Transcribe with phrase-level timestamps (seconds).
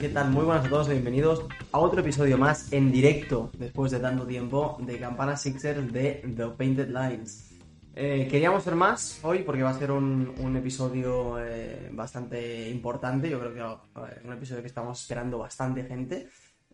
[0.00, 0.30] ¿qué tal?
[0.30, 4.78] Muy buenas a todos bienvenidos a otro episodio más en directo, después de tanto tiempo,
[4.80, 7.50] de Campana Sixers de The Painted Lines.
[7.94, 13.38] Eh, queríamos ser más hoy porque va a ser un, episodio eh, bastante importante, yo
[13.40, 16.28] creo que es un episodio que estamos esperando bastante gente.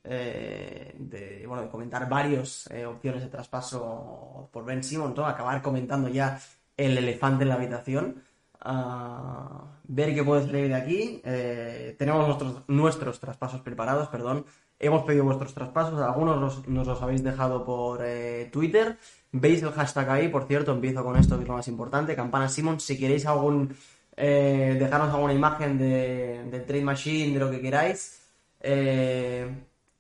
[0.05, 5.27] eh, de, bueno, de comentar varias opciones de traspaso por Ben Simmons, ¿no?
[5.27, 6.39] acabar comentando ya
[6.77, 8.23] el elefante en la habitación.
[8.61, 11.21] Ah, ver qué puede salir de aquí.
[11.25, 14.45] Eh, tenemos nuestros, nuestros traspasos preparados, perdón.
[14.79, 18.99] Hemos pedido vuestros traspasos, algunos nos los habéis dejado por eh, Twitter.
[19.33, 22.15] Veis el hashtag ahí, por cierto, empiezo con esto que es lo más importante.
[22.15, 23.75] Campana Simon, si queréis algún
[24.17, 28.21] eh, dejarnos alguna imagen de, del Trade Machine, de lo que queráis,
[28.61, 29.49] eh,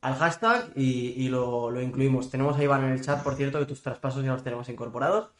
[0.02, 2.30] al hashtag y, y lo, lo incluimos.
[2.30, 5.30] Tenemos a Iván en el chat, por cierto, que tus traspasos ya los tenemos incorporados.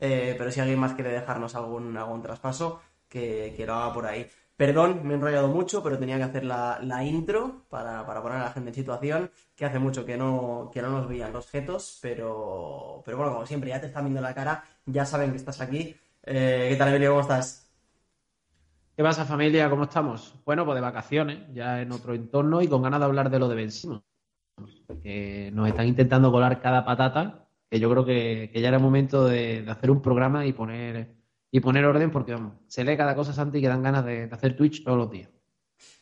[0.00, 4.06] Eh, pero si alguien más quiere dejarnos algún, algún traspaso, que, que lo haga por
[4.06, 4.26] ahí.
[4.56, 8.38] Perdón, me he enrollado mucho, pero tenía que hacer la, la intro para, para poner
[8.38, 11.48] a la gente en situación, que hace mucho que no, que no nos veían los
[11.48, 15.38] jetos, pero, pero bueno, como siempre, ya te están viendo la cara, ya saben que
[15.38, 15.96] estás aquí.
[16.22, 17.10] Eh, ¿qué tal, Emilio?
[17.12, 17.72] ¿Cómo estás?
[18.94, 19.70] ¿Qué pasa familia?
[19.70, 20.34] ¿Cómo estamos?
[20.44, 23.48] Bueno, pues de vacaciones, ya en otro entorno y con ganas de hablar de lo
[23.48, 24.02] de Ben Simmons,
[25.02, 29.24] que nos están intentando colar cada patata, que yo creo que, que ya era momento
[29.26, 31.14] de, de hacer un programa y poner
[31.52, 34.56] y poner orden porque vamos, se lee cada cosa Santi que dan ganas de, hacer
[34.56, 35.30] Twitch todos los días.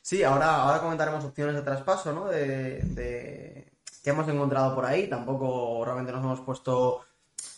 [0.02, 2.26] Sí, ahora, ahora comentaremos opciones de traspaso, ¿no?
[2.26, 5.08] De, de- que hemos encontrado por ahí.
[5.08, 7.04] Tampoco realmente nos hemos puesto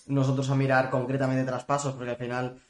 [0.06, 2.60] nosotros a mirar concretamente traspasos, porque al final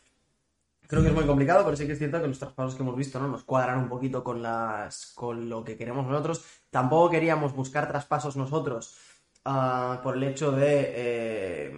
[0.86, 2.97] creo que es muy complicado, pero sí que es cierto que los traspasos que hemos
[2.97, 3.28] visto, ¿no?
[3.28, 6.44] Nos cuadran un poquito con las, con lo que queremos nosotros.
[6.70, 8.97] Tampoco queríamos buscar traspasos nosotros,
[9.44, 11.74] ah, por el hecho de eh,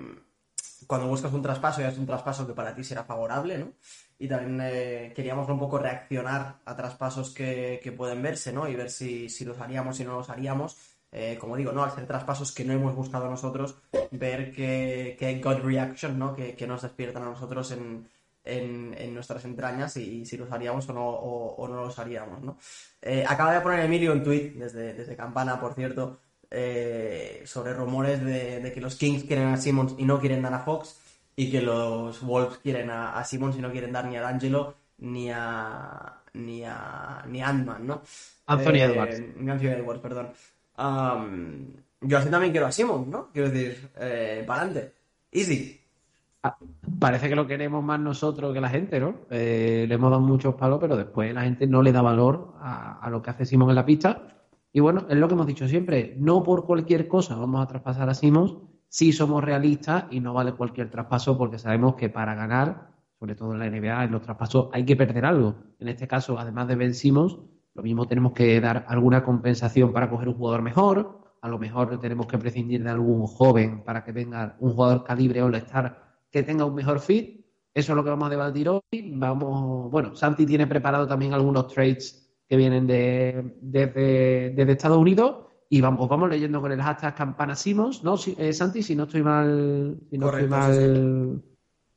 [0.86, 3.72] cuando buscas un traspaso ya es un traspaso que para ti será favorable, ¿no?
[4.18, 8.68] Y también eh, queríamos un poco reaccionar a traspasos que, que pueden verse, ¿no?
[8.68, 10.76] Y ver si, si los haríamos, si no los haríamos.
[11.10, 11.82] Eh, como digo, ¿no?
[11.84, 13.76] Al ser traspasos que no hemos buscado nosotros,
[14.10, 16.34] ver que, que hay gut reaction, ¿no?
[16.34, 18.08] Que, que nos despiertan a nosotros en,
[18.44, 22.40] en, en nuestras entrañas y, si los haríamos o no, o, o no los haríamos,
[22.42, 22.58] ¿no?
[23.00, 26.20] Eh, acaba de poner Emilio un tweet desde, desde Campana, por cierto,
[26.52, 30.54] eh, sobre rumores de, de que los Kings quieren a Simmons y no quieren dar
[30.54, 30.98] a Fox
[31.34, 34.74] y que los Wolves quieren a, a Simmons y no quieren dar ni a D'Angelo
[34.98, 38.02] ni a ni a ni a Ant-Man, ¿no?
[38.46, 39.22] Anthony Eh, Edwards.
[39.48, 40.28] Anthony Edwards, perdón.
[42.00, 43.28] Yo así también quiero a Simmons, ¿no?
[43.32, 44.92] Quiero decir, eh, para adelante.
[45.30, 45.78] Easy.
[46.42, 46.56] Ah,
[46.98, 49.14] Parece que lo queremos más nosotros que la gente, ¿no?
[49.30, 52.98] Eh, le hemos dado muchos palos, pero después la gente no le da valor a,
[53.00, 54.41] a lo que hace Simon en la pista.
[54.72, 58.08] Y bueno, es lo que hemos dicho siempre, no por cualquier cosa vamos a traspasar
[58.08, 58.56] a Simons,
[58.88, 63.52] si somos realistas y no vale cualquier traspaso porque sabemos que para ganar, sobre todo
[63.52, 65.54] en la NBA, en los traspasos hay que perder algo.
[65.78, 66.92] En este caso, además de Ben
[67.74, 71.98] lo mismo tenemos que dar alguna compensación para coger un jugador mejor, a lo mejor
[71.98, 76.64] tenemos que prescindir de algún joven para que venga un jugador calibre All-Star que tenga
[76.64, 77.44] un mejor fit.
[77.74, 78.82] Eso es lo que vamos a debatir hoy.
[79.14, 82.21] Vamos, bueno, Santi tiene preparado también algunos trades
[82.52, 87.56] que vienen de, desde, desde Estados Unidos y vamos, vamos leyendo con el hashtag Campana
[87.56, 88.18] Simons, ¿no?
[88.18, 91.42] Si- eh, Santi, si no estoy mal, si no Correcto, estoy mal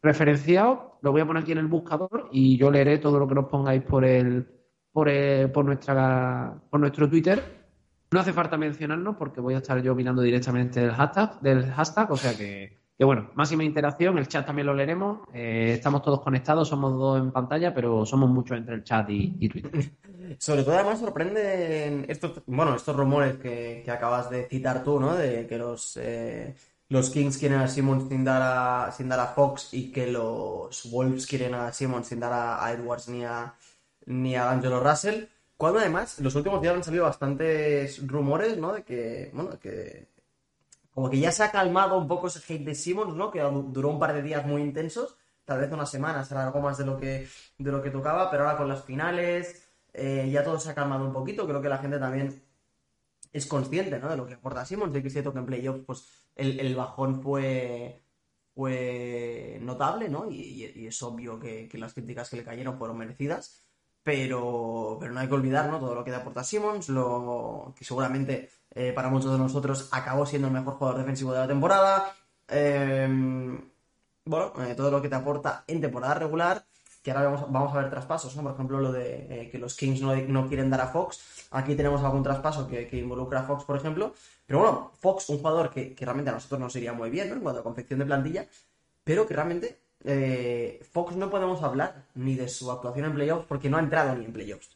[0.01, 3.35] referenciado, lo voy a poner aquí en el buscador y yo leeré todo lo que
[3.35, 4.47] nos pongáis por el,
[4.93, 7.65] por el- por nuestra, por nuestro Twitter.
[8.13, 12.09] No hace falta mencionarnos porque voy a estar yo mirando directamente del hashtag, del hashtag,
[12.13, 16.21] o sea que, que bueno, máxima interacción, el chat también lo leeremos, eh, estamos todos
[16.21, 19.91] conectados, somos dos en pantalla, pero somos muchos entre el chat y, Twitter.
[20.39, 25.13] Sobre todo, además, sorprenden estos, bueno, estos rumores que, que acabas de citar tú, ¿no?
[25.13, 26.55] De que los, eh,
[26.87, 31.27] los Kings quieren a Simmons sin dar a, sin a Fox y que los Wolves
[31.27, 33.53] quieren a Simmons sin dar a, a Edwards ni a,
[34.05, 35.25] ni a Angelo Russell.
[35.57, 38.73] Cuando además, los últimos días han salido bastantes rumores, ¿no?
[38.73, 40.14] De que, bueno, que
[40.95, 43.29] como que ya se ha calmado un poco ese hate de Simmons, ¿no?
[43.29, 46.77] Que duró un par de días muy intensos, tal vez unas semanas, era algo más
[46.77, 47.27] de lo que,
[47.57, 51.05] de lo que tocaba, pero ahora con las finales eh, ya todo se ha calmado
[51.05, 52.41] un poquito, creo que la gente también
[53.33, 54.09] es consciente, ¿no?
[54.09, 57.21] De lo que aporta Simmons, de que cierto que en playoffs, pues, el, el bajón
[57.21, 58.01] fue,
[58.55, 60.31] fue notable, ¿no?
[60.31, 63.63] Y, es obvio que, las críticas que le cayeron fueron merecidas,
[64.01, 65.79] pero, pero no hay que olvidar, ¿no?
[65.79, 70.49] Todo lo que aporta Simmons, lo que seguramente eh, para muchos de nosotros acabó siendo
[70.49, 72.13] el mejor jugador defensivo de la temporada.
[72.49, 73.07] Eh,
[74.25, 76.65] bueno, eh, todo lo que te aporta en temporada regular,
[77.01, 78.43] que ahora vamos, vamos a ver traspasos, ¿no?
[78.43, 81.47] Por ejemplo, lo de que los Kings no, no quieren dar a Fox.
[81.51, 84.13] Aquí tenemos algún traspaso que, que involucra a Fox, por ejemplo.
[84.45, 87.35] Pero bueno, Fox, un jugador que, que realmente a nosotros nos iría muy bien, ¿no?
[87.35, 88.45] En cuanto a confección de plantilla,
[89.03, 89.79] pero que realmente
[90.91, 94.25] Fox no podemos hablar ni de su actuación en playoffs porque no ha entrado ni
[94.25, 94.74] en playoffs.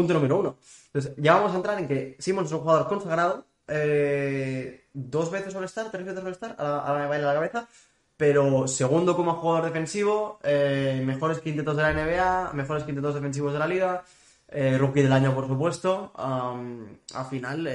[0.00, 0.56] Punto número uno.
[0.86, 5.54] Entonces, ya vamos a entrar en que Simmons es un jugador consagrado, eh, dos veces
[5.54, 7.68] All-Star, tres veces All-Star, a la, a la cabeza,
[8.16, 13.58] pero segundo como jugador defensivo, eh, mejores quintetos de la NBA, mejores quintetos defensivos de
[13.58, 14.04] la liga,
[14.48, 16.12] eh, rookie del año, por supuesto.
[16.16, 17.68] al final,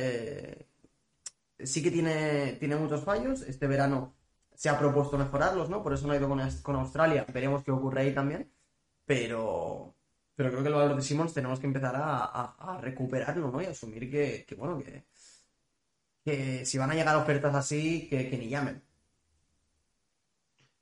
[1.60, 3.42] sí que tiene, tiene muchos fallos.
[3.42, 4.14] Este verano
[4.56, 5.84] se ha propuesto mejorarlos, ¿no?
[5.84, 6.30] Por eso no ha ido
[6.64, 7.26] con, Australia.
[7.34, 8.50] Veremos qué ocurre ahí también.
[9.06, 9.94] Pero,
[10.36, 13.62] pero creo que el valor de Simmons tenemos que empezar a, recuperarlo, ¿no?
[13.62, 14.82] Y asumir que, bueno,
[16.24, 18.82] que, si van a llegar ofertas así, que, ni llamen.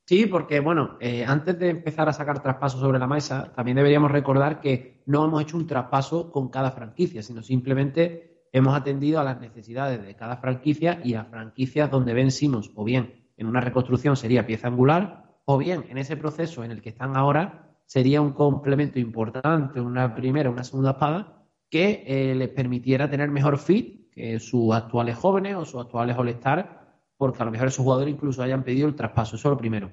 [0.05, 4.11] Sí, porque bueno, eh, antes de empezar a sacar traspasos sobre la mesa, también deberíamos
[4.11, 9.23] recordar que no hemos hecho un traspaso con cada franquicia, sino simplemente hemos atendido a
[9.23, 14.15] las necesidades de cada franquicia y a franquicias donde vencimos o bien en una reconstrucción
[14.15, 18.34] sería pieza angular, o bien en ese proceso en el que están ahora sería un
[18.34, 24.40] complemento importante, una primera, una segunda espada, que eh, les permitiera tener mejor fit que
[24.40, 28.63] sus actuales jóvenes o sus actuales all-star, porque a lo mejor esos jugadores incluso hayan
[28.63, 29.92] pedido el traspaso, eso es lo primero.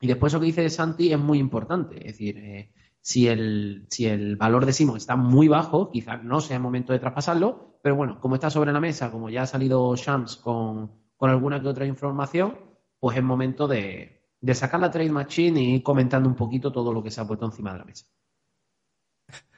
[0.00, 4.06] Y después lo que dice Santi es muy importante, es decir, eh, si, el, si
[4.06, 7.96] el valor de Simon está muy bajo, quizás no sea el momento de traspasarlo, pero
[7.96, 11.66] bueno, como está sobre la mesa, como ya ha salido Shams con, con alguna que
[11.66, 12.56] otra información,
[13.00, 17.02] pues es momento de, sacar la trade machine y ir comentando un poquito todo lo
[17.02, 18.04] que se ha puesto encima de la mesa.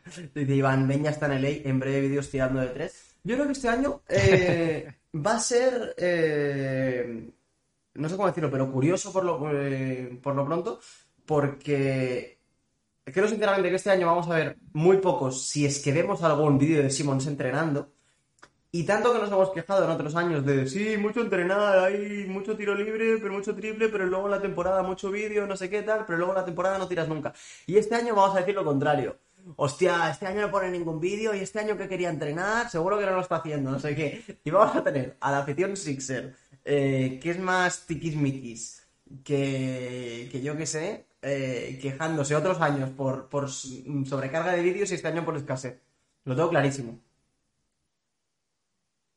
[0.34, 3.18] Dice Iván, ya está en LA, en breve vídeos tirando de tres.
[3.24, 7.32] Yo creo que este año eh, va a ser, eh,
[7.94, 10.78] no sé cómo decirlo, pero curioso por lo, eh, por lo pronto,
[11.24, 12.38] porque
[13.04, 16.58] creo sinceramente que este año vamos a ver muy pocos, si es que vemos algún
[16.58, 17.95] vídeo de Simmons entrenando,
[18.78, 22.54] y tanto que nos hemos quejado en otros años de, sí, mucho entrenar, hay mucho
[22.58, 25.80] tiro libre, pero mucho triple, pero luego en la temporada mucho vídeo, no sé qué
[25.80, 27.32] tal, pero luego en la temporada no tiras nunca.
[27.66, 29.16] Y este año vamos a decir lo contrario.
[29.56, 33.06] Hostia, este año no pone ningún vídeo y este año que quería entrenar, seguro que
[33.06, 34.22] no lo está haciendo, no sé qué.
[34.44, 38.86] Y vamos a tener a la afición Sixer, eh, que es más tiquismiquis
[39.24, 44.96] que, que yo que sé, eh, quejándose otros años por, por sobrecarga de vídeos y
[44.96, 45.80] este año por escasez.
[46.24, 47.05] Lo tengo clarísimo.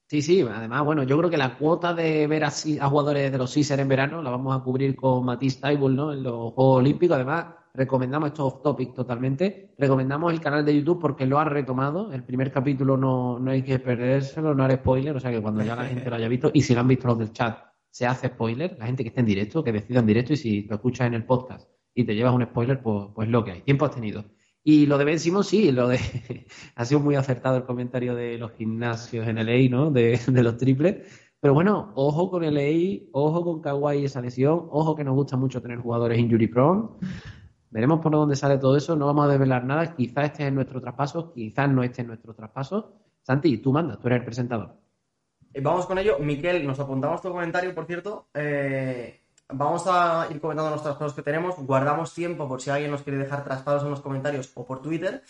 [0.10, 3.54] Sí, sí, además, bueno, yo creo que la cuota de ver a, jugadores de los
[3.54, 6.12] Caesar en verano la vamos a cubrir con Matisse Taibul, ¿no?
[6.12, 7.14] En los Juegos Olímpicos.
[7.14, 7.46] Además,
[7.76, 9.76] recomendamos esto off topic totalmente.
[9.78, 12.12] Recomendamos el canal de YouTube porque lo ha retomado.
[12.12, 15.64] El primer capítulo no, no hay que perdérselo, no haré spoiler, o sea que cuando
[15.64, 17.60] ya la gente lo haya visto, y si lo han visto los del chat,
[17.92, 18.78] se hace spoiler.
[18.80, 21.14] La gente que esté en directo, que decida en directo, y si lo escuchas en
[21.14, 23.62] el podcast y te llevas un spoiler, pues, pues lo que hay.
[23.62, 24.26] Tiempo has tenido.
[24.64, 26.00] Y lo de Ben sí, lo de
[26.76, 29.92] ha sido muy acertado el comentario de los gimnasios en LA, ¿no?
[29.92, 31.30] De, los triples.
[31.40, 35.62] Pero bueno, ojo con LA, ojo con Kawhi esa lesión, ojo que nos gusta mucho
[35.62, 36.90] tener jugadores injury prone.
[37.70, 40.82] Veremos por dónde sale todo eso, no vamos a desvelar nada, quizás este es nuestro
[40.82, 43.00] traspaso, quizás no este es nuestro traspaso.
[43.22, 44.76] Santi, tú mandas, tú eres el presentador.
[45.54, 46.20] Eh, vamos con ello.
[46.20, 48.28] Miquel, nos apuntamos tu comentario, por cierto.
[48.34, 49.19] Eh,
[49.51, 53.18] Vamos a ir comentando los traspasos que tenemos, guardamos tiempo por si alguien nos quiere
[53.18, 55.24] dejar traspasos en los comentarios o por Twitter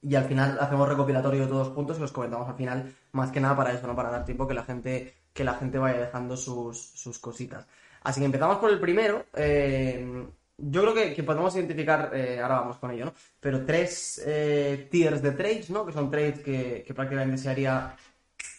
[0.00, 3.40] y al final hacemos recopilatorio de todos puntos y los comentamos al final, más que
[3.40, 3.94] nada para eso, ¿no?
[3.94, 7.66] Para dar tiempo que la gente, que la gente vaya dejando sus, cositas.
[8.02, 9.26] Así que empezamos por el primero.
[9.34, 13.14] Eh, yo creo que, podemos identificar, eh, ahora vamos con ello, ¿no?
[13.40, 15.84] Pero tres eh, tiers de trades, ¿no?
[15.84, 17.94] Que son trades que, que prácticamente se haría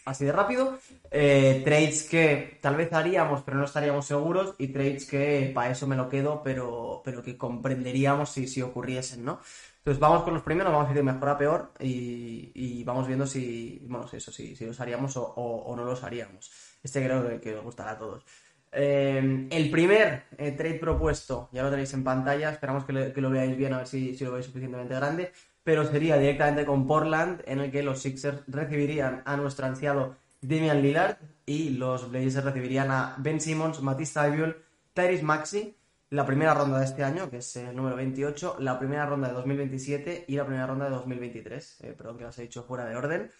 [0.08, 0.78] así de rápido.
[1.10, 4.54] Eh, trades que tal vez haríamos, pero no estaríamos seguros.
[4.58, 9.24] Y trades que para eso me lo quedo, pero, pero que comprenderíamos si, si ocurriesen,
[9.24, 9.40] ¿no?
[9.78, 13.26] Entonces vamos con los primeros, vamos a ir de mejor a peor y, vamos viendo
[13.26, 16.50] si, bueno, eso, si, si los haríamos o, no los haríamos.
[16.82, 18.24] Este creo que, os gustará a todos.
[18.70, 23.56] Eh, el primer eh, trade propuesto, ya lo tenéis en pantalla, esperamos que, lo veáis
[23.56, 25.32] bien, a ver si, si lo veis suficientemente grande
[25.68, 30.80] pero sería directamente con Portland, en el que los Sixers recibirían a nuestro ansiado Damian
[30.80, 34.56] Lillard y los Blazers recibirían a Ben Simmons, Matisse Thybulle,
[34.94, 35.76] Tyrese Maxi,
[36.08, 39.34] la primera ronda de este año, que es el número 28, la primera ronda de
[39.34, 41.80] 2027 y la primera ronda de 2023.
[41.82, 43.30] Eh, perdón que las he dicho fuera de orden.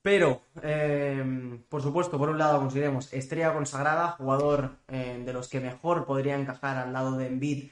[0.00, 5.58] Pero, eh, por supuesto, por un lado consideremos estrella consagrada, jugador eh, de los que
[5.58, 7.68] mejor podría encajar al lado de Embiid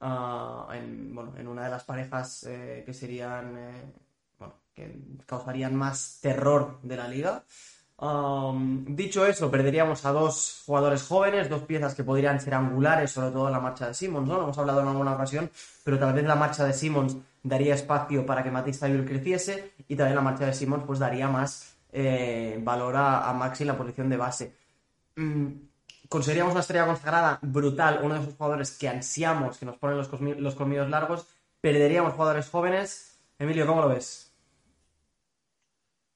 [0.00, 3.92] Ah, en, bueno, en una de las parejas eh, que serían, eh,
[4.74, 7.42] que causarían más terror de la liga.
[8.86, 13.50] dicho eso, perderíamos a dos jugadores jóvenes, dos piezas que podrían ser angulares, sobre todo
[13.50, 14.36] la marcha de Simmons, ¿no?
[14.36, 15.50] Lo hemos hablado en alguna ocasión,
[15.82, 19.96] pero tal vez la marcha de Simmons daría espacio para que Matisse Thybulle creciese y
[19.96, 23.76] también la marcha de Simmons pues daría más eh, valor a, a Maxi en la
[23.78, 24.54] posición de base.
[25.16, 25.67] Mm,
[26.08, 30.10] conseguiríamos una estrella consagrada brutal, uno de esos jugadores que ansiamos, que nos ponen los,
[30.20, 31.26] los largos,
[31.60, 33.20] perderíamos jugadores jóvenes.
[33.38, 34.24] Emilio, ¿cómo lo ves?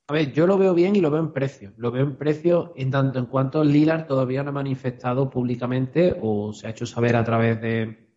[0.09, 1.73] A ver, yo lo veo bien y lo veo en precio.
[1.77, 6.53] Lo veo en precio en tanto en cuanto Lillard todavía no ha manifestado públicamente o
[6.53, 8.11] se ha hecho saber a través de,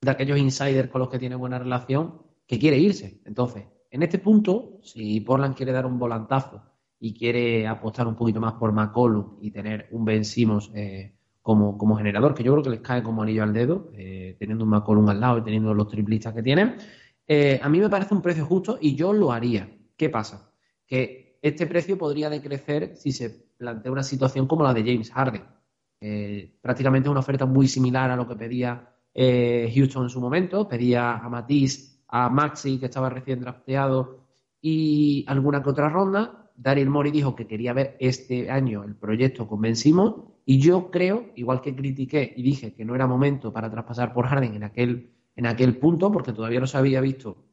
[0.00, 3.20] de aquellos insiders con los que tiene buena relación que quiere irse.
[3.24, 6.62] Entonces, en este punto, si Portland quiere dar un volantazo
[6.98, 11.76] y quiere apostar un poquito más por McCollum y tener un Ben Simmons eh, como,
[11.78, 14.70] como, generador, que yo creo que les cae como anillo al dedo, eh, teniendo un
[14.70, 16.76] McCollum al lado y teniendo los triplistas que tienen,
[17.26, 19.68] eh, a mí me parece un precio justo y yo lo haría.
[19.96, 20.52] ¿Qué pasa?
[20.86, 25.44] Que este precio podría decrecer si se plantea una situación como la de James Harden.
[26.60, 30.68] Prácticamente una oferta muy similar a lo que pedía eh, Houston en su momento.
[30.68, 34.20] Pedía a Matisse, a Maxi, que estaba recién drafteado,
[34.60, 36.45] y alguna que otra ronda.
[36.56, 40.14] Daryl Mori dijo que quería ver este año el proyecto con Ben Simmons.
[40.44, 44.26] Y yo creo, igual que critiqué y dije que no era momento para traspasar por
[44.26, 47.44] Harden en aquel, en aquel punto, porque todavía no se había visto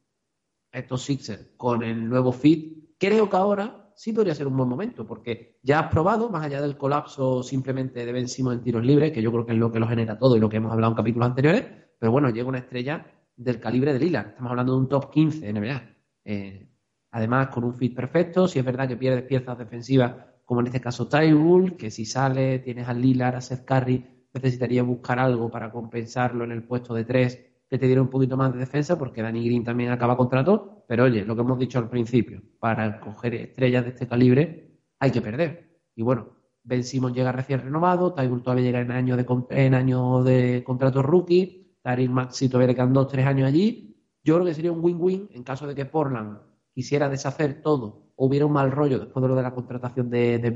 [0.71, 5.05] estos Sixers con el nuevo fit creo que ahora sí podría ser un buen momento,
[5.05, 9.11] porque ya has probado, más allá del colapso simplemente de Ben Simmons en tiros libres,
[9.11, 10.93] que yo creo que es lo que lo genera todo y lo que hemos hablado
[10.93, 11.65] en capítulos anteriores,
[11.99, 13.05] pero bueno, llega una estrella
[13.35, 14.29] del calibre de Lillard.
[14.29, 15.95] Estamos hablando de un top 15 NBA.
[16.25, 16.69] Eh,
[17.13, 20.81] además, con un fit perfecto, si es verdad que pierdes piezas defensivas, como en este
[20.81, 25.71] caso Tyrell, que si sale, tienes a Lillard, a Seth Curry, necesitaría buscar algo para
[25.71, 27.39] compensarlo en el puesto de tres
[27.69, 30.83] que te diera un poquito más de defensa, porque Danny Green también acaba contrato.
[30.87, 35.11] Pero oye, lo que hemos dicho al principio, para coger estrellas de este calibre hay
[35.11, 35.79] que perder.
[35.95, 36.29] Y bueno,
[36.63, 41.03] Ben Simon llega recién renovado, Tybull todavía llega en año de, en año de contrato
[41.03, 43.97] rookie, Daryl Maxi todavía le quedan dos, tres años allí.
[44.23, 46.37] Yo creo que sería un win-win en caso de que Portland
[46.73, 50.51] quisiera deshacer todo, hubiera un mal rollo después de lo de la contratación de, de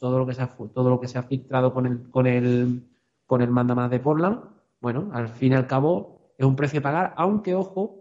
[0.00, 2.88] todo lo que se ha, todo lo que se ha filtrado con el, con el,
[3.26, 4.40] con el mandamás de Portland.
[4.80, 8.00] Bueno, al fin y al cabo, es un precio a pagar, aunque ojo,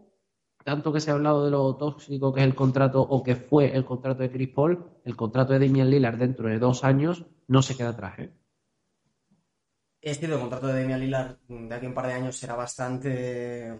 [0.63, 3.75] tanto que se ha hablado de lo tóxico que es el contrato o que fue
[3.75, 7.61] el contrato de Chris Paul, el contrato de Damian Lillard dentro de dos años no
[7.61, 8.19] se queda atrás.
[8.19, 8.31] ¿eh?
[10.01, 12.55] Es cierto, el contrato de Damian Lillard de aquí a un par de años será
[12.55, 13.77] bastante,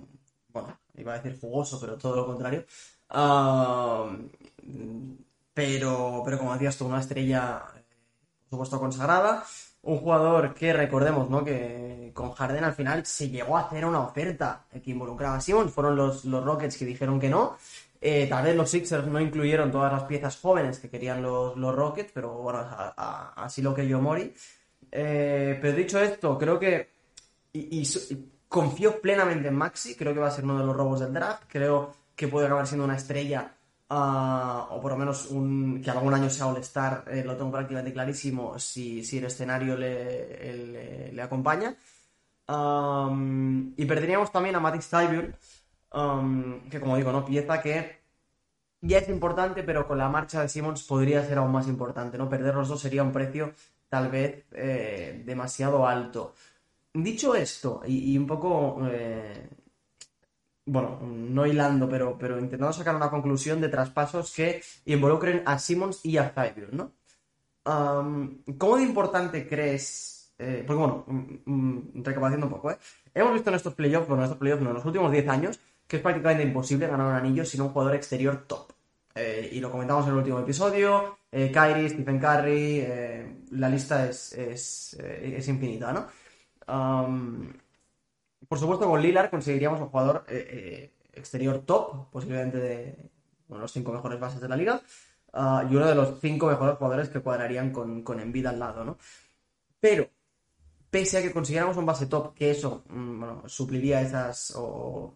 [0.49, 2.65] bueno, iba a decir jugoso, pero todo lo contrario.
[5.53, 7.63] Pero, pero como decías tú, una estrella,
[8.49, 9.43] por supuesto, consagrada
[9.81, 11.43] un jugador que recordemos, ¿no?
[11.43, 15.71] Que con Harden al final se llegó a hacer una oferta que involucraba a Simmons,
[15.71, 17.57] fueron los, los Rockets que dijeron que no.
[18.01, 21.75] Eh, tal vez los Sixers no incluyeron todas las piezas jóvenes que querían los, los
[21.75, 24.33] Rockets, pero bueno, así lo que yo Mori.
[24.91, 26.89] Eh, pero dicho esto, creo que.
[27.53, 27.87] Y,
[28.47, 31.43] confío plenamente en Maxi, creo que va a ser uno de los robos del draft,
[31.47, 33.53] creo que puede acabar siendo una estrella
[33.91, 37.91] Ah, o por lo menos un, que algún año sea All-Star, eh, lo tengo prácticamente
[37.91, 41.75] clarísimo si, si el escenario le, le, acompaña.
[43.77, 45.33] y perderíamos también a Matisse Tybure,
[46.69, 47.25] que como digo, ¿no?
[47.25, 47.99] Pieza que
[48.81, 52.29] ya es importante, pero con la marcha de Simmons podría ser aún más importante, ¿no?
[52.29, 53.53] Perder los dos sería un precio
[53.89, 56.35] tal vez eh, demasiado alto.
[56.93, 59.49] Dicho esto, y, un poco eh,
[60.71, 66.05] bueno, no hilando, pero, pero intentando sacar una conclusión de traspasos que involucren a Simmons
[66.05, 66.93] y a Thybulle, ¿no?
[68.57, 70.33] ¿Cómo de importante crees?
[70.37, 72.77] Eh, porque bueno, mm, mm, recapacitando un poco, ¿eh?
[73.13, 75.59] Hemos visto en estos playoffs, bueno, en estos playoffs no, en los últimos 10 años,
[75.87, 78.71] que es prácticamente imposible ganar un anillo sin un jugador exterior top.
[79.15, 84.07] Eh, y lo comentamos en el último episodio, eh, Kyrie, Stephen Curry, eh, la lista
[84.07, 86.07] es, es, es infinita, ¿no?
[88.47, 93.09] Por supuesto, con Lillard conseguiríamos un jugador eh, eh, exterior top, posiblemente de
[93.49, 94.81] uno de los cinco mejores bases de la liga,
[95.33, 98.85] ah, y uno de los cinco mejores jugadores que cuadrarían con, con Envid al lado,
[98.85, 98.97] ¿no?
[99.79, 100.09] Pero,
[100.89, 105.15] pese a que consiguiéramos un base top, que eso, mm, bueno, supliría esas o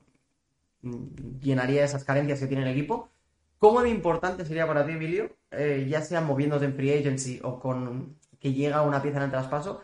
[0.82, 3.10] mm, llenaría esas carencias que tiene el equipo,
[3.58, 7.60] ¿cómo de importante sería para ti, Emilio, eh, ya sea moviéndote en free agency o
[7.60, 9.82] con que llega una pieza en el traspaso,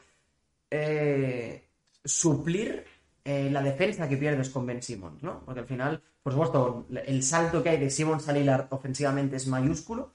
[2.04, 2.86] suplir
[3.24, 5.44] eh, la defensa que pierdes con Ben Simmons, ¿no?
[5.46, 10.14] Porque al final, por supuesto, el salto que hay de Simmons a ofensivamente es mayúsculo,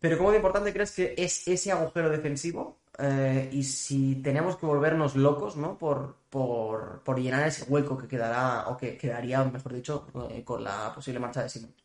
[0.00, 2.78] pero ¿cómo de importante crees que es ese agujero defensivo?
[2.98, 5.78] Eh, y si tenemos que volvernos locos, ¿no?
[5.78, 10.92] Por, por, llenar ese hueco que quedará, o que quedaría, mejor dicho, eh, con la
[10.94, 11.84] posible marcha de Simmons.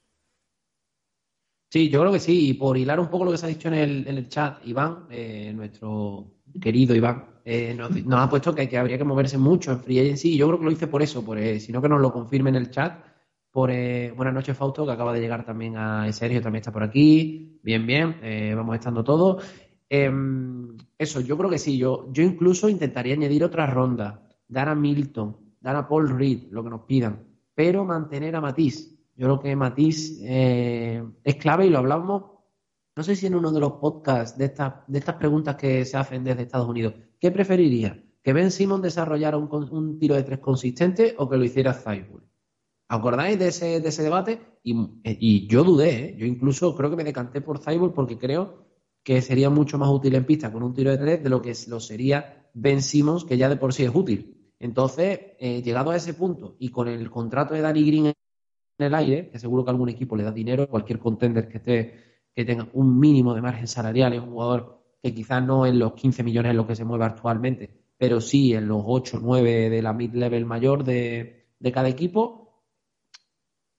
[1.69, 2.49] Sí, yo creo que sí.
[2.49, 4.65] Y por hilar un poco lo que se ha dicho en el, en el chat,
[4.65, 5.07] Iván,
[5.55, 6.27] nuestro
[6.61, 10.37] querido Iván, eh, nos, ha puesto que, habría que moverse mucho en Free Agency y
[10.37, 12.55] yo creo que lo hice por eso, por, eh, sino que nos lo confirme en
[12.55, 13.03] el chat.
[13.51, 16.83] Por, eh, buenas noches, Fausto, que acaba de llegar también a Sergio, también está por
[16.83, 17.59] aquí.
[17.61, 18.17] Bien, bien,
[18.55, 19.43] vamos estando todos.
[19.87, 21.77] Em, eso, yo creo que sí.
[21.77, 26.63] Yo, yo incluso intentaría añadir otra ronda, dar a Milton, dar a Paul Reed, lo
[26.63, 27.23] que nos pidan,
[27.53, 28.89] pero mantener a Matisse.
[29.15, 30.19] Yo creo que Matisse
[31.23, 32.23] es clave y lo hablamos
[32.95, 35.97] no sé si en uno de los podcasts de estas, de estas preguntas que se
[35.97, 38.03] hacen desde Estados Unidos, ¿qué preferiría?
[38.21, 42.25] ¿Que Ben Simon desarrollara un, tiro de tres consistente o que lo hiciera Cyborg?
[42.89, 44.41] ¿Acordáis de ese, de ese debate?
[44.61, 46.15] Y, yo dudé, ¿eh?
[46.17, 48.65] yo incluso creo que me decanté por Cyborg porque creo
[49.03, 51.53] que sería mucho más útil en pista con un tiro de tres de lo que
[51.69, 54.51] lo sería Ben Simmons, que ya de por sí es útil.
[54.59, 58.15] Entonces, eh, llegado a ese punto y con el contrato de Danny Green en
[58.79, 62.03] el aire, que seguro que algún equipo le da dinero, cualquier contender que esté
[62.35, 65.93] que tenga un mínimo de margen salarial, es un jugador que quizás no en los
[65.93, 69.69] 15 millones en los que se mueve actualmente, pero sí en los 8 o 9
[69.69, 72.63] de la mid-level mayor de, cada equipo,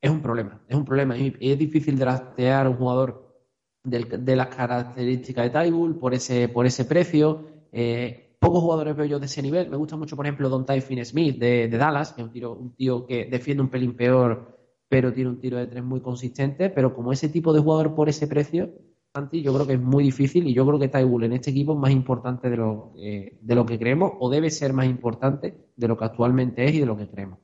[0.03, 0.63] es un problema.
[0.69, 1.17] Es un problema.
[1.17, 3.43] Es difícil draftear un jugador
[3.83, 7.47] de las características de Tybull por ese, por ese precio.
[7.73, 9.71] Eh, pocos jugadores veo yo de ese nivel.
[9.71, 12.75] Me gusta mucho, por ejemplo, Don Typhon Smith de, Dallas, que es un, tiro, un
[12.75, 14.53] tío que defiende un pelín peor
[14.87, 16.69] pero tiene un tiro de tres muy consistente.
[16.69, 18.71] Pero como ese tipo de jugador por ese precio,
[19.15, 21.79] yo creo que es muy difícil y yo creo que Tybull en este equipo es
[21.79, 25.89] más importante de lo, eh, de lo que creemos o debe ser más importante de
[25.89, 27.39] lo que actualmente es y de lo que creemos.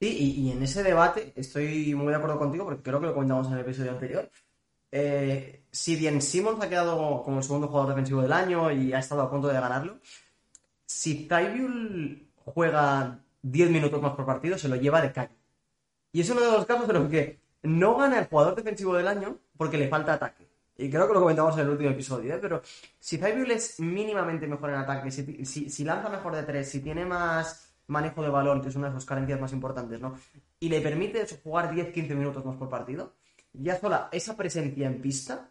[0.00, 3.48] Sí, y, en ese debate estoy muy de acuerdo contigo porque creo que lo comentamos
[3.48, 4.30] en el episodio anterior.
[4.90, 9.00] Eh, si bien Simmons ha quedado como el segundo jugador defensivo del año y ha
[9.00, 9.98] estado a punto de ganarlo,
[10.86, 15.36] si Tybull juega 10 minutos más por partido, se lo lleva de calle.
[16.12, 19.08] Y es uno de los casos en los que no gana el jugador defensivo del
[19.08, 20.48] año porque le falta ataque.
[20.76, 22.38] Y creo que lo comentamos en el último episodio, ¿eh?
[22.40, 22.62] pero
[23.00, 27.74] si Zybull es mínimamente mejor en ataque, si, lanza mejor de tres, si tiene más
[27.88, 30.14] manejo de balón, que es una de sus carencias más importantes, ¿no?
[30.60, 33.14] Y le permite jugar 10-15 minutos más por partido,
[33.52, 35.50] ya sola esa presencia en pista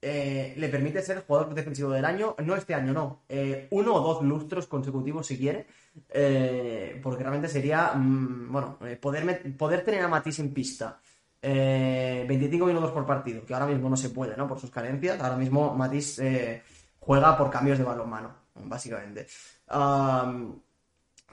[0.00, 3.94] eh, le permite ser el jugador defensivo del año, no este año, no, eh, uno
[3.94, 5.66] o dos lustros consecutivos si quiere,
[6.10, 11.00] eh, porque realmente sería, mm, bueno, poder, poder tener a Matisse en pista
[11.40, 14.48] 25 minutos por partido, que ahora mismo no se puede, ¿no?
[14.48, 16.62] Por sus carencias, ahora mismo Matisse
[16.98, 19.26] juega por cambios de balón mano, básicamente.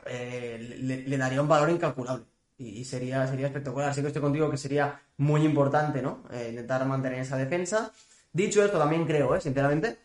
[0.07, 2.25] le, daría un valor incalculable
[2.57, 3.89] y, sería, sería espectacular.
[3.89, 6.23] Así que estoy contigo que sería muy importante, ¿no?
[6.49, 7.91] intentar mantener esa defensa.
[8.31, 9.39] Dicho esto, también creo, ¿eh?
[9.39, 9.97] sinceramente,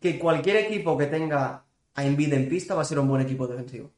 [0.00, 3.46] que cualquier equipo que tenga a Embiid en pista va a ser un buen equipo
[3.46, 3.90] defensivo.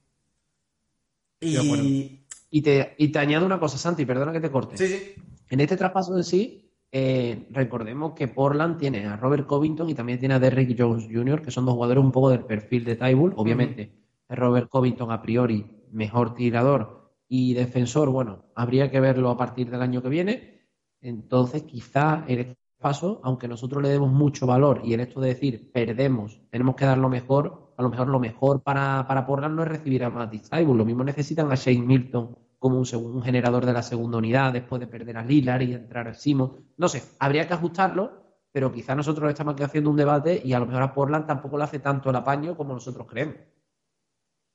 [1.40, 2.20] Y...
[2.50, 4.76] y, te, y te añado una cosa, Santi, perdona que te corte.
[4.76, 5.14] Sí, sí.
[5.48, 10.18] En este traspaso en sí, eh, recordemos que Portland tiene a Robert Covington y también
[10.18, 13.34] tiene a Derrick Jones Jr., que son dos jugadores un poco del perfil de Tybull.
[13.36, 13.92] Obviamente,
[14.28, 19.82] Robert Covington a priori mejor tirador y defensor, bueno, habría que verlo a partir del
[19.82, 20.68] año que viene.
[21.00, 25.70] Entonces, quizá el paso, aunque nosotros le demos mucho valor y el hecho de decir
[25.72, 29.62] perdemos, tenemos que dar lo mejor, a lo mejor lo mejor para, para Portland no
[29.62, 33.72] es recibir a Matisse Lo mismo necesitan a Shane Milton como un, un, generador de
[33.72, 36.64] la segunda unidad después de perder a Lillard y entrar a Simon.
[36.78, 40.66] No sé, habría que ajustarlo, pero quizá nosotros estamos haciendo un debate y a lo
[40.66, 43.36] mejor a Portland tampoco le hace tanto el apaño como nosotros creemos.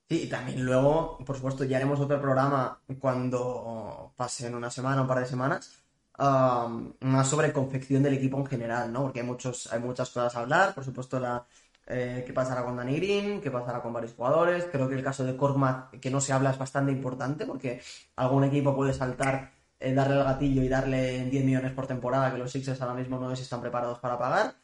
[0.10, 5.08] Sí, y también luego, por supuesto, ya haremos otro programa cuando pasen una semana, un
[5.08, 5.84] par de semanas,
[6.18, 9.04] más sobre confección del equipo en general, ¿no?
[9.04, 11.46] Porque hay, muchos, hay muchas cosas a hablar, por supuesto, la,
[11.92, 14.68] eh, qué pasará con Danny Green, qué pasará con varios jugadores.
[14.72, 17.82] Creo que el caso de Korkmaz, que no se habla, es bastante importante porque
[18.16, 22.38] algún equipo puede saltar, eh, darle el gatillo y darle 10 millones por temporada, que
[22.38, 24.56] los Sixers ahora mismo no sé están preparados para pagar.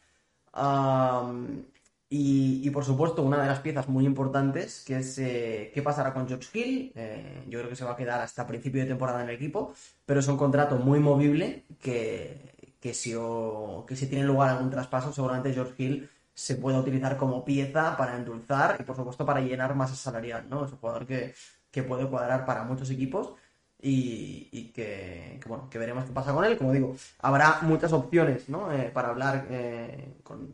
[2.10, 6.26] Y, por supuesto, una de las piezas muy importantes, que es eh, qué pasará con
[6.28, 6.92] George Hill.
[6.96, 9.74] Eh, yo creo que se va a quedar hasta principio de temporada en el equipo,
[10.06, 12.54] pero es un contrato muy movible que,
[12.94, 13.14] si,
[13.88, 18.16] que si tiene lugar algún traspaso, seguramente George Hill se pueda utilizar como pieza para
[18.16, 20.48] endulzar y, por supuesto, para llenar masa salarial.
[20.48, 20.66] ¿no?
[20.66, 21.34] Es un jugador que,
[21.72, 23.34] que puede cuadrar para muchos equipos.
[23.82, 26.58] Y, que, bueno, que veremos qué pasa con él.
[26.58, 28.72] Como digo, habrá muchas opciones ¿no?
[28.72, 29.48] Eh, para hablar
[30.24, 30.54] con,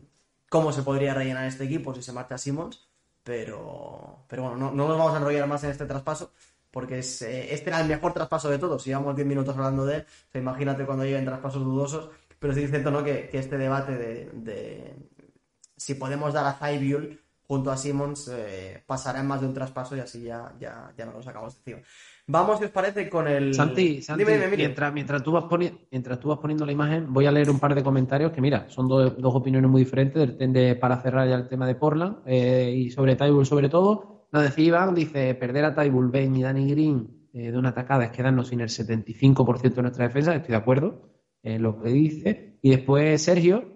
[0.54, 2.86] cómo se podría rellenar este equipo si se marcha Simmons,
[3.24, 6.30] pero, pero bueno, no, nos vamos a enrollar más en este traspaso,
[6.70, 9.96] porque es, eh, este era el mejor traspaso de todos, llevamos 10 minutos hablando de
[9.96, 13.02] él, imagínate cuando lleguen traspasos dudosos, pero sí es cierto ¿no?
[13.02, 14.94] que, este debate de,
[15.84, 19.94] si podemos dar a Zybiul junto a Simmons eh, pasará en más de un traspaso
[19.94, 21.82] y así ya, ya, ya nos lo sacamos encima.
[22.26, 23.52] Vamos, si os parece, con el.
[23.52, 24.24] Santi, Santi
[24.56, 25.44] mientras, mientras, tú vas
[25.90, 28.66] mientras tú vas poniendo la imagen, voy a leer un par de comentarios que, mira,
[28.70, 32.90] son dos, opiniones muy diferentes de, para cerrar ya el tema de Portland eh, y
[32.90, 34.26] sobre Tybull, sobre todo.
[34.32, 38.04] Nos decía Iván, dice: perder a Tybull, Ben y Danny Green eh, de una atacada
[38.04, 40.34] es quedarnos sin el 75% de nuestra defensa.
[40.34, 41.10] Estoy de acuerdo
[41.42, 42.58] en lo que dice.
[42.62, 43.73] Y después Sergio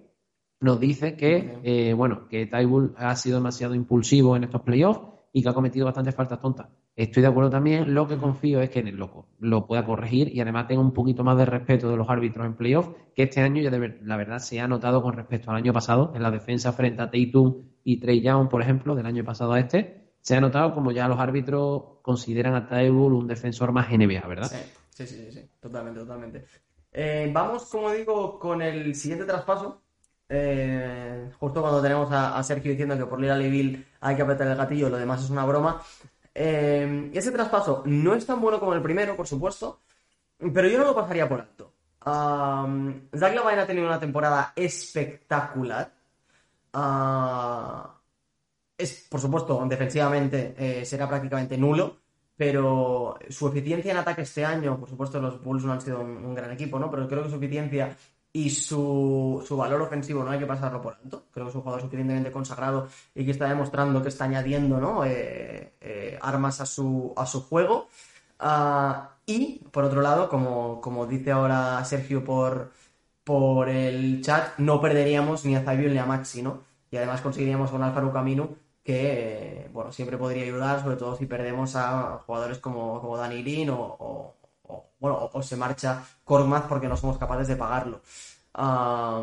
[0.60, 5.00] nos dice que, eh, bueno, que Tybull ha sido demasiado impulsivo en estos playoffs
[5.32, 6.68] y que ha cometido bastantes faltas tontas.
[6.96, 7.94] Estoy de acuerdo también.
[7.94, 10.92] Lo que confío es que en el loco lo pueda corregir y además tenga un
[10.92, 14.16] poquito más de respeto de los árbitros en playoff, que este año ya de, la
[14.16, 17.62] verdad se ha notado con respecto al año pasado en la defensa frente a Tatum
[17.84, 20.12] y Trey Young, por ejemplo, del año pasado a este.
[20.20, 24.50] Se ha notado como ya los árbitros consideran a Tybull un defensor más NBA, ¿verdad?
[24.50, 24.58] Sí,
[24.90, 26.44] sí, sí, sí, totalmente, totalmente.
[26.90, 29.82] Eh, vamos, como digo, con el siguiente traspaso.
[30.28, 34.56] Eh, justo cuando tenemos a, Sergio diciendo que por Lila Leville hay que apretar el
[34.56, 35.82] gatillo, lo demás es una broma.
[36.34, 39.80] Eh, ese traspaso no es tan bueno como el primero, por supuesto,
[40.38, 41.72] pero yo no lo pasaría por alto.
[42.06, 45.92] Um, Zach Lavine ha tenido una temporada espectacular.
[46.72, 47.98] Ah,
[48.76, 51.96] es, por supuesto, defensivamente eh, será prácticamente nulo,
[52.36, 56.34] pero su eficiencia en ataque este año, por supuesto, los Bulls no han sido un,
[56.34, 56.90] gran equipo, ¿no?
[56.90, 57.96] Pero creo que su eficiencia
[58.38, 61.24] y su, valor ofensivo no hay que pasarlo por alto.
[61.32, 65.04] Creo que es un jugador suficientemente consagrado y que está demostrando que está añadiendo ¿no?
[65.04, 67.88] Eh, eh, armas a su, a su juego.
[68.38, 72.72] Ah, y, por otro lado, como, como dice ahora Sergio por,
[73.24, 76.62] por el chat, no perderíamos ni a Zabiel ni a Maxi, ¿no?
[76.92, 78.50] Y además conseguiríamos con Alfaro Camino
[78.84, 83.70] que, bueno, siempre podría ayudar, sobre todo si perdemos a jugadores como, como Dani Green
[83.70, 84.34] o o,
[84.98, 88.00] bueno, o, se marcha Kormaz porque no somos capaces de pagarlo.
[88.54, 89.22] a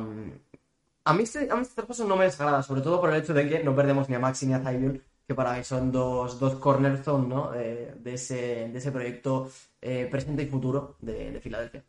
[1.13, 4.09] mí este, traspaso no me desagrada, sobre todo por el hecho de que no perdemos
[4.09, 7.51] ni a Maxi ni a Zaybul, que para mí son dos, dos cornerstone ¿no?
[7.51, 9.49] de, ese, de ese proyecto
[9.81, 11.83] eh, presente y futuro de, Filadelfia.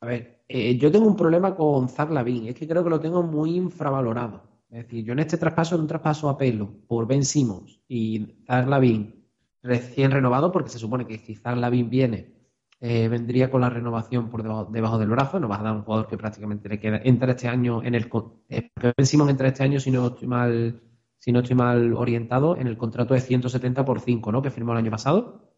[0.00, 3.00] A ver, eh, yo tengo un problema con Zach Lavin, es que creo que lo
[3.00, 4.42] tengo muy infravalorado.
[4.70, 8.44] Es decir, yo en este traspaso, en un traspaso a pelo por Ben Simmons y
[8.46, 9.25] Zach Lavin
[9.66, 12.34] recién renovado, porque se supone que quizás Lavín viene,
[12.80, 16.06] eh, vendría con la renovación por debajo, del brazo, nos va a dar un jugador
[16.06, 18.10] que prácticamente le queda, entra este año en el
[18.48, 18.70] eh,
[19.02, 20.82] Simon entra este año si no estoy mal,
[21.18, 24.42] si no estoy mal orientado, en el contrato de 170 por 5, ¿no?
[24.42, 25.52] Que firmó el año pasado.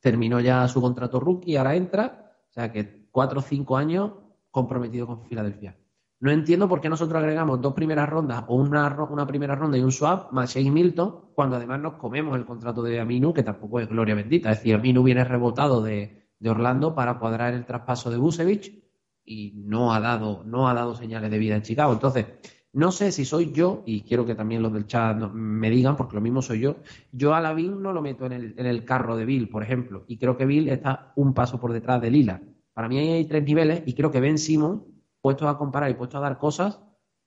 [0.00, 4.12] Terminó ya su contrato rookie, ahora entra, o sea que cuatro o cinco años
[4.50, 5.76] comprometido con Filadelfia.
[6.18, 9.82] No entiendo por qué nosotros agregamos dos primeras rondas o una, una primera ronda y
[9.82, 13.80] un swap más Shane Milton, cuando además nos comemos el contrato de Aminu, que tampoco
[13.80, 14.50] es gloria bendita.
[14.50, 18.82] Es decir, Aminu viene rebotado de, Orlando para cuadrar el traspaso de Busevich
[19.24, 21.92] y no ha dado, no ha dado señales de vida en Chicago.
[21.92, 22.26] Entonces,
[22.72, 26.14] no sé si soy yo, y quiero que también los del chat me digan, porque
[26.14, 26.76] lo mismo soy yo,
[27.12, 29.62] yo a la Bill no lo meto en el, en el carro de Bill, por
[29.62, 32.40] ejemplo, y creo que Bill está un paso por detrás de Lila.
[32.72, 34.95] Para mí hay tres niveles y creo que Ben Simon
[35.26, 36.78] puestos a comparar y puestos a dar cosas,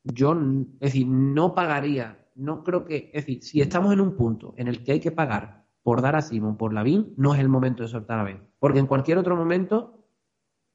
[0.05, 4.53] yo, es decir, no pagaría, no creo que, es decir, si estamos en un punto
[4.55, 7.41] en el que hay que pagar por dar a Simon, por la BIN, no es
[7.41, 8.47] el momento de soltar a Ben.
[8.57, 10.07] Porque en cualquier otro momento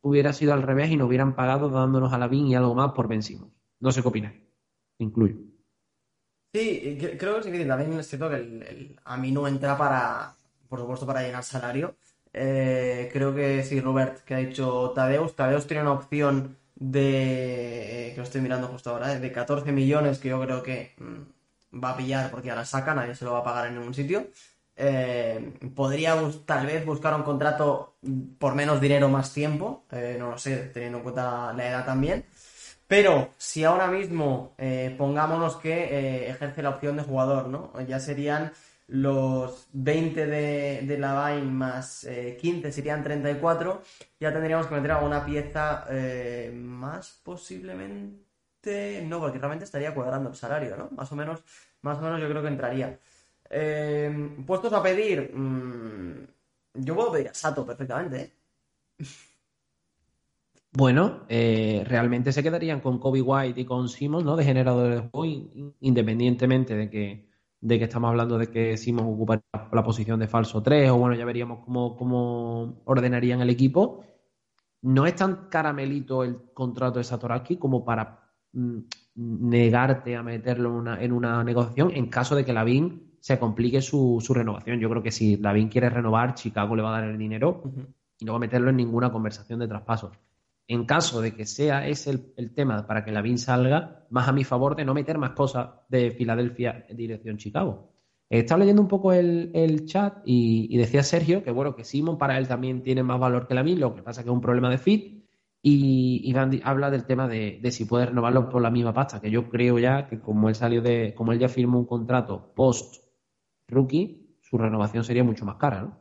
[0.02, 2.92] hubiera sido al revés y nos hubieran pagado dándonos a la BIN y algo más
[2.92, 3.50] por Ben Simon.
[3.80, 4.42] No sé qué opináis.
[4.98, 5.36] Incluyo.
[6.52, 7.68] Sí, creo que es difícil.
[7.68, 10.34] También es cierto que el, a mí no entra para,
[10.68, 11.96] por supuesto, para llenar salario.
[12.34, 15.34] Eh, creo que sí, Robert, que ha dicho Tadeus.
[15.34, 20.28] Tadeus tiene una opción de, que lo estoy mirando justo ahora, de 14 millones que
[20.28, 23.40] yo creo que mm, va a pillar porque ya la saca, nadie se lo va
[23.40, 24.28] a pagar en ningún sitio.
[24.76, 27.96] Eh, podría tal vez buscar un contrato
[28.38, 32.24] por menos dinero más tiempo, eh, no lo sé, teniendo en cuenta la edad también.
[32.86, 37.72] Pero si ahora mismo eh, pongámonos que ejerce la opción de jugador, ¿no?
[37.88, 38.52] Ya serían
[38.86, 42.06] los 20 de, de Lavine más
[42.40, 43.82] 15 eh, serían 34,
[44.20, 50.36] ya tendríamos que meter alguna pieza eh, más posiblemente, no, porque realmente estaría cuadrando el
[50.36, 50.90] salario, ¿no?
[50.90, 51.42] Más o menos,
[51.80, 52.98] más o menos yo creo que entraría.
[53.48, 56.26] Eh, puestos a pedir, mm,
[56.74, 58.32] yo puedo pedir a Sato perfectamente,
[60.76, 64.34] Bueno, realmente se quedarían con Kobe White y con Simon, ¿no?
[64.36, 67.33] De generadores de juego, independientemente de que
[67.64, 69.40] de que estamos hablando de que Simon ocupa
[69.72, 74.04] la posición de falso 3, o bueno, ya veríamos cómo, cómo ordenarían el equipo.
[74.82, 78.80] No es tan caramelito el contrato de Satoraski como para mm,
[79.14, 83.80] negarte a meterlo en una, en una, negociación en caso de que Lavín se complique
[83.80, 84.78] su, su, renovación.
[84.78, 87.62] Yo creo que si Lavín quiere renovar, Chicago le va a dar el dinero
[88.18, 90.12] y no va a meterlo en ninguna conversación de traspaso
[90.66, 94.32] en caso de que sea ese el, tema para que la BIN salga, más a
[94.32, 97.92] mi favor de no meter más cosas de Filadelfia en dirección Chicago.
[98.30, 102.48] Estaba leyendo un poco el, chat y, decía Sergio que bueno, que Simon para él
[102.48, 104.78] también tiene más valor que la BIN, lo que pasa que es un problema de
[104.78, 105.24] fit.
[105.66, 109.48] Y Iván habla del tema de, si puede renovarlo por la misma pasta, que yo
[109.48, 113.02] creo ya que como él salió de, como él ya firmó un contrato post
[113.68, 115.98] rookie, su renovación sería mucho más cara, ¿no?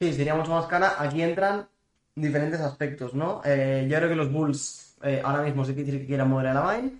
[0.00, 0.94] Sí, sería mucho más cara.
[0.98, 1.68] Aquí entran
[2.14, 3.40] diferentes aspectos, ¿no?
[3.44, 6.76] Eh, yo creo que los Bulls eh, ahora mismo sí que quieran mover a la
[6.76, 6.92] Vine.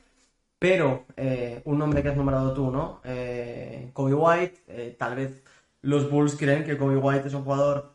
[0.58, 3.00] Pero eh, un nombre que has nombrado tú, ¿no?
[3.04, 5.42] Eh, Kobe White, tal vez
[5.82, 7.94] los Bulls creen que Kobe White es un jugador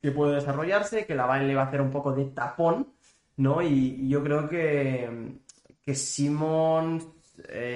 [0.00, 2.92] que puede desarrollarse, que la Lavine le va a hacer un poco de tapón,
[3.36, 3.62] ¿no?
[3.62, 5.40] Y, yo creo que,
[5.82, 7.14] que Simon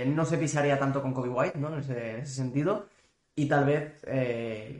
[0.07, 1.75] no se pisaría tanto con Kobe White, ¿no?
[1.75, 2.87] En ese, sentido.
[3.39, 4.05] Y tal vez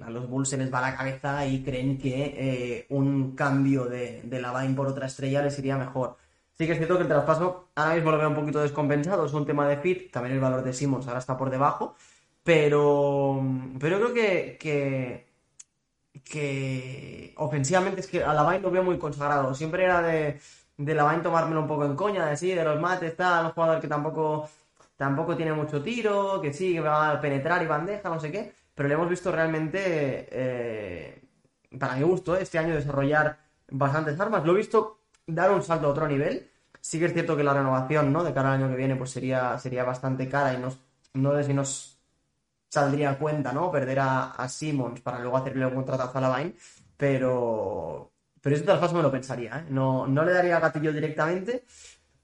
[0.03, 4.41] a los Bulls se les va la cabeza y creen que un cambio de, de
[4.41, 6.17] Lavine por otra estrella les iría mejor.
[6.59, 9.33] Sí que es cierto que el traspaso ahora mismo lo veo un poquito descompensado, es
[9.33, 11.95] un tema de fit, también el valor de Simmons ahora está por debajo,
[12.43, 13.41] pero,
[13.79, 15.29] pero creo que, que,
[16.25, 20.41] que ofensivamente es que a Lavine lo veo muy consagrado, siempre era de,
[20.77, 23.81] de Lavine tomármelo un poco en coña, de sí, de los mates, tal, un jugador
[23.81, 24.49] que tampoco,
[24.99, 28.53] tampoco tiene mucho tiro, que sí, que va a penetrar y bandeja, no sé qué,
[28.75, 31.23] pero le hemos visto realmente, eh,
[31.79, 33.39] para mi gusto, este año desarrollar
[33.71, 36.51] bastantes armas, lo he visto dar un salto a otro nivel.
[36.81, 38.25] Sí que es cierto que la renovación, ¿no?
[38.25, 40.79] De cara al año que viene, pues sería, sería bastante cara y nos,
[41.15, 41.99] no sé si nos
[42.69, 43.71] saldría cuenta, ¿no?
[43.71, 46.55] Perder a, a Simmons para luego hacerle un contrato a Lavine,
[46.97, 49.67] pero, pero ese traspaso me lo pensaría, ¿eh?
[49.71, 51.65] No, no le daría gatillo directamente,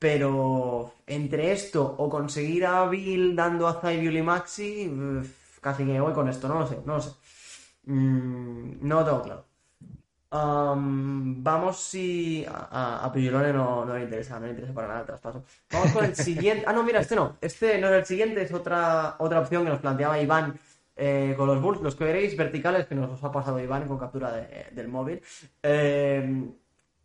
[0.04, 4.92] pero entre esto o conseguir a Bill dando a Zybiul y Maxi,
[5.62, 7.12] casi que voy con esto, no lo sé, no lo sé.
[7.86, 9.44] Mm, no lo tengo claro
[10.34, 12.44] vamos si.
[12.48, 13.12] A, a,
[13.52, 15.44] no, no, le interesa, no le interesa para nada el traspaso.
[15.72, 16.64] Vamos con el siguiente.
[16.66, 17.36] Ah, no, mira, este no.
[17.40, 20.58] Este no es el siguiente, es otra, otra opción que nos planteaba Iván
[20.96, 21.80] eh, con los Bulls.
[21.82, 25.22] Los que veréis verticales que nos ha pasado Iván con captura del móvil.
[25.62, 26.50] Eh,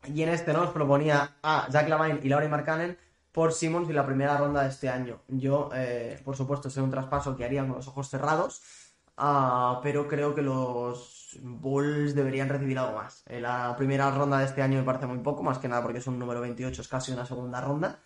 [0.07, 2.97] y en este nos proponía a Jack Lavine y Laurie Markkanen
[3.31, 5.21] por Simmons y la primera ronda de este año.
[5.27, 8.62] Yo, eh, por supuesto, sé un traspaso que harían con los ojos cerrados.
[9.21, 13.23] Ah, pero creo que los Bulls deberían recibir algo más.
[13.27, 15.99] En la primera ronda de este año me parece muy poco, más que nada porque
[15.99, 17.99] es un número 28, es casi una segunda ronda.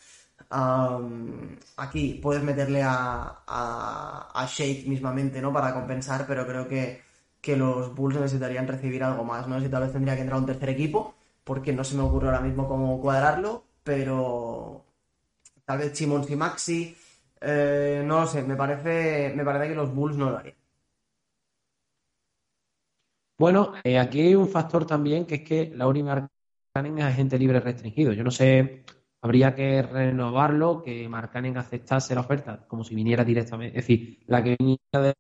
[1.78, 5.54] aquí puedes meterle a, a, Shake mismamente, ¿no?
[5.54, 7.02] Para compensar, pero creo que,
[7.42, 9.48] que los Bulls necesitarían recibir algo más.
[9.48, 12.28] No si tal vez tendría que entrar un tercer equipo, porque no se me ocurre
[12.28, 14.86] ahora mismo cómo cuadrarlo, pero
[15.66, 16.96] tal vez Simons y Maxi,
[17.42, 20.56] eh, no lo sé, me parece, me parece que los Bulls no lo harían.
[23.38, 27.60] Bueno, eh, aquí hay un factor también que es que la Marcanen es agente libre
[27.60, 28.14] restringido.
[28.14, 28.86] Yo no sé,
[29.22, 34.44] habría que renovarlo, que Marcanen aceptase la oferta como si viniera directamente, es decir, la
[34.44, 35.14] que viniera de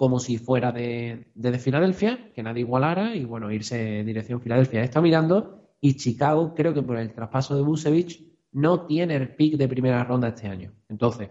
[0.00, 4.82] como si fuera de, de, Filadelfia, que nadie igualara, y bueno, irse en dirección Filadelfia.
[4.82, 9.58] Está mirando y Chicago, creo que por el traspaso de Busevich, no tiene el pick
[9.58, 10.72] de primera ronda este año.
[10.88, 11.28] Entonces,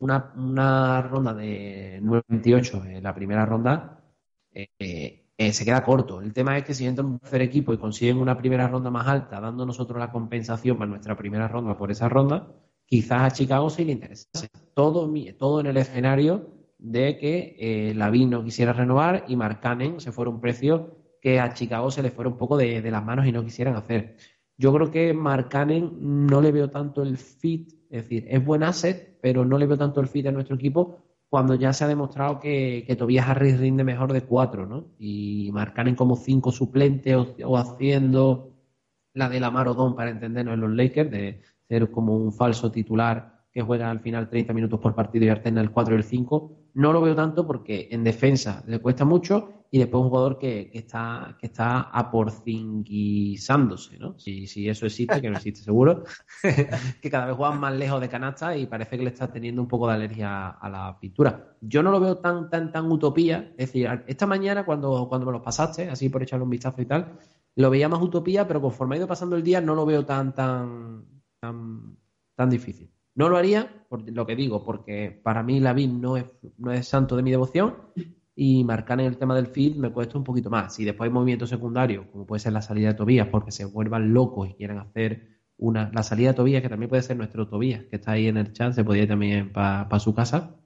[0.00, 4.02] una, una ronda de 98 en la primera ronda
[4.50, 4.66] eh,
[5.38, 6.20] eh, se queda corto.
[6.20, 9.06] El tema es que si entran un tercer equipo y consiguen una primera ronda más
[9.06, 12.48] alta, dando nosotros la compensación para nuestra primera ronda por esa ronda,
[12.86, 14.26] quizás a Chicago sí le interesa.
[14.74, 20.12] Todo, todo en el escenario de que eh, Lavín no quisiera renovar y Marcanen se
[20.12, 23.32] fuera un precio que a Chicago se le fuera un poco de, las manos y
[23.32, 24.16] no quisieran hacer.
[24.56, 29.18] Yo creo que Marcanen no le veo tanto el fit, es decir, es buen asset,
[29.20, 32.40] pero no le veo tanto el fit a nuestro equipo cuando ya se ha demostrado
[32.40, 34.88] que, Tobias Harris rinde mejor de cuatro, ¿no?
[34.98, 38.52] Y en como cinco suplentes o, haciendo
[39.14, 43.44] la de la Marodón para entendernos en los Lakers, de ser como un falso titular
[43.52, 46.59] que juega al final 30 minutos por partido y alterna el 4 y el 5.
[46.74, 50.70] No lo veo tanto porque en defensa le cuesta mucho y después un jugador que,
[50.74, 51.90] está, que está
[54.00, 54.18] ¿no?
[54.18, 56.02] Si, eso existe, que no existe seguro,
[57.00, 59.68] que cada vez juegan más lejos de canasta y parece que le está teniendo un
[59.68, 61.56] poco de alergia a la pintura.
[61.60, 65.32] Yo no lo veo tan, tan, tan utopía, es decir, esta mañana cuando, cuando me
[65.32, 67.18] lo pasaste, así por echarle un vistazo y tal,
[67.54, 70.34] lo veía más utopía, pero conforme ha ido pasando el día no lo veo tan,
[70.34, 71.04] tan,
[71.40, 71.96] tan,
[72.34, 72.90] tan difícil.
[73.14, 76.24] No lo haría, por lo que digo, porque para mí la no es,
[76.58, 77.74] no es santo de mi devoción
[78.42, 80.74] y marcar en el tema del feed me cuesta un poquito más.
[80.74, 84.14] Si después hay movimientos secundarios, como puede ser la salida de Tobías, porque se vuelvan
[84.14, 87.84] locos y quieran hacer una, la salida de Tobías, que también puede ser nuestro Tobías,
[87.84, 90.56] que está ahí en el chat, se podía ir también para su casa,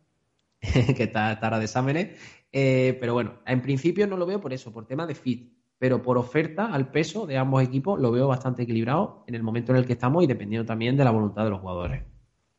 [0.61, 2.17] que está, está de exámenes.
[2.53, 5.49] Eh, pero bueno, en principio no lo veo por eso, por tema de feed.
[5.77, 9.73] Pero por oferta al peso de ambos equipos lo veo bastante equilibrado en el momento
[9.73, 12.14] en el que estamos y dependiendo también de la voluntad de los jugadores.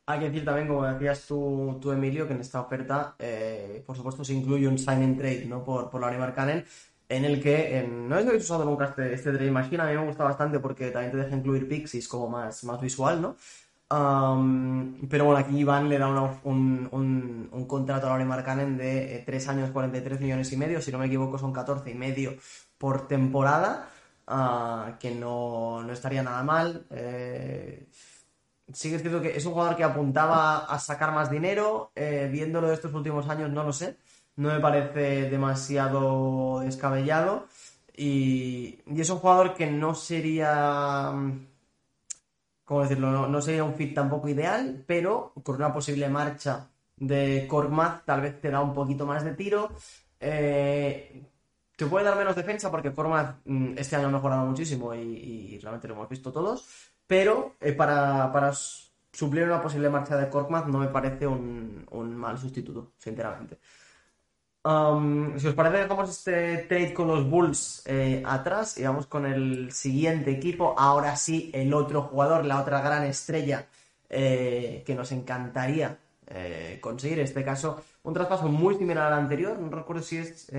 [0.08, 3.96] Hay que decir también, como decías tú, tú Emilio, que en esta oferta, eh, por
[3.96, 5.64] supuesto, se incluye un sign and trade ¿no?
[5.64, 6.64] por, por Laurie Markkanen,
[7.10, 9.96] en el que no es que habéis usado nunca este, este trade machine, a mí
[9.96, 13.36] me gusta bastante porque también te deja incluir pixies como más, más visual, ¿no?
[13.88, 16.08] pero bueno, aquí Iván le da
[16.44, 20.82] un, un, un, contrato a Laurie Markkanen de 3 eh, años, 43 millones y medio,
[20.82, 22.34] si no me equivoco son 14 y medio
[22.78, 23.90] por temporada,
[24.28, 26.86] ah, que no, no, estaría nada mal.
[26.90, 27.88] Eh,
[28.68, 31.92] es cierto que es un jugador que apuntaba a sacar más dinero.
[31.96, 33.98] eh, viéndolo de estos últimos años, no lo sé.
[34.38, 37.48] No me parece demasiado descabellado.
[37.96, 41.12] Y, y es un jugador que no sería.
[41.14, 41.48] mm,
[42.64, 43.28] ¿Cómo decirlo?
[43.28, 48.42] No, sería un fit tampoco ideal, pero con una posible marcha de Korkmaz tal vez
[48.42, 49.70] te da un poquito más de tiro.
[50.20, 51.24] Eh,
[51.76, 55.88] te puede dar menos defensa porque Korkmaz mm, este año ha mejorado muchísimo y realmente
[55.88, 56.95] lo hemos visto todos.
[57.08, 58.52] Pero eh, para,
[59.12, 63.60] suplir una posible marcha de Korkmaz no me parece un, mal sustituto, sinceramente.
[65.38, 69.72] Si os parece, dejamos este trade con los Bulls eh, atrás y vamos con el
[69.72, 70.74] siguiente equipo.
[70.76, 73.68] Ahora sí, el otro jugador, la otra gran estrella
[74.10, 76.00] eh, que nos encantaría
[76.82, 77.20] conseguir.
[77.20, 79.60] En este caso, un traspaso muy similar al anterior.
[79.60, 80.52] No recuerdo si es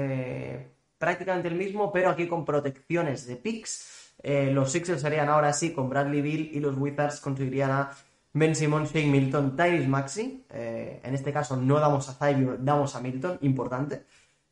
[0.98, 4.06] prácticamente el mismo, pero aquí con protecciones de picks.
[4.29, 7.93] Eh, los Sixers serían ahora sí con Bradley Bill y los Wizards conseguirían a
[8.33, 10.45] Ben Simmons, Shake Milton, Tyrese Maxi.
[10.51, 14.05] Eh, en este caso no damos a Zyber, damos a Milton, importante.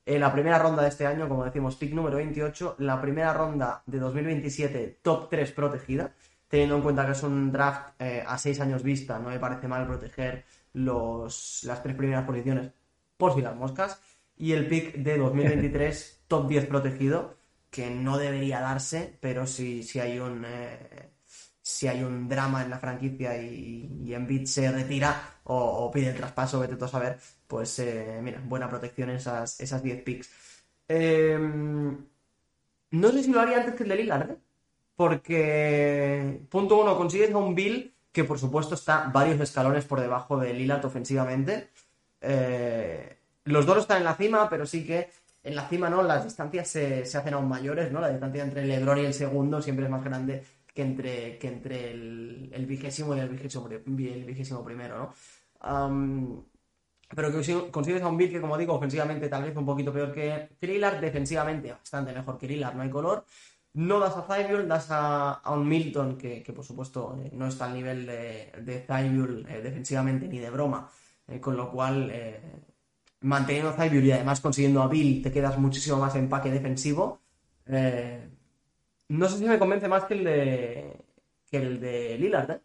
[0.06, 2.76] Eh, la primera ronda de este año, como decimos, pick número 28.
[2.78, 6.12] La primera ronda de 2027, top 3 protegida.
[6.46, 9.88] Teniendo en cuenta que es un draft a 6 años vista, no me parece mal
[9.88, 12.70] proteger los, las tres primeras posiciones
[13.16, 14.00] por si las moscas.
[14.36, 17.34] Y el pick de 2023, top 10 protegido,
[17.74, 20.44] que no debería darse, pero si, si hay un.
[20.46, 21.10] eh,
[21.62, 26.16] si hay un drama en la franquicia y, y Embiid se retira o, pide el
[26.16, 30.30] traspaso, vete tú a saber, pues eh, mira, buena protección esas, esas 10 picks.
[30.88, 31.38] Eh,
[32.90, 34.36] no sé si lo haría antes que el de Lillard, ¿eh?
[34.96, 40.38] porque, punto uno, consigues a un Bill que por supuesto está varios escalones por debajo
[40.38, 41.70] de Lillard ofensivamente.
[42.20, 45.10] Eh, los dos están en la cima, pero sí que
[45.44, 48.00] en la cima no, las distancias se, se hacen aún mayores, ¿no?
[48.00, 50.42] La distancia entre el LeBron y el segundo siempre es más grande
[50.74, 55.14] que entre, que entre el, vigésimo y el vigésimo, el vigésimo primero, ¿no?
[57.16, 59.92] Pero que consi- consigues a un Bill que, como digo, ofensivamente tal vez un poquito
[59.92, 63.24] peor que Lillard, defensivamente bastante mejor que Lillard, no hay color.
[63.74, 67.46] No das a Thybulle, das a, a un Milton que, que, por supuesto eh, no
[67.48, 70.88] está al nivel de, de eh, defensivamente ni de broma,
[71.28, 72.10] eh, con lo cual
[73.24, 77.20] manteniendo a Thybulle y además consiguiendo a Bill te quedas muchísimo más empaque defensivo.
[77.66, 78.28] Eh,
[79.08, 81.04] no sé si me convence más que el de
[81.50, 82.60] que el de Lillard, ¿eh?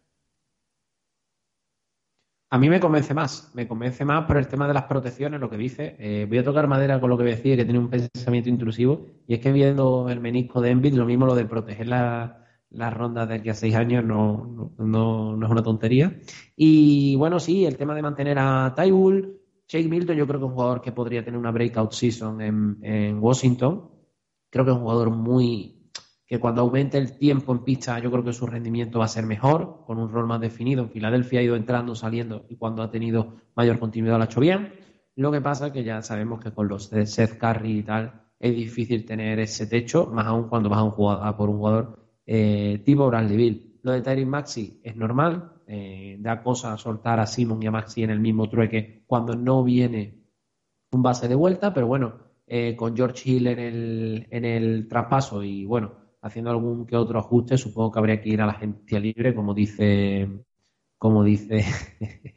[2.52, 5.48] A mí me convence más, me convence más por el tema de las protecciones, lo
[5.48, 5.94] que dice.
[6.00, 9.06] Eh, voy a tocar madera con lo que decía, que tiene un pensamiento intrusivo.
[9.28, 12.92] Y es que viendo el menisco de Embiid, lo mismo lo de proteger la- las
[12.92, 16.18] rondas de aquí a seis años no, no, no- no es una tontería.
[16.56, 19.39] Y bueno, sí, el tema de mantener a Tybull,
[19.70, 23.18] Shake Milton, yo creo que es un jugador que podría tener una breakout season en,
[23.20, 23.88] Washington.
[24.50, 25.92] Creo que es un jugador muy
[26.26, 29.26] que cuando aumente el tiempo en pista, yo creo que su rendimiento va a ser
[29.26, 30.82] mejor, con un rol más definido.
[30.82, 34.40] En Filadelfia ha ido entrando, saliendo, y cuando ha tenido mayor continuidad lo ha hecho
[34.40, 34.72] bien.
[35.14, 38.24] Lo que pasa es que ya sabemos que con los de Seth Curry y tal,
[38.40, 42.08] es difícil tener ese techo, más aún cuando vas a, un jugador, por un jugador
[42.26, 43.78] eh, tipo Bradley Bill.
[43.82, 48.02] Lo de Tyrese Maxi es normal, eh, da cosa soltar a Simon y a Maxi
[48.02, 50.18] en el mismo trueque cuando no viene
[50.90, 55.44] un base de vuelta, pero bueno, eh, con George Hill en el, en el traspaso
[55.44, 58.98] y bueno, haciendo algún que otro ajuste, supongo que habría que ir a la agencia
[58.98, 60.28] libre, como dice,
[60.98, 61.64] como dice,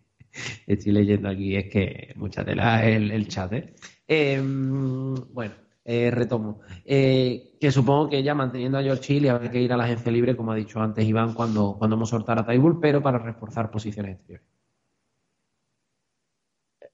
[0.67, 3.74] estoy leyendo aquí, es que mucha tela el, el chat, ¿eh?
[4.08, 6.62] Eh, bueno, eh, retomo.
[6.86, 10.12] Eh, que supongo que ya manteniendo a George Hill habrá que ir a la agencia
[10.12, 13.69] libre, como ha dicho antes Iván, cuando, cuando hemos soltado a Tybull, pero para reforzar
[13.69, 14.48] posiciones exteriores.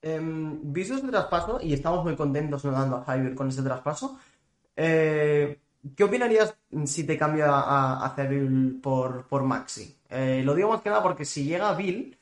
[0.02, 4.18] Em, visto este traspaso, y estamos muy contentos dando a Javier con este traspaso,
[4.76, 5.60] eh,
[5.96, 9.98] ¿qué opinarías si te cambia a, a Bill por, por Maxi?
[10.44, 12.18] Lo digo más que nada porque si llega Bill,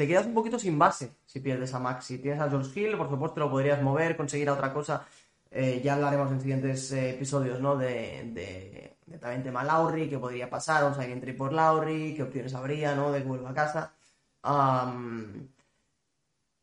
[0.00, 2.16] te quedas un poquito sin base si pierdes a Maxi.
[2.16, 5.06] Tienes a George Hill, por supuesto lo podrías mover, conseguir a otra cosa.
[5.50, 7.76] Eh, ya hablaremos en siguientes eh, episodios, ¿no?
[7.76, 12.14] De, de, de también tema Lowry, qué podría pasar, o sea, que entre por Lowry,
[12.14, 13.12] qué opciones habría, ¿no?
[13.12, 13.92] De que vuelva a casa.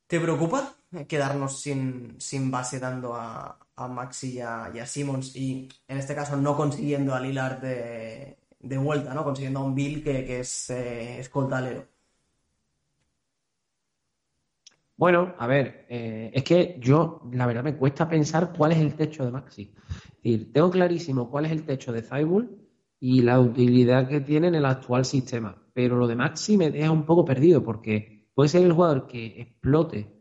[0.08, 0.74] ¿te preocupa
[1.08, 6.16] quedarnos sin, sin base dando a, a Maxi y a, a Simmons y en este
[6.16, 9.24] caso no consiguiendo a Lillard de, de vuelta, ¿no?
[9.24, 11.97] Consiguiendo a un Bill que, que es eh, escoltalero.
[14.98, 18.96] Bueno, a ver, eh, es que yo, la verdad, me cuesta pensar cuál es el
[18.96, 19.72] techo de Maxi.
[19.88, 22.58] Es decir, tengo clarísimo cuál es el techo de Cybull
[23.00, 25.56] y la utilidad que tiene en el actual sistema.
[25.74, 29.40] Pero lo de Maxi me deja un poco perdido porque puede ser el jugador que
[29.40, 30.12] explote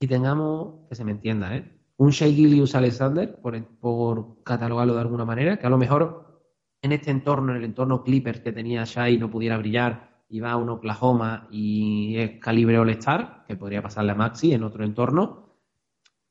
[0.00, 1.70] y tengamos, que se me entienda, ¿eh?
[1.98, 6.42] un Shea Gilius Alexander, por, por catalogarlo de alguna manera, que a lo mejor
[6.80, 10.52] en este entorno, en el entorno Clippers que tenía Shai, no pudiera brillar y va
[10.52, 15.58] a un Oklahoma y es calibre All-Star, que podría pasarle a Maxi en otro entorno.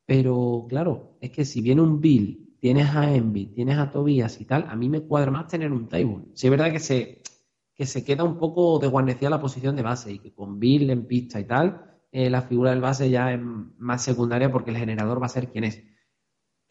[0.07, 4.45] Pero claro, es que si viene un Bill, tienes a Envy, tienes a Tobias y
[4.45, 6.25] tal, a mí me cuadra más tener un table.
[6.33, 7.21] Si es verdad que se,
[7.75, 11.05] que se queda un poco desguarnecida la posición de base y que con Bill en
[11.05, 15.21] pista y tal, eh, la figura del base ya es más secundaria porque el generador
[15.21, 15.83] va a ser quien es.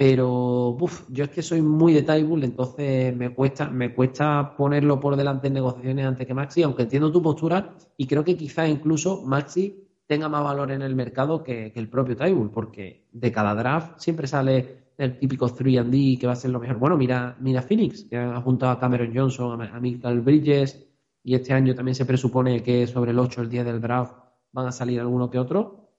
[0.01, 4.99] Pero uf, yo es que soy muy de Tybull, entonces me cuesta, me cuesta ponerlo
[4.99, 8.71] por delante en negociaciones antes que Maxi, aunque entiendo tu postura y creo que quizás
[8.71, 13.55] incluso Maxi tenga más valor en el mercado que, el propio Tybull, porque de cada
[13.55, 16.79] draft siempre sale el típico 3D que va a ser lo mejor.
[16.79, 20.83] Bueno, mira, mira Phoenix, que ha juntado a Cameron Johnson, a, Michael Bridges,
[21.23, 24.15] y este año también se presupone que sobre el 8, el día del draft,
[24.51, 25.91] van a salir alguno que otro.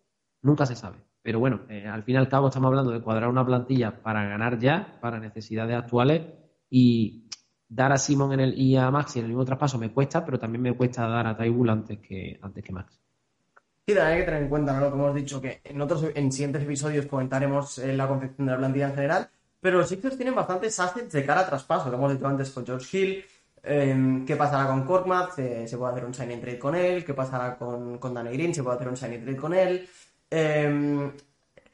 [0.41, 1.10] Nunca se sabe.
[1.23, 4.23] Pero bueno, eh, al fin y al cabo estamos hablando de cuadrar una plantilla para
[4.23, 6.23] ganar ya, para necesidades actuales
[6.69, 7.27] y
[7.71, 10.37] dar a Simon en el, y a Maxi en el mismo traspaso me cuesta, pero
[10.39, 12.73] también me cuesta dar a Taibul antes que, antes que.
[12.73, 16.31] Sí, también hay que tener en cuenta lo que hemos dicho, que en otros en
[16.31, 20.35] siguientes episodios comentaremos eh, la confección de la plantilla en general, pero los Sixers tienen
[20.35, 23.25] bastantes assets de cara a traspaso, lo hemos dicho antes con George Hill,
[23.63, 25.35] em, ¿Qué pasará con Korkmaz?
[25.35, 27.05] se puede hacer un signing trade con él.
[27.05, 28.55] ¿Qué pasará con, con Danny Green?
[28.55, 29.87] Se puede hacer un signing trade con él.
[30.31, 31.11] Em,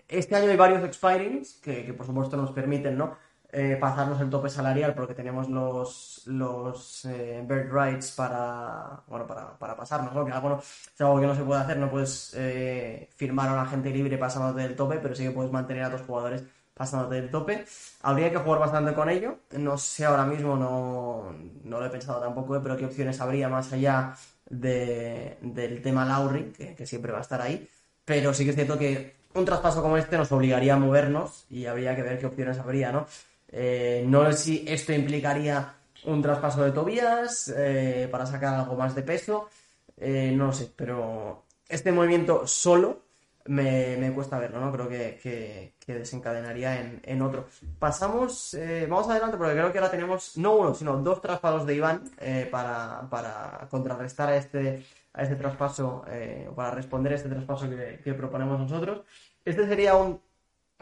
[0.08, 3.16] este año hay varios expirings que, por supuesto nos permiten ¿no?
[3.52, 9.58] Eh, pasarnos el tope salarial porque tenemos los, los eh, bird rights para, bueno, para,
[9.58, 10.26] para pasarnos, ¿no?
[10.26, 13.60] que algo es algo que no se puede hacer, no puedes eh, firmar a un
[13.60, 16.44] agente libre pasándote del tope, pero sí que puedes mantener a tus jugadores
[16.74, 17.66] pasándote del tope.
[18.02, 21.34] Habría que jugar bastante con ello, no sé ahora mismo, no,
[21.64, 24.16] no lo he pensado tampoco, pero qué opciones habría más allá
[24.50, 27.68] de, del tema Lowry, que siempre va a estar ahí.
[28.08, 31.66] Pero sí que es cierto que un traspaso como este nos obligaría a movernos y
[31.66, 33.06] habría que ver qué opciones habría, ¿no?
[33.50, 35.74] Eh, no sé si esto implicaría
[36.06, 39.50] un traspaso de Tobías eh, para sacar algo más de peso,
[39.98, 43.02] eh, no lo sé, pero este movimiento solo
[43.48, 44.72] me, cuesta verlo, ¿no?
[44.72, 47.48] Creo que, desencadenaría en, otro.
[47.78, 52.10] Pasamos, vamos adelante porque creo que ahora tenemos no uno, sino dos traspasos de Iván
[52.52, 54.86] para, para contrarrestar a este
[55.18, 59.02] a este traspaso, eh, para responder a este traspaso que, proponemos nosotros.
[59.44, 60.22] Este sería un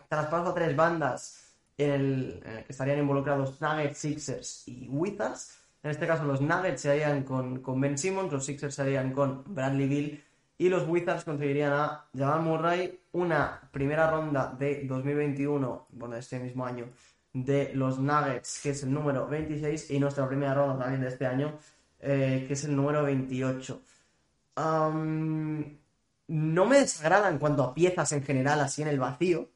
[0.10, 5.58] traspaso a tres bandas en el, que estarían involucrados Nuggets, Sixers y Wizards.
[5.84, 9.14] En este caso los Nuggets se harían con, con Ben Simmons, los Sixers se harían
[9.14, 10.24] con Bradley Bill
[10.58, 16.40] y los Wizards conseguirían a Jamal Murray una primera ronda de 2021, bueno, de este
[16.40, 16.90] mismo año,
[17.32, 21.26] de los Nuggets, que es el número 26, y nuestra primera ronda también de este
[21.26, 21.54] año,
[22.00, 23.82] eh, que es el número 28
[24.58, 25.76] no
[26.66, 29.50] me desagrada en cuanto a piezas en general, así en el vacío,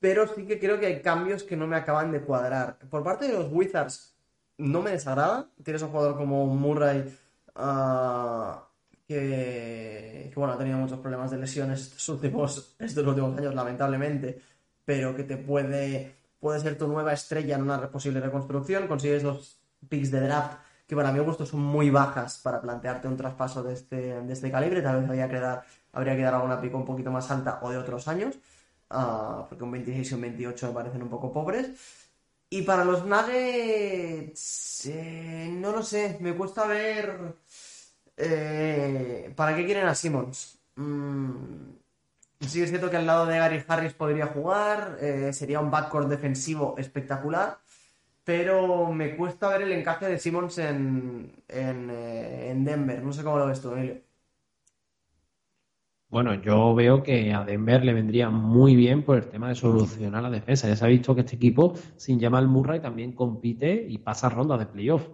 [0.00, 2.78] pero sí que creo que hay cambios que no me acaban de cuadrar.
[2.90, 4.14] Por parte de los Wizards,
[4.58, 5.48] no me desagrada.
[5.62, 7.16] Tienes un jugador como Murray,
[7.54, 8.68] ah,
[9.06, 14.40] que, bueno, ha tenido muchos problemas de lesiones estos últimos, estos últimos años, lamentablemente,
[14.84, 18.88] pero que te puede, puede ser tu nueva estrella en una posible reconstrucción.
[18.88, 23.16] Consigues los picks de draft que para mi gusto son muy bajas para plantearte un
[23.16, 24.82] traspaso de este, de este calibre.
[24.82, 27.70] Tal vez habría que, dar, habría que dar alguna pico un poquito más alta o
[27.70, 28.36] de otros años,
[28.90, 31.70] uh, porque un 26 y un 28 me parecen un poco pobres.
[32.48, 37.34] Y para los Nuggets, eh, no lo sé, me cuesta ver
[38.16, 40.58] eh, para qué quieren a Simmons.
[40.76, 41.34] Mm,
[42.40, 46.08] sí es cierto que al lado de Gary Harris podría jugar, eh, sería un backcourt
[46.08, 47.58] defensivo espectacular
[48.26, 53.00] pero me cuesta ver el encaje de Simmons en, eh, en, Denver.
[53.00, 54.00] No sé cómo lo ves tú, Emilio.
[56.08, 60.24] Bueno, yo veo que a Denver le vendría muy bien por el tema de solucionar
[60.24, 60.66] la defensa.
[60.66, 64.58] Ya se ha visto que este equipo, sin Jamal Murray, también compite y pasa rondas
[64.58, 65.08] de playoff.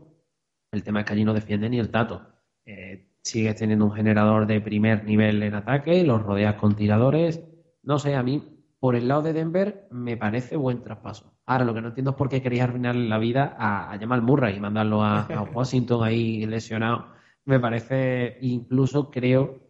[0.71, 2.27] El tema es que allí no defiende ni el tato.
[2.65, 7.45] Eh, sigues teniendo un generador de primer nivel en ataque, los rodeas con tiradores.
[7.83, 8.52] No sé, a mí,
[8.83, 11.39] por el lado de Denver, me parece buen traspaso.
[11.47, 14.23] Ahora, lo que no entiendo es por qué queréis arruinar la vida a, a Jamal
[14.23, 15.25] Murray y mandarlo a,
[15.55, 17.07] Washington ahí lesionado.
[17.45, 19.61] Me parece, incluso creo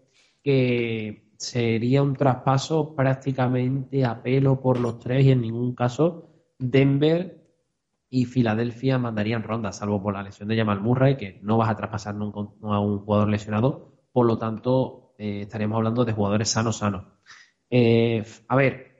[0.42, 7.46] que sería un traspaso prácticamente a pelo por los tres y en ningún caso Denver
[8.08, 11.76] y Filadelfia mandarían rondas, salvo por la lesión de Jamal Murray, que no vas a
[11.76, 13.92] traspasar nunca a un jugador lesionado.
[14.10, 17.04] Por lo tanto, eh, estaríamos hablando de jugadores sanos, sanos.
[17.68, 18.91] Eh, a ver,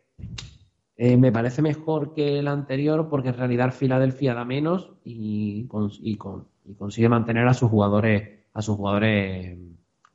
[0.97, 7.09] eh, me parece mejor que el anterior porque en realidad Filadelfia da menos y, consigue
[7.09, 9.59] mantener a sus jugadores a sus jugadores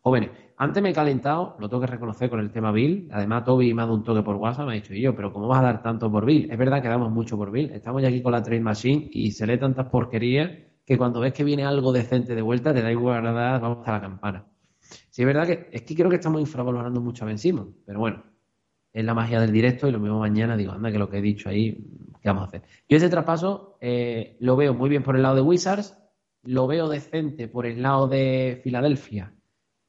[0.02, 0.30] jóvenes.
[0.58, 3.10] Antes me he calentado, lo tengo que reconocer con el tema Bill.
[3.12, 5.48] Además, Toby me ha dado un toque por WhatsApp, me ha dicho, yo, pero ¿cómo
[5.48, 6.50] vas a dar tanto por Bill?
[6.50, 7.72] Es verdad que damos mucho por Bill.
[7.72, 10.52] Estamos ya aquí con la Trade Machine y se lee tantas porquerías
[10.86, 14.02] que cuando ves que viene algo decente de vuelta, te da igual, vamos a la
[14.02, 14.46] campana.
[14.80, 18.00] Sí, es verdad que es que creo que estamos infravalorando mucho a Ben Simon, pero
[18.00, 18.24] bueno,
[18.94, 21.22] es la magia del directo y lo mismo mañana digo, anda, que lo que he
[21.22, 21.86] dicho ahí,
[22.22, 22.64] ¿qué vamos a hacer?
[22.90, 25.98] Yo ese traspaso eh, lo veo muy bien por el lado de Wizards,
[26.44, 29.34] lo veo decente por el lado de Filadelfia,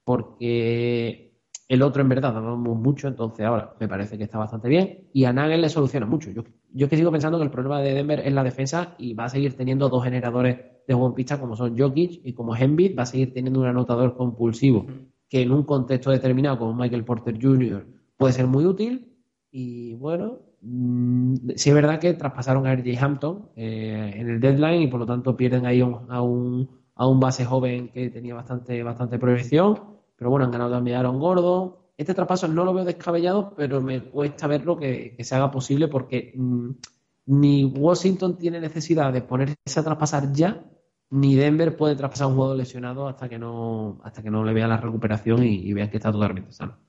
[0.05, 1.29] porque
[1.69, 5.25] el otro en verdad dábamos mucho, entonces ahora me parece que está bastante bien y
[5.25, 6.31] a Nagel le soluciona mucho.
[6.31, 6.43] Yo,
[6.73, 9.29] yo que sigo pensando que el problema de Denver es la defensa y va a
[9.29, 13.03] seguir teniendo dos generadores de juego en pista como son Jokic y como Embiid, va
[13.03, 14.87] a seguir teniendo un anotador compulsivo
[15.29, 17.87] que en un contexto determinado como Michael Porter Jr.
[18.19, 19.17] puede ser muy útil.
[19.51, 24.83] Y bueno, mmm, sí es verdad que traspasaron a RJ Hampton eh, en el deadline
[24.83, 25.87] y por lo tanto pierden ahí a,
[26.21, 29.81] un, a un base joven que tenía bastante, bastante proyección.
[30.17, 31.93] Pero bueno, han ganado también a Aaron Gordo.
[31.97, 35.89] Este traspaso no lo veo descabellado, pero me cuesta verlo que, que se haga posible
[35.89, 36.71] porque mmm,
[37.27, 40.65] ni Washington tiene necesidad de ponerse a traspasar ya,
[41.11, 44.69] ni Denver puede traspasar un jugador lesionado hasta que no hasta que no le vea
[44.69, 46.88] la recuperación y, y vean que está totalmente sano.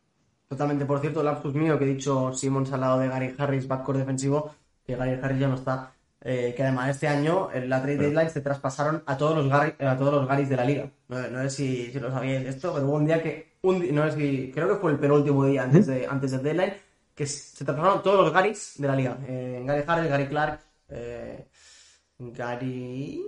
[0.49, 3.67] Totalmente, por cierto, el lapsus mío que he dicho Simmons al lado de Gary Harris,
[3.67, 4.51] backcourt defensivo,
[4.83, 5.93] que Gary Harris ya no está.
[6.21, 9.47] Eh, que además este año en la trade Pero- deadline se traspasaron a todos los
[9.47, 10.89] Gary, a todos los Garys de la liga.
[11.07, 14.09] No, no sé si, si lo sabíais esto, pero hubo un día que un no
[14.11, 16.73] sé si creo que fue el penúltimo día antes de antes del deadline
[17.15, 19.17] que se traspasaron todos los Garys de la liga.
[19.27, 21.47] Eh, Gary Harris, Gary Clark, eh,
[22.17, 23.23] Gary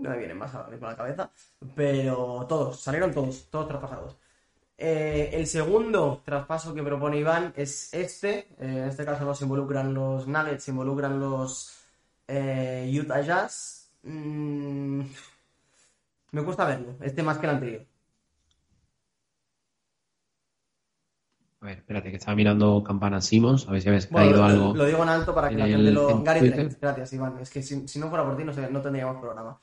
[0.00, 1.30] no me vienen más a la cabeza,
[1.74, 4.16] pero todos salieron todos, todos traspasados.
[4.80, 8.38] Eh, el segundo traspaso que propone Iván es este.
[8.38, 11.74] Eh, en este caso no se involucran los Nuggets, se involucran los
[12.28, 13.90] eh, Utah Jazz.
[14.04, 15.02] Mm,
[16.32, 17.86] me cuesta verlo, este más que el anterior.
[21.60, 24.44] A ver, espérate, que estaba mirando Campana Simmons, a ver si habéis Bueno, caído lo,
[24.44, 24.74] algo.
[24.76, 26.22] lo digo en alto para que la gente lo.
[26.22, 26.50] Gary.
[26.50, 27.38] Trent, gracias Iván.
[27.40, 29.58] Es que si, si no fuera por ti no, sé- no tendríamos programa.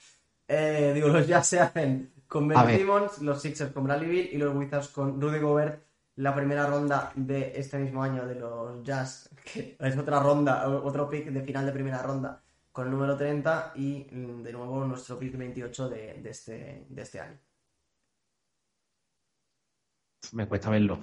[0.48, 2.78] Eh, digo, los Jazz se hacen con Ben.
[2.78, 5.84] Simmons, los Sixers con Bradley Beal y los Wizards con Rudy Gobert.
[6.18, 11.10] La primera ronda de este mismo año de los Jazz, que es otra ronda, otro
[11.10, 15.20] pick de final de primera ronda con el número 30 y mm, de nuevo nuestro
[15.20, 17.38] pick 28 de, de este, de este año.
[20.34, 21.00] me cuesta verlo.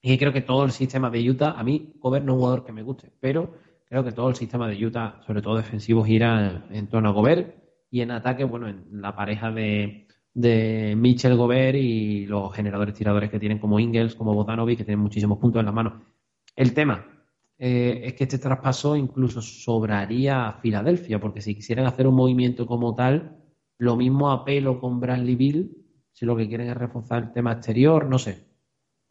[0.00, 2.64] Y creo que todo el sistema de Utah, a mí, Gobert no es un jugador
[2.64, 3.54] que me guste, pero
[3.88, 7.54] creo que todo el sistema de Utah, sobre todo defensivo, gira en torno a Gobert
[7.90, 10.07] y en ataque, bueno, en la pareja de,
[10.38, 15.02] de Mitchell Gobert y los generadores tiradores que tienen como Ingles, como Bogdanovic, que tienen
[15.02, 15.94] muchísimos puntos en las manos.
[16.54, 17.04] El tema
[17.58, 22.68] eh, es que este traspaso incluso sobraría a Filadelfia, porque si quisieran hacer un movimiento
[22.68, 23.36] como tal,
[23.78, 25.76] lo mismo a pelo con Bradley Bill,
[26.12, 28.46] si lo que quieren es reforzar el tema exterior, no sé.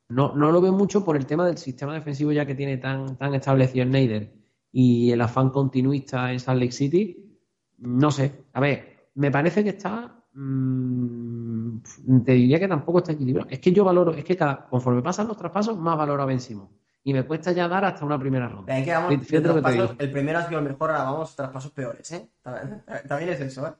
[0.07, 3.17] No, no lo veo mucho por el tema del sistema defensivo ya que tiene tan,
[3.17, 4.31] tan establecido el
[4.71, 7.37] y el afán continuista en Salt Lake City.
[7.79, 8.45] No sé.
[8.53, 10.16] A ver, me parece que está.
[10.37, 11.81] Mm,
[12.23, 13.49] te diría que tampoco está equilibrado.
[13.49, 16.39] Es que yo valoro, es que cada, conforme pasan los traspasos, más valoro a Ben
[16.39, 16.69] Simmons.
[17.03, 18.73] Y me cuesta ya dar hasta una primera ronda.
[18.73, 20.03] Ahí quedamos de Fíjate lo que te traspasos, digo.
[20.03, 22.29] el primero ha sido el mejor, ahora vamos traspasos peores, ¿eh?
[22.41, 23.71] También, también es eso, ¿eh?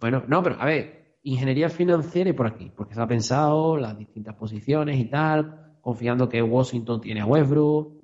[0.00, 3.96] Bueno, no, pero a ver, ingeniería financiera y por aquí, porque se ha pensado las
[3.98, 7.98] distintas posiciones y tal, confiando que Washington tiene a Westbrook,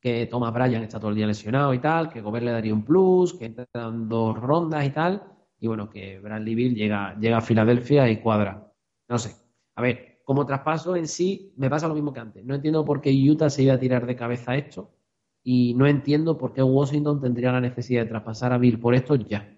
[0.00, 2.84] que Thomas Bryan está todo el día lesionado y tal, que Gobert le daría un
[2.84, 5.22] plus, que entran dos rondas y tal,
[5.60, 8.72] y bueno, que Bradley Bill llega, llega a Filadelfia y cuadra.
[9.08, 9.34] No sé.
[9.74, 12.44] A ver, como traspaso en sí, me pasa lo mismo que antes.
[12.44, 14.94] No entiendo por qué Utah se iba a tirar de cabeza esto,
[15.42, 19.14] y no entiendo por qué Washington tendría la necesidad de traspasar a Bill por esto
[19.14, 19.54] ya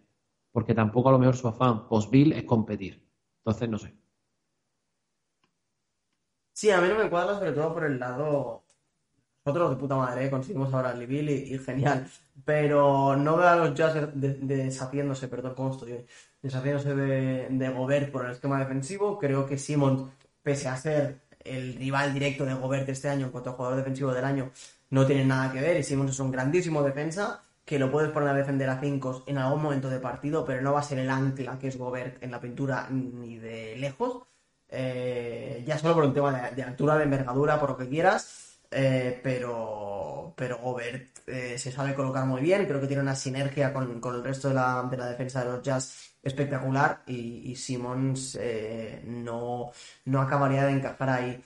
[0.53, 3.07] porque tampoco a lo mejor su afán post-Bill es competir.
[3.39, 3.95] Entonces, no sé.
[6.53, 8.65] Sí, a mí no me cuadra sobre todo por el lado.
[9.45, 10.31] Nosotros de puta madre, ¿eh?
[10.31, 12.07] conseguimos ahora el Bill y, genial.
[12.45, 16.05] Pero no veo a los Jazz de- de- deshaciéndose, perdón, ¿cómo estoy?
[16.43, 19.19] Deshaciéndose de, de Gobert por el esquema defensivo.
[19.19, 20.11] Creo que Simmons,
[20.43, 24.13] pese a ser el rival directo de Gobert este año en cuanto a jugador defensivo
[24.13, 24.51] del año,
[24.91, 25.77] no tiene nada que ver.
[25.79, 29.39] Y Simmons es un grandísimo defensa que lo puedes poner a defender a cinco en
[29.39, 32.31] algún momento de partido, pero no va a ser el ancla que es Gobert en
[32.31, 34.23] la pintura ni de lejos.
[34.69, 38.40] Eh, ya solo por un tema de altura, de envergadura, por lo que quieras.
[38.71, 42.67] Eh, pero, pero Gobert eh, se sabe colocar muy bien.
[42.67, 45.51] Creo que tiene una sinergia con, con el resto de la, de la defensa de
[45.53, 47.03] los Jazz espectacular.
[47.07, 49.73] Y, y Simmons eh, no,
[50.05, 51.45] no acabaría de encajar ahí.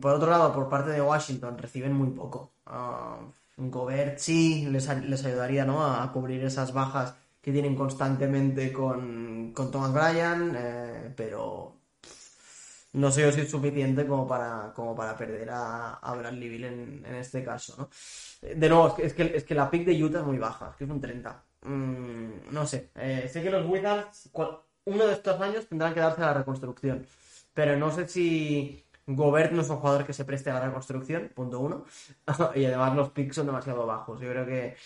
[0.00, 2.52] Por otro lado, por parte de Washington, reciben muy poco.
[2.66, 3.18] Ah,
[3.56, 5.84] Gobert sí les, les ayudaría ¿no?
[5.84, 11.79] a, cubrir esas bajas que tienen constantemente con, con Thomas Bryan, pero
[12.92, 17.14] no sé si es suficiente como para, como para perder a, a Bradley en, en
[17.14, 17.88] este caso, ¿no?
[18.42, 20.76] Eh, De nuevo, es que, es que, la pick de Utah es muy baja, es
[20.76, 21.44] que es un 30.
[21.62, 22.90] mm, no sé.
[22.96, 24.30] Eh, sé que los Wizards,
[24.84, 27.06] uno de estos años tendrán que darse a la reconstrucción.
[27.54, 31.30] Pero no sé si Gobert no es un jugador que se preste a la reconstrucción,
[31.34, 31.84] punto uno.
[32.54, 34.20] y además los picks son demasiado bajos.
[34.20, 34.76] Yo creo que,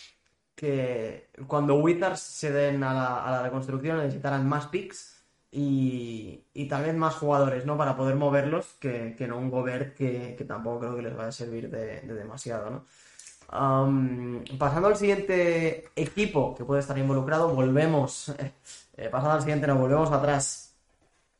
[0.54, 5.13] que cuando Wizards se den a la, reconstrucción necesitarán más picks
[5.56, 7.76] y, tal vez más jugadores, ¿no?
[7.76, 11.70] Para poder moverlos que, no un Gobert que, tampoco creo que les vaya a servir
[11.70, 12.84] de, demasiado, ¿no?
[14.58, 18.34] pasando al siguiente equipo que puede estar involucrado, volvemos.
[18.96, 20.72] Eh, pasando al siguiente, nos volvemos atrás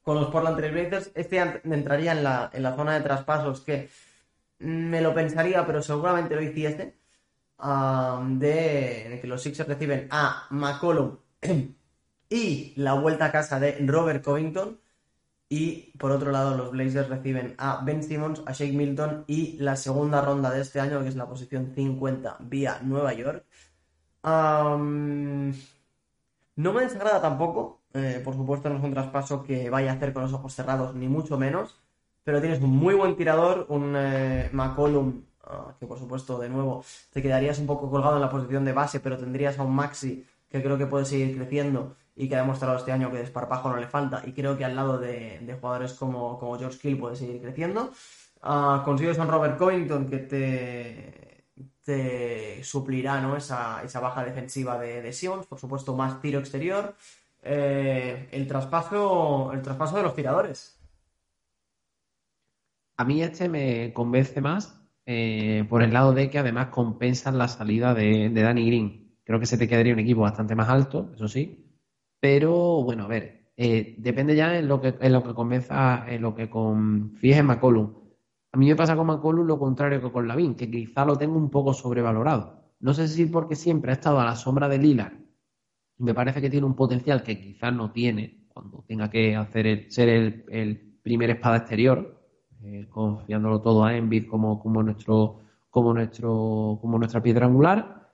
[0.03, 1.12] con los Portland Trail Blazers.
[1.15, 3.89] Este entraría en la, en la zona de traspasos que
[4.59, 6.97] me lo pensaría, pero seguramente lo hiciese.
[7.61, 11.17] de, que los Sixers reciben a McCollum
[12.35, 14.80] y la vuelta a casa de Robert Covington.
[15.49, 19.76] Y por otro lado, los Blazers reciben a Ben Simmons, a Shake Milton y la
[19.76, 23.45] segunda ronda de este año, que es la posición 50 vía Nueva York.
[24.24, 25.53] no
[26.72, 30.24] me desagrada tampoco eh, por supuesto, no es un traspaso que vaya a hacer con
[30.24, 31.80] los ojos cerrados, ni mucho menos.
[32.24, 36.85] Pero tienes un muy buen tirador, un eh, McCollum, ah, que por supuesto, de nuevo,
[37.12, 40.26] te quedarías un poco colgado en la posición de base, pero tendrías a un Maxi
[40.51, 43.77] que creo que puede seguir creciendo y que ha demostrado este año que desparpajo no
[43.77, 44.23] le falta.
[44.25, 47.91] Y creo que al lado de, jugadores como, como, George Hill puede seguir creciendo.
[48.43, 50.19] Uh, consigues a Robert Covington que
[51.85, 53.37] te, suplirá ¿no?
[53.37, 56.95] esa, esa baja defensiva de, de Simmons, por supuesto, más tiro exterior.
[57.47, 60.81] Eh, el traspaso el traspaso de los tiradores.
[62.97, 67.49] A mí este me convence más eh, por el lado de que además compensan la
[67.49, 69.19] salida de, Danny Green.
[69.25, 71.74] Creo que se te quedaría un equipo bastante más alto, eso sí.
[72.25, 76.22] Pero bueno, a ver, eh, depende ya en lo que, en lo que convenza, en
[76.22, 77.93] lo que confíes en McCollum.
[78.53, 81.37] A mí me pasa con McCollum lo contrario que con Lavin, que quizá lo tengo
[81.37, 82.72] un poco sobrevalorado.
[82.81, 85.12] No sé si porque siempre ha estado a la sombra de Lillard
[85.99, 89.91] me parece que tiene un potencial que quizás no tiene cuando tenga que hacer el,
[89.93, 92.18] ser el, primer espada exterior,
[92.62, 98.11] eh, confiándolo todo a Envid como, como, nuestro, como, nuestro, como nuestra piedra angular.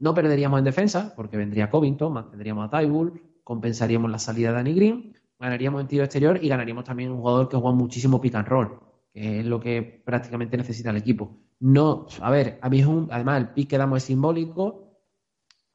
[0.00, 4.74] No perderíamos en defensa, porque vendría Covington, mantendríamos a Tybull, compensaríamos la salida de Danny
[4.74, 8.46] Green, ganaríamos en tiro exterior y ganaríamos también un jugador que juega muchísimo pick and
[8.46, 8.78] roll,
[9.10, 11.34] que es lo que prácticamente necesita el equipo.
[11.58, 15.00] No, a ver, a mí es un, además el pick que damos es simbólico,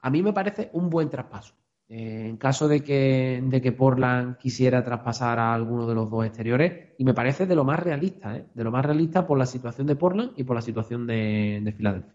[0.02, 1.56] a mí me parece un buen traspaso.
[1.90, 6.28] Eh, en caso de que, de que Portland quisiera traspasar a alguno de los dos
[6.28, 8.46] exteriores, y me parece de lo más realista, ¿eh?
[8.54, 12.14] de lo más realista por la situación de Portland y por la situación de, Filadelfia.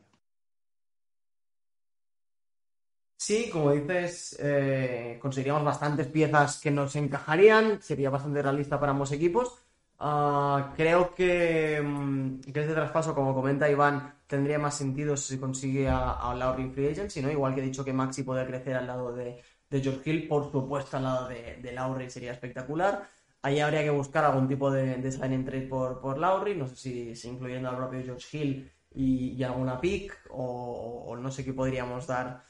[3.21, 9.11] Sí, como dices, eh, conseguiríamos bastantes piezas que nos encajarían, sería bastante realista para ambos
[9.13, 9.59] equipos.
[9.99, 15.89] Ah, creo que, mm, que, este traspaso, como comenta Iván, tendría más sentido si consigue
[15.89, 18.87] a, a Lowry Free Agent, sino igual que he dicho que Maxi puede crecer al
[18.87, 23.09] lado de, George Hill, por supuesto al lado de, de Lowry sería espectacular.
[23.43, 26.77] Ahí habría que buscar algún tipo de, de sign trade por, por Lowry, no sé
[27.15, 32.48] si, incluyendo al propio George Hill y, alguna pick, o, no sé qué podríamos dar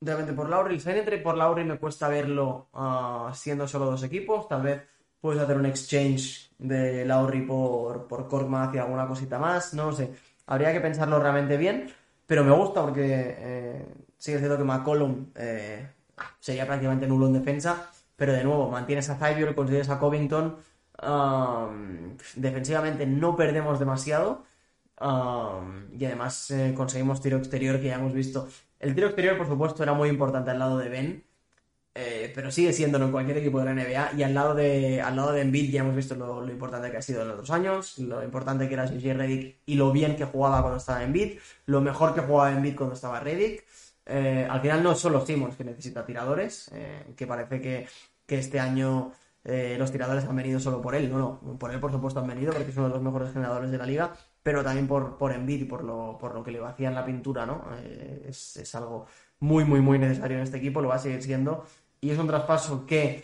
[0.00, 0.74] realmente por Lowry.
[0.74, 4.62] El sign and trade por Lowry me cuesta verlo uh, siendo solo dos equipos, tal
[4.62, 4.82] vez
[5.20, 10.12] puedes hacer un exchange de Lowry por, por Korkmaz y alguna cosita más, no sé.
[10.46, 11.92] Habría que pensarlo realmente bien,
[12.26, 13.86] pero me gusta porque eh,
[14.16, 15.88] sigue siendo que McCollum eh,
[16.38, 20.56] sería prácticamente nulo en defensa, pero de nuevo, mantienes a Zybior, consigues a Covington,
[22.36, 24.44] defensivamente no perdemos demasiado
[25.00, 28.48] y además eh, conseguimos tiro exterior que ya hemos visto.
[28.80, 31.24] El tiro exterior, por supuesto, era muy importante al lado de Ben,
[31.94, 34.12] eh, pero sigue siendo en cualquier equipo de la NBA.
[34.16, 37.02] Y al lado de, al lado de Embiid ya hemos visto lo, importante que ha
[37.02, 40.24] sido en los otros años, lo importante que era JJ Redick y lo bien que
[40.24, 43.64] jugaba cuando estaba Embiid, lo mejor que jugaba Embiid cuando estaba Redick.
[44.06, 47.86] Eh, al final no son los que necesita tiradores, eh, que parece que,
[48.28, 49.12] este año
[49.42, 51.10] los tiradores han venido solo por él.
[51.10, 53.72] No, no, por él por supuesto han venido porque es uno de los mejores generadores
[53.72, 54.12] de la liga,
[54.42, 57.04] pero también por, por Embiid y por lo, por lo que le hacía en la
[57.04, 57.64] pintura, ¿no?
[58.26, 59.06] es, es algo
[59.40, 61.64] muy, muy, muy necesario en este equipo, lo va a seguir siendo
[62.00, 63.22] y es un traspaso que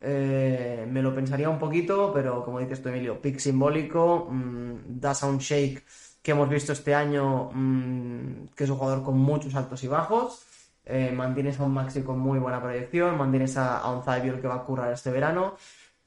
[0.00, 5.22] eh, me lo pensaría un poquito, pero como dices tú, Emilio, pick simbólico, mm, das
[5.22, 5.84] a un shake
[6.22, 10.44] que hemos visto este año, mm, que es un jugador con muchos altos y bajos.
[10.84, 14.56] Eh, mantienes a un Maxi con muy buena proyección, mantienes a, un Zybior que va
[14.56, 15.56] a currar este verano.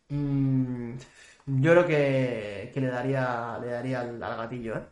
[0.10, 0.94] Mm,
[1.60, 4.84] yo creo que, le daría, le daría al, gatillo, ¿eh?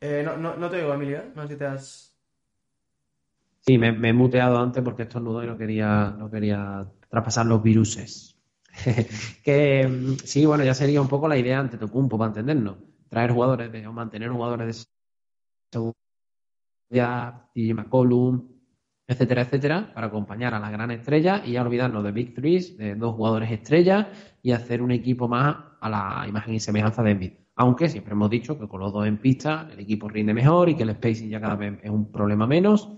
[0.00, 0.22] ¿eh?
[0.24, 2.08] no, no, no te digo, Emilio, no sé si te has...
[3.60, 7.62] Sí, me, he muteado antes porque esto nudo y no quería, no quería traspasar los
[7.62, 8.36] viruses.
[9.44, 12.78] que sí, bueno, ya sería un poco la idea ante tu cumpo para entendernos.
[13.08, 14.90] Traer jugadores de, o mantener jugadores
[15.70, 18.48] seguridad, TJ McCollum,
[19.06, 22.94] etcétera, etcétera, para acompañar a la gran estrella y ya olvidarnos de Big Threes, de
[22.94, 24.06] dos jugadores estrellas
[24.42, 27.32] y hacer un equipo más a la imagen y semejanza de Embiid.
[27.56, 30.76] Aunque siempre hemos dicho que con los dos en pista el equipo rinde mejor y
[30.76, 32.90] que el spacing ya cada vez es un problema menos.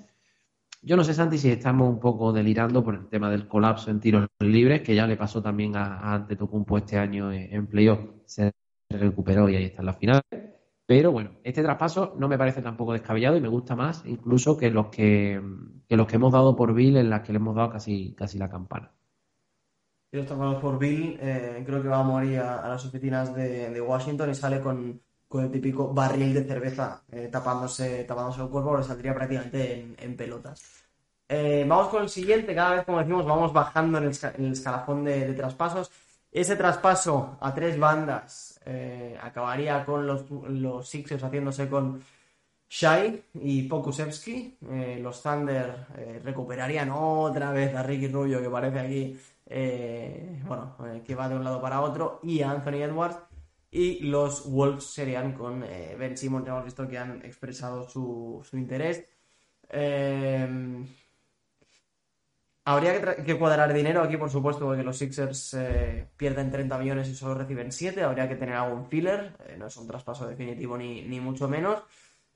[0.83, 4.01] Yo no sé, Santi, si estamos un poco delirando por el tema del colapso en
[4.01, 8.01] tiros libres, que ya le pasó también a, a Antetokounmpo este año en playoff.
[8.27, 8.53] Se
[8.91, 10.21] recuperó y ahí está en la final.
[10.87, 14.71] Pero bueno, este traspaso no me parece tampoco descabellado y me gusta más incluso que
[14.71, 15.41] los que,
[15.89, 18.51] los que hemos dado por Bill en las que le hemos dado casi, casi la
[18.51, 18.93] campana.
[20.13, 23.81] Y los traspasos por Bill, eh, creo que va a morir a, las oficinas de,
[23.81, 25.01] Washington y sale con,
[25.33, 30.63] el típico barril de cerveza eh, tapándose, tapándose el cuerpo, le saldría prácticamente en, pelotas.
[31.29, 35.33] Eh, vamos con el siguiente, cada vez como decimos vamos bajando en el, escalafón de
[35.33, 35.91] traspasos.
[36.31, 42.03] Ese traspaso a tres bandas eh, acabaría con los, los Sixers haciéndose con
[42.69, 44.57] Shai y Pokusevski.
[44.71, 49.19] Eh, los Thunder eh, recuperarían otra vez a Ricky Rubio, que parece aquí,
[50.47, 53.19] bueno, que va de un lado para otro, y a Anthony Edwards.
[53.71, 58.57] Y los Wolves serían con Ben Simmons, ya hemos visto que han expresado su, su
[58.57, 59.05] interés.
[62.67, 67.15] Habría que, cuadrar dinero aquí, por supuesto, porque los Sixers eh, pierden 30 millones y
[67.15, 68.03] solo reciben 7.
[68.03, 69.37] Habría que tener algún filler.
[69.47, 71.83] Eh, no es un traspaso definitivo ni, mucho menos.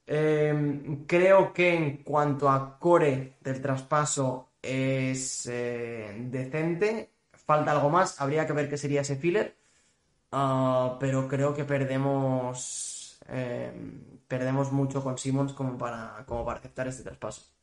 [0.06, 7.10] Eh, creo que en cuanto a core del traspaso es decente.
[7.32, 8.20] Falta algo más.
[8.20, 9.56] Habría que ver qué sería ese filler.
[10.32, 13.18] Ah, pero creo que perdemos
[14.28, 17.57] perdemos mucho con Simmons como para, como para aceptar este traspaso.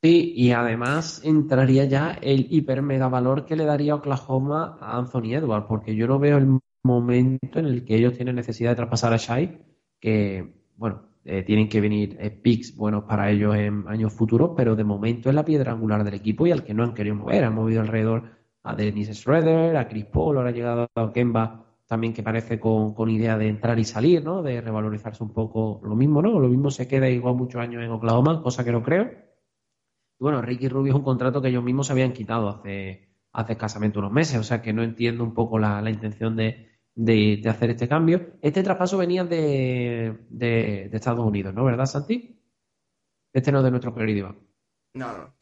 [0.00, 5.34] Sí, y además entraría ya el hiper mega valor que le daría Oklahoma a Anthony
[5.34, 9.12] Edwards, porque yo no veo el momento en el que ellos tienen necesidad de traspasar
[9.12, 9.60] a Shai,
[9.98, 14.76] que, bueno, eh, tienen que venir eh, picks buenos para ellos en años futuros, pero
[14.76, 17.42] de momento es la piedra angular del equipo y al que no han querido mover.
[17.42, 18.22] Han movido alrededor
[18.62, 22.94] a Dennis Schroeder, a Chris Paul, ahora ha llegado a Kemba también que parece con,
[22.94, 24.42] con, idea de entrar y salir, ¿no?
[24.42, 26.38] De revalorizarse un poco lo mismo, ¿no?
[26.38, 29.27] Lo mismo se queda igual muchos años en Oklahoma, cosa que no creo
[30.18, 33.98] bueno, Ricky Rubio es un contrato que ellos mismos se habían quitado hace, hace escasamente
[33.98, 36.66] unos meses, o sea que no entiendo un poco la, intención de,
[37.48, 38.34] hacer este cambio.
[38.42, 41.64] Este traspaso venía de, de, Estados Unidos, ¿no?
[41.64, 42.40] ¿Verdad, Santi?
[43.32, 44.34] Este no es de nuestro querido
[44.94, 45.34] No, no.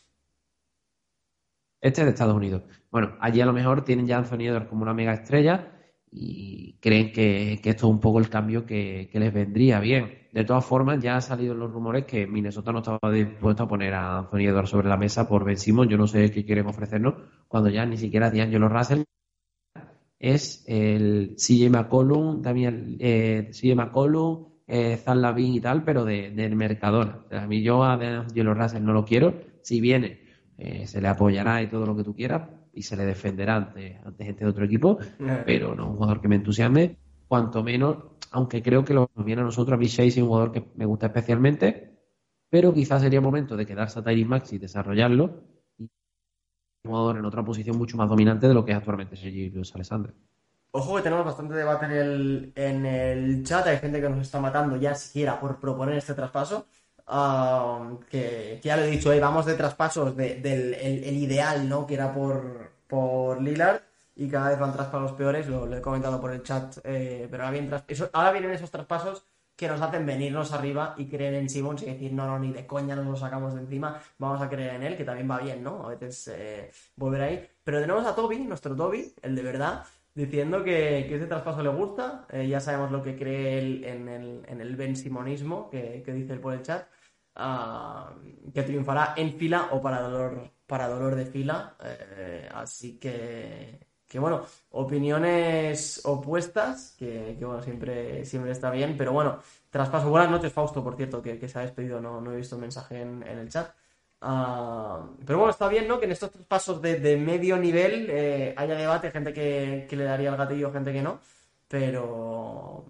[1.80, 2.62] Este es de Estados Unidos.
[2.90, 5.75] Bueno, allí a lo mejor tienen ya a Anthony Edwards como una mega estrella
[6.18, 10.28] y creen que, esto es un poco el cambio que, les vendría bien.
[10.32, 13.92] De todas formas, ya han salido los rumores que Minnesota no estaba dispuesto a poner
[13.92, 15.88] a Anthony Edwards sobre la mesa por Ben Simon.
[15.88, 17.14] Yo no sé qué quieren ofrecernos
[17.48, 19.02] cuando ya ni siquiera D'Angelo Russell
[20.18, 26.30] es el CJ McCollum, también eh, CJ McCollum, eh, Zan Lavin y tal, pero de,
[26.54, 27.24] Mercadona.
[27.30, 29.34] a mí yo a D'Angelo Russell no lo quiero.
[29.60, 30.20] Si viene,
[30.56, 33.98] eh, se le apoyará y todo lo que tú quieras, y se le defenderá ante,
[34.18, 35.42] gente de otro equipo, eh.
[35.46, 37.96] pero no un jugador que me entusiasme, cuanto menos,
[38.30, 41.06] aunque creo que lo viene a nosotros, a mí es un jugador que me gusta
[41.06, 41.98] especialmente,
[42.50, 45.42] pero quizás sería momento de quedarse a Tyrese Max y desarrollarlo,
[45.78, 45.90] y un
[46.84, 50.12] jugador en otra posición mucho más dominante de lo que es actualmente Sergio Luis Alexander.
[50.72, 54.38] Ojo que tenemos bastante debate en el, en el chat, hay gente que nos está
[54.38, 56.66] matando ya siquiera por proponer este traspaso.
[57.08, 61.86] Um, que, ya lo he dicho, eh, vamos de traspasos del el, ideal, ¿no?
[61.86, 63.80] Que era por, por Lillard
[64.16, 67.58] y cada vez van traspasos peores, lo, he comentado por el chat, eh, pero ahora
[67.58, 67.80] vienen,
[68.12, 72.12] ahora vienen esos traspasos que nos hacen venirnos arriba y creer en Simmons y decir,
[72.12, 74.96] no, no, ni de coña nos lo sacamos de encima, vamos a creer en él,
[74.96, 75.86] que también va bien, ¿no?
[75.86, 77.48] A veces eh, volver ahí.
[77.62, 79.84] Pero tenemos a Toby, nuestro Toby, el de verdad,
[80.14, 84.42] diciendo que, que ese traspaso le gusta, ya sabemos lo que cree él en el,
[84.48, 86.86] en el Ben Simonismo, que, que dice él por el chat,
[87.38, 88.14] Ah,
[88.54, 91.76] que triunfará en fila o para dolor, para dolor de fila.
[91.84, 93.78] Eh, así que,
[94.08, 99.38] que, bueno, opiniones opuestas, que, bueno, siempre, siempre está bien, pero bueno,
[99.70, 100.08] traspaso.
[100.08, 103.02] Buenas noches, Fausto, por cierto, que, se ha despedido, no, no he visto un mensaje
[103.02, 103.70] en, el chat.
[104.22, 105.98] Ah, pero bueno, está bien, ¿no?
[105.98, 110.04] Que en estos traspasos de, de medio nivel eh, haya debate, gente que, que le
[110.04, 111.20] daría el gatillo, gente que no.
[111.68, 112.86] Pero,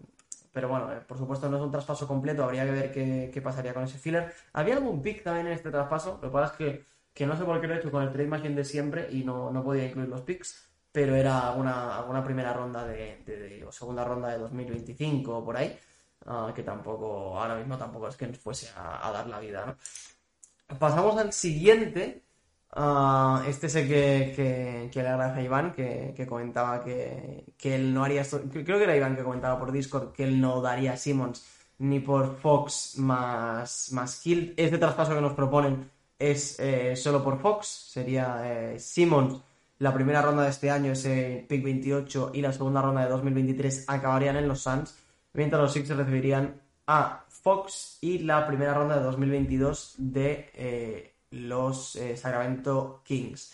[0.57, 2.91] pero bueno, eh, por supuesto no es un traspaso completo, habría que ver
[3.31, 4.33] qué, pasaría con ese filler.
[4.55, 6.83] Había algún pick también en este traspaso, lo que pasa es
[7.13, 9.23] que, no sé por qué lo he hecho con el trade machine de siempre y
[9.23, 14.39] no, podía incluir los picks, pero era alguna, primera ronda de, o segunda ronda de
[14.39, 15.79] 2025 o por ahí,
[16.25, 19.67] ah, que tampoco, ahora mismo tampoco es que nos fuese a, a dar la vida,
[19.67, 19.77] ¿no?
[20.79, 22.25] Pasamos al siguiente,
[22.79, 28.21] Ah, este sé que, que, le agradece a Iván, que, comentaba que, él no haría
[28.21, 28.43] esto.
[28.53, 31.43] Creo que era Iván que comentaba por Discord que él no daría a Simmons
[31.79, 34.53] ni por Fox más, más Hill.
[34.59, 39.41] Este traspaso que nos proponen es eh, solo por Fox, sería eh, Simmons.
[39.79, 43.87] La primera ronda de este año, ese pick 28, y la segunda ronda de 2023
[43.89, 44.95] acabarían en los Suns,
[45.33, 51.99] mientras los Sixers recibirían a Fox y la primera ronda de 2022 de eh, los
[52.17, 53.53] Sacramento Kings.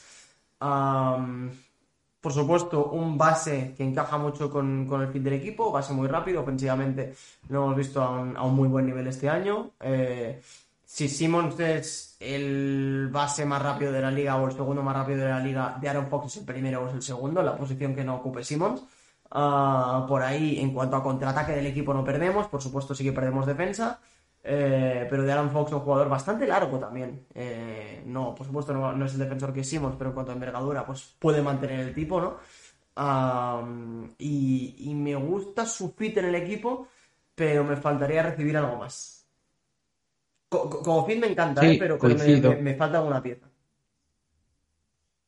[0.58, 6.42] por supuesto, un base que encaja mucho con, el fit del equipo, base muy rápido,
[6.42, 7.14] ofensivamente
[7.48, 9.72] lo hemos visto a un, muy buen nivel este año
[10.92, 15.24] si Simmons es el base más rápido de la liga o el segundo más rápido
[15.24, 17.94] de la liga, de Aaron Fox es el primero o es el segundo, la posición
[17.94, 18.82] que no ocupe Simmons.
[19.30, 22.46] Ah, por ahí, en cuanto a contraataque del equipo, no perdemos.
[22.48, 24.00] Por supuesto, sí que perdemos defensa.
[24.44, 27.26] Eh, pero de Aaron Fox un jugador bastante largo también.
[27.34, 30.84] Eh, no, por supuesto, no, es el defensor que Simmons, pero en cuanto a envergadura,
[30.84, 32.38] pues puede mantener el tipo, ¿no?
[34.18, 36.88] y, y me gusta su fit en el equipo,
[37.34, 39.22] pero me faltaría recibir algo más.
[40.52, 41.76] Como fin me encanta, ¿eh?
[41.78, 41.98] pero,
[42.60, 43.46] me, falta una pieza.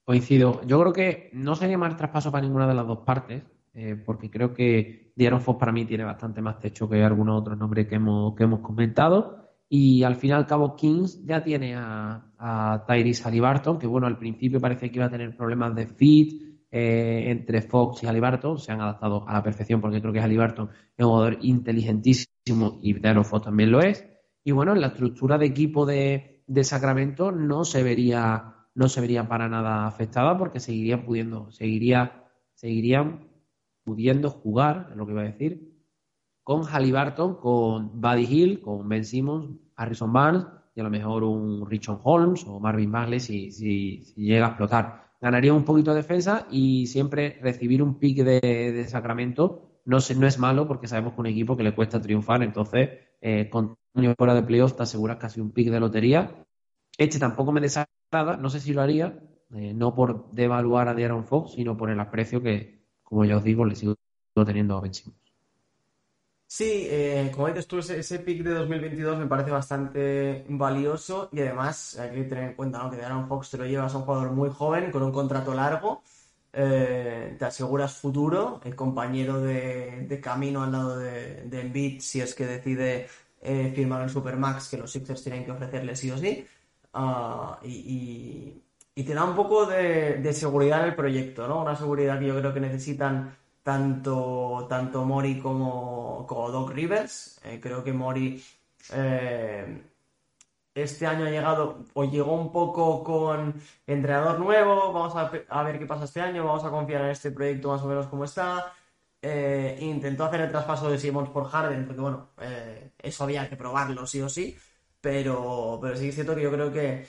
[0.04, 0.60] Coincido.
[0.66, 3.42] Yo creo que no sería más traspaso para ninguna de las dos partes,
[3.74, 7.58] eh, porque creo que Diaron Fox para mí tiene bastante más techo que algunos otros
[7.58, 9.44] nombres que hemos, que hemos comentado.
[9.68, 14.06] Y al fin y al cabo, Kings ya tiene a, a Tyrese Halliburton, que bueno,
[14.06, 18.58] al principio parece que iba a tener problemas de fit eh, entre Fox y Halliburton.
[18.58, 22.94] Se han adaptado a la perfección porque creo que Halliburton es un jugador inteligentísimo y
[22.94, 24.04] Diaron Fox también lo es.
[24.42, 29.48] Y bueno, la estructura de equipo de, Sacramento no se vería, no se vería para
[29.48, 33.33] nada afectada porque seguirían pudiendo, seguiría, seguirían
[33.84, 35.74] pudiendo jugar, es lo que iba a decir,
[36.42, 41.68] con Halliburton, con Buddy Hill, con Ben Simmons, Harrison Barnes y a lo mejor un
[41.68, 45.04] Richard Holmes o Marvin Bagley si, si, llega a explotar.
[45.20, 50.38] Ganaría un poquito de defensa y siempre recibir un pick de, Sacramento no, no es
[50.38, 54.34] malo porque sabemos que un equipo que le cuesta triunfar, entonces eh, con año fuera
[54.34, 56.44] de playoff te aseguras casi un pick de lotería.
[56.98, 59.18] Este tampoco me desagrada, no sé si lo haría,
[59.54, 62.83] eh, no por devaluar a De'Aaron Fox, sino por el aprecio que,
[63.14, 63.96] como ya os digo, le sigo
[64.44, 64.92] teniendo a Ben
[66.46, 71.96] Sí, eh, como dices tú, ese, pick de 2022 me parece bastante valioso y además
[71.98, 74.50] hay que tener en cuenta que De'Aaron Fox te lo llevas a un jugador muy
[74.50, 76.02] joven con un contrato largo.
[76.52, 82.34] Eh, te aseguras futuro, el compañero de, camino al lado de, de Embiid si es
[82.34, 83.08] que decide
[83.40, 86.44] eh, firmar el Supermax que los Sixers tienen que ofrecerle sí o sí.
[86.92, 88.63] Ah, y,
[89.02, 91.62] te da un poco de, seguridad en el proyecto, ¿no?
[91.62, 97.40] Una seguridad que yo creo que necesitan tanto, tanto Mori como, como Doc Rivers.
[97.44, 98.42] Eh, creo que Mori
[98.92, 99.82] eh,
[100.74, 104.92] este año ha llegado o llegó un poco con entrenador nuevo.
[104.92, 106.44] Vamos a, ver qué pasa este año.
[106.44, 108.72] Vamos a confiar en este proyecto más o menos como está.
[109.20, 112.28] Eh, intentó hacer el traspaso de Simmons por Harden, porque bueno,
[112.98, 114.56] eso había que probarlo sí o sí,
[115.00, 117.06] pero, pero sí es cierto que yo creo que,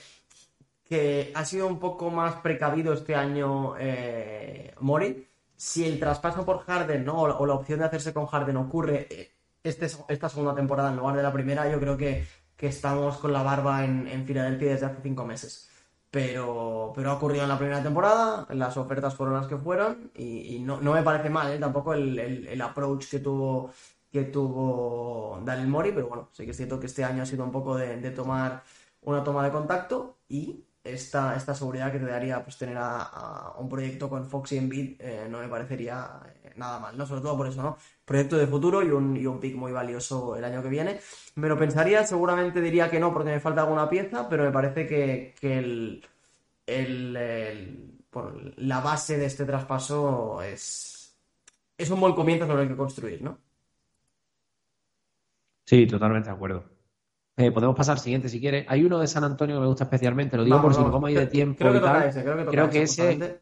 [0.88, 5.26] que ha sido un poco más precavido este año eh, Mori.
[5.56, 7.22] Si el traspaso por Harden ¿no?
[7.22, 9.32] o, la opción de hacerse con Harden ocurre eh,
[9.64, 12.24] este, esta segunda temporada en lugar de la primera, yo creo que,
[12.58, 15.70] estamos con la barba en, en Filadelfia desde hace cinco meses
[16.10, 20.58] pero, pero ha ocurrido en la primera temporada, las ofertas fueron las que fueron y,
[20.60, 21.58] no, me parece mal ¿eh?
[21.58, 23.70] tampoco el, el, approach que tuvo
[24.10, 27.44] que tuvo Daniel Mori, pero bueno, sí que es cierto que este año ha sido
[27.44, 28.62] un poco de, tomar
[29.02, 33.68] una toma de contacto y esta, esta seguridad que te daría pues tener a, un
[33.68, 37.06] proyecto con Fox y Embiid eh, no me parecería eh, nada mal, ¿no?
[37.06, 37.76] Sobre todo por eso, ¿no?
[38.04, 41.00] Proyecto de futuro y un, y un pick muy valioso el año que viene.
[41.34, 44.86] Me lo pensaría, seguramente diría que no porque me falta alguna pieza, pero me parece
[44.86, 46.02] que, el,
[48.56, 51.16] la base de este traspaso es,
[51.76, 53.38] es un buen comienzo sobre el que construir, ¿no?
[55.64, 56.75] Sí, totalmente de acuerdo.
[57.38, 58.64] Eh, podemos pasar al siguiente si quieres.
[58.68, 61.06] Hay uno de San Antonio que me gusta especialmente, lo digo por si no como
[61.06, 62.48] hay de tiempo creo y tal.
[62.50, 63.40] creo que, ese,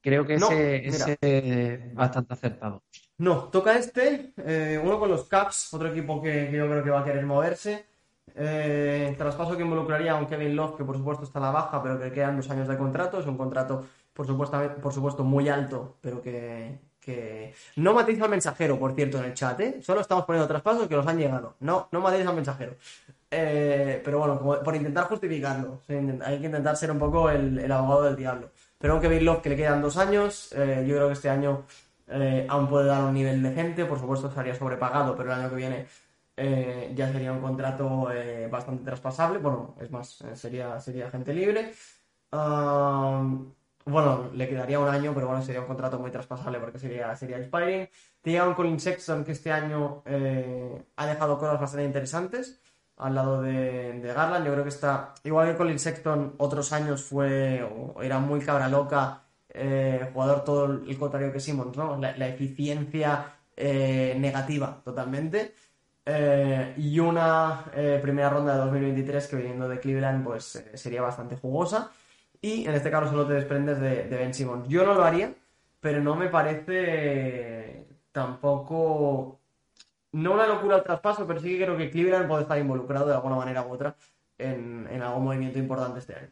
[0.00, 2.82] creo que ese, es bastante acertado.
[3.18, 7.00] No, toca este, eh, uno con los Caps, otro equipo que, yo creo que va
[7.00, 7.84] a querer moverse.
[8.34, 11.82] Eh, traspaso que involucraría a un Kevin Love, que por supuesto está a la baja,
[11.82, 13.20] pero que quedan dos años de contrato.
[13.20, 16.78] Es un contrato, por supuesto, por supuesto muy alto, pero que,
[17.76, 19.80] No matéis al mensajero, por cierto, en el chat, ¿eh?
[19.82, 21.54] Solo estamos poniendo traspasos que nos han llegado.
[21.60, 22.74] No, no matéis al mensajero.
[23.30, 25.82] Eh, pero bueno, por intentar justificarlo.
[25.88, 28.50] hay que intentar ser un poco el, abogado del diablo.
[28.78, 31.64] Pero un Kevin Love que le quedan dos años, yo creo que este año
[32.12, 35.56] eh, aún puede dar un nivel decente, por supuesto estaría sobrepagado, pero el año que
[35.56, 35.86] viene
[36.36, 41.72] eh, ya sería un contrato eh, bastante traspasable, bueno, es más, sería, sería gente libre.
[43.86, 47.38] Bueno, le quedaría un año, pero bueno, sería un contrato muy traspasable porque sería, sería
[47.38, 47.88] expiring.
[48.22, 52.60] Llega un Colin Sexton que este año eh, ha dejado cosas bastante interesantes
[52.96, 54.46] al lado de, Garland.
[54.46, 57.66] Yo creo que está, igual que Colin Sexton, otros años fue,
[58.02, 61.96] era muy cabra loca, eh, jugador todo el contrario que Simmons, ¿no?
[61.96, 65.54] La, eficiencia eh, negativa totalmente.
[66.76, 67.64] y una
[68.02, 71.90] primera ronda de 2023 que viniendo de Cleveland pues sería bastante jugosa
[72.42, 74.66] y en este caso solo te desprendes de, Ben Simmons.
[74.68, 75.34] Yo no lo haría,
[75.80, 79.38] pero no me parece tampoco.
[80.12, 83.14] No una locura el traspaso, pero sí que creo que Cleveland puede estar involucrado de
[83.14, 83.94] alguna manera u otra
[84.38, 86.30] en, algún movimiento importante este año.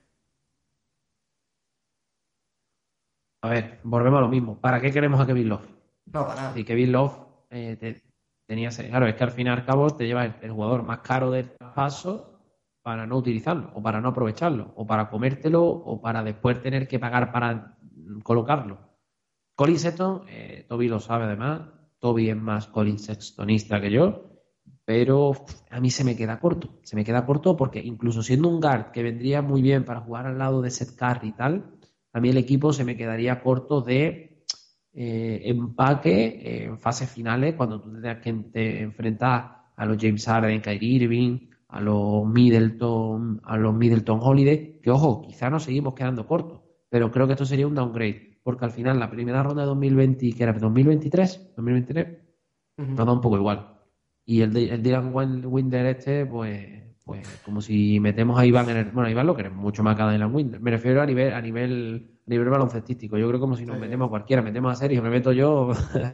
[3.43, 4.59] A ver, volvemos a lo mismo.
[4.59, 5.69] ¿Para qué queremos a Kevin Love?
[6.07, 6.59] No, para nada.
[6.59, 7.19] Y Kevin Love
[7.51, 8.01] eh,
[8.47, 8.71] tenía.
[8.71, 11.51] Claro, es que al fin y al cabo te lleva el, jugador más caro del
[11.51, 12.38] traspaso
[12.89, 16.99] para no utilizarlo, o para no aprovecharlo, o para comértelo, o para después tener que
[16.99, 17.77] pagar para
[18.23, 18.79] colocarlo.
[19.55, 21.69] Colin Sexton, eh, Toby lo sabe además,
[21.99, 24.31] Toby es más Colin Sextonista que yo,
[24.87, 25.33] pero
[25.69, 28.91] a mí se me queda corto, se me queda corto porque incluso siendo un guard
[28.91, 31.79] que vendría muy bien para jugar al lado de Seth Curry y tal,
[32.15, 34.47] a mí el equipo se me quedaría corto de
[34.95, 38.31] eh, empaque en fases finales cuando tú tengas que
[38.81, 44.91] enfrentar a los James Harden, Kyrie Irving, a los Middleton, a los Middleton Holiday, que
[44.91, 48.71] ojo, quizá nos seguimos quedando cortos, pero creo que esto sería un downgrade, porque al
[48.71, 52.19] final la primera ronda de 2020, que era 2023, 2023,
[52.79, 53.75] nos da un poco igual.
[54.25, 58.85] Y el, el Dylan Winder este, pues, pues como si metemos a Iván en el,
[58.91, 60.61] bueno, Iván lo queremos mucho más que a Dylan Winder.
[60.61, 63.17] Me refiero a nivel, a nivel nivel baloncestístico.
[63.17, 65.71] Yo creo como si nos metemos a cualquiera, metemos a Sergio, me meto yo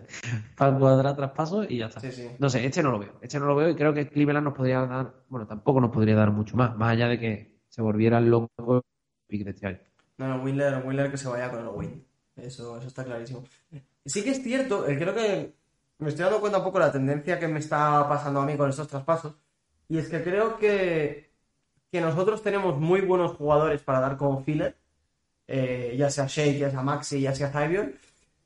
[0.57, 2.01] para cuadrar traspasos y ya está.
[2.39, 3.15] No sé, este no lo veo.
[3.21, 6.15] Este no lo veo y creo que Cleveland nos podría dar, bueno, tampoco nos podría
[6.15, 8.85] dar mucho más, más allá de que se volviera loco
[9.27, 9.81] pick de este año.
[10.19, 12.05] No, no, Windler, que se vaya con el win.
[12.37, 13.43] Eso, eso está clarísimo.
[14.07, 15.55] Sí que es cierto, eh, creo que
[15.99, 18.57] me estoy dando cuenta un poco de la tendencia que me está pasando a mí
[18.57, 19.35] con estos traspasos.
[19.89, 21.31] Y es que creo que,
[21.91, 24.77] que nosotros tenemos muy buenos jugadores para dar como filler
[25.47, 27.95] eh, ya sea Shake, ya sea Maxi, ya sea Zybion,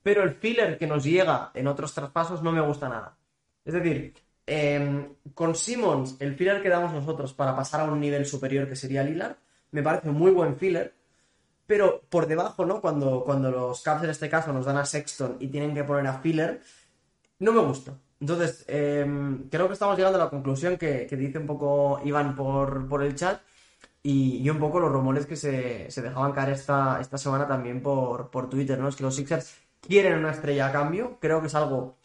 [0.03, 3.17] pero el filler que nos llega en otros traspasos no me gusta nada.
[3.65, 4.15] Es decir,
[4.47, 8.77] em, con Simmons, el filler que damos nosotros para pasar a un nivel superior que
[8.77, 9.37] sería Lillard,
[9.71, 10.95] me parece muy buen filler,
[11.67, 12.81] pero por debajo, ¿no?
[12.81, 16.07] Cuando, cuando los Cavs en este caso nos dan a Sexton y tienen que poner
[16.07, 16.63] a filler,
[17.41, 17.93] no me gusta.
[18.21, 22.89] Entonces, em, creo que estamos llegando a la conclusión que, dice un poco Iván por,
[22.89, 23.41] por el chat,
[24.03, 28.79] y, un poco los rumores que se, dejaban caer esta, esta semana también por, Twitter,
[28.79, 28.89] ¿no?
[28.89, 31.19] Es que los Sixers quieren una estrella a cambio.
[31.21, 31.99] Creo que es algo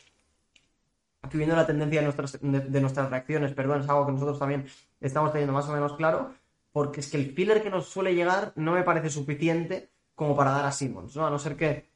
[1.29, 4.65] que viendo la tendencia de nuestras, de, nuestras reacciones, perdón, es algo que nosotros también
[4.99, 6.33] estamos teniendo más o menos claro,
[6.73, 10.51] porque es que el filler que nos suele llegar no me parece suficiente como para
[10.51, 11.25] dar a Simmons, ¿no?
[11.25, 11.87] A no ser que,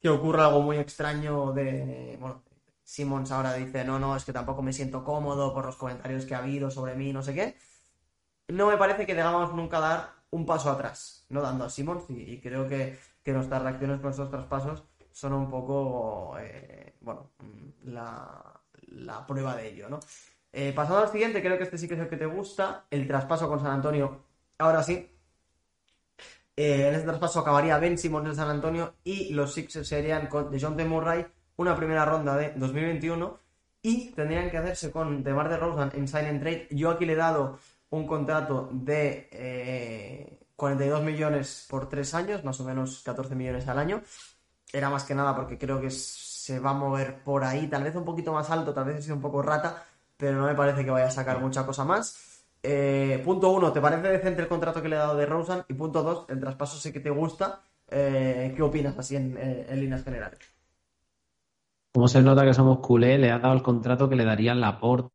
[0.00, 2.42] que ocurra algo muy extraño de, bueno,
[2.90, 6.34] Simmons ahora dice, no, no, es que tampoco me siento cómodo por los comentarios que
[6.34, 7.56] ha habido sobre mí, no sé qué
[8.50, 12.40] no me parece que debamos nunca dar un paso atrás, no dando a Simons, y,
[12.40, 14.82] creo que, nuestras reacciones con estos traspasos
[15.12, 20.00] son un poco, eh, bueno, mm, la, prueba de ello, ¿no?
[20.52, 23.06] Eh, pasando al siguiente, creo que este sí que es el que te gusta, el
[23.06, 24.24] traspaso con San Antonio,
[24.58, 25.08] ahora sí.
[26.56, 30.50] Eh, en este traspaso acabaría Ben Simmons en San Antonio y los Sixers serían con
[30.60, 31.26] John de Murray
[31.60, 33.38] una primera ronda de 2021
[33.82, 36.68] y tendrían que hacerse con DeMar DeRozan en sign and trade.
[36.70, 37.58] Yo aquí le he dado
[37.90, 43.78] un contrato de 42 eh, millones por tres años, más o menos 14 millones al
[43.78, 44.00] año.
[44.72, 47.94] Era más que nada porque creo que se va a mover por ahí, tal vez
[47.94, 49.84] un poquito más alto, tal vez he sido un poco rata,
[50.16, 52.42] pero no me parece que vaya a sacar mucha cosa más.
[52.62, 55.62] Eh, punto uno, ¿te parece decente el contrato que le he dado de Rosen?
[55.68, 57.60] Y punto dos, el traspaso sé que te gusta.
[57.90, 60.38] Eh, ¿Qué opinas así en líneas generales?
[61.92, 64.78] Como se nota que somos culé, le ha dado el contrato que le darían la
[64.78, 65.10] porta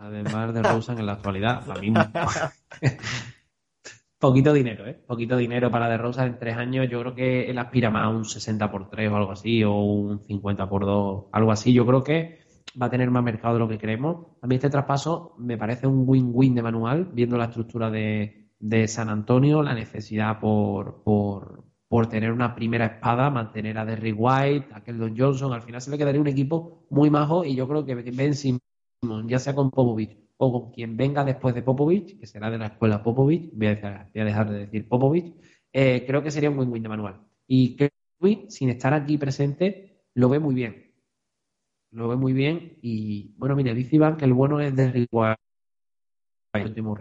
[0.00, 2.10] además de Rosen en la actualidad, la misma.
[4.18, 5.00] Poquito dinero, ¿eh?
[5.06, 6.88] Poquito dinero para De Rosa en tres años.
[6.90, 9.74] Yo creo que él aspira más a un 60 por 3 o algo así, o
[9.74, 11.72] un 50 por 2, algo así.
[11.72, 12.40] Yo creo que
[12.80, 14.26] va a tener más mercado de lo que creemos.
[14.42, 18.36] A mí este traspaso me parece un win-win de manual, viendo la estructura de,
[18.88, 21.59] San Antonio, la necesidad por, por,
[21.90, 25.52] por, tener una primera espada, mantener a Derrick White, a Keldon Johnson.
[25.52, 28.62] Al final se le quedaría un equipo muy majo y yo creo que Ben Simmons
[29.26, 32.66] ya sea con Popovich o con quien venga después de Popovich, que será de la
[32.66, 35.34] escuela Popovich, voy a dejar, de decir Popovich,
[35.72, 37.20] eh, creo que sería un win-win de manual.
[37.46, 37.90] Y que
[38.48, 40.92] sin estar aquí presente, lo ve muy bien.
[41.90, 42.78] Lo ve muy bien.
[42.82, 45.36] Y bueno, mire, dice Iván que el bueno es de John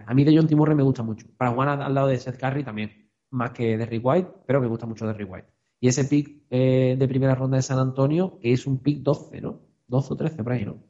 [0.05, 1.27] A mí de John Timurre me gusta mucho.
[1.37, 3.08] Para jugar al lado de Seth Curry también.
[3.31, 5.47] Más que Derrick White, pero me gusta mucho Derrick White.
[5.79, 9.41] Y ese pick eh, de primera ronda de San Antonio, que es un pick 12,
[9.41, 9.61] ¿no?
[9.87, 10.83] 12 o 13 por ahí, ¿no?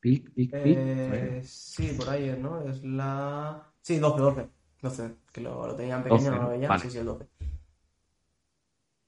[0.00, 0.78] Pick, pick, pick.
[0.78, 2.62] Eh, sí, por ahí es, ¿no?
[2.62, 3.72] Es la.
[3.80, 4.48] Sí, 12, 12.
[4.82, 5.14] 12.
[5.32, 6.68] Que lo, lo tenían pequeño, 12, no lo veían.
[6.68, 6.82] Vale.
[6.82, 7.26] Sí, sí, el 12.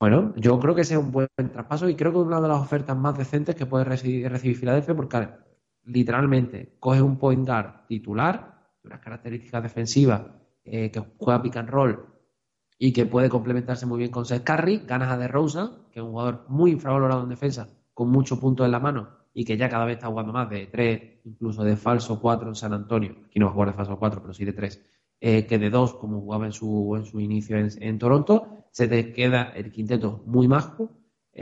[0.01, 2.49] Bueno, yo creo que ese es un buen traspaso y creo que es una de
[2.49, 5.29] las ofertas más decentes que puede recibir, recibir Filadelfia porque
[5.85, 10.23] literalmente coge un point guard titular, de unas características defensivas,
[10.71, 12.07] eh, que juega pick and roll
[12.79, 16.13] y que puede complementarse muy bien con Seth Curry, ganas a DeRozan, que es un
[16.13, 19.85] jugador muy infravalorado en defensa, con muchos puntos en la mano y que ya cada
[19.85, 23.47] vez está jugando más de 3, incluso de falso 4 en San Antonio, aquí no
[23.47, 24.87] va a jugar de falso 4, pero sí de 3,
[25.21, 28.89] eh, que de 2 como jugaba en su, en su inicio en, en Toronto, se
[28.89, 30.91] te queda el quinteto muy majo,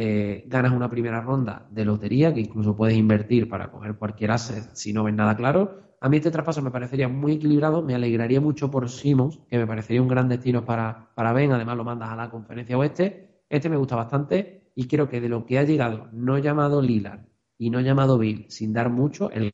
[0.01, 4.70] eh, ganas una primera ronda de lotería que incluso puedes invertir para coger cualquier asset
[4.74, 5.96] si no ves nada claro.
[6.01, 9.66] A mí este traspaso me parecería muy equilibrado, me alegraría mucho por Simmons, que me
[9.66, 13.42] parecería un gran destino para, para Ben, además lo mandas a la conferencia oeste.
[13.49, 17.26] Este me gusta bastante y creo que de lo que ha llegado, no llamado Lillard
[17.59, 19.51] y no llamado Bill, sin dar mucho, el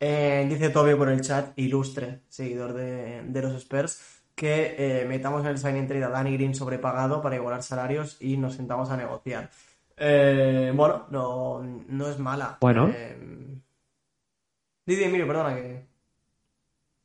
[0.00, 5.42] Eh, dice Toby por el chat, ilustre, seguidor de, de los Spurs, que eh, metamos
[5.42, 8.96] en el signing trade a Danny Green sobrepagado para igualar salarios y nos sentamos a
[8.96, 9.50] negociar.
[9.96, 12.58] Eh, bueno, no, no es mala.
[12.60, 12.90] Bueno.
[12.92, 13.16] Eh,
[14.84, 15.86] Didi, Emilio, perdona que.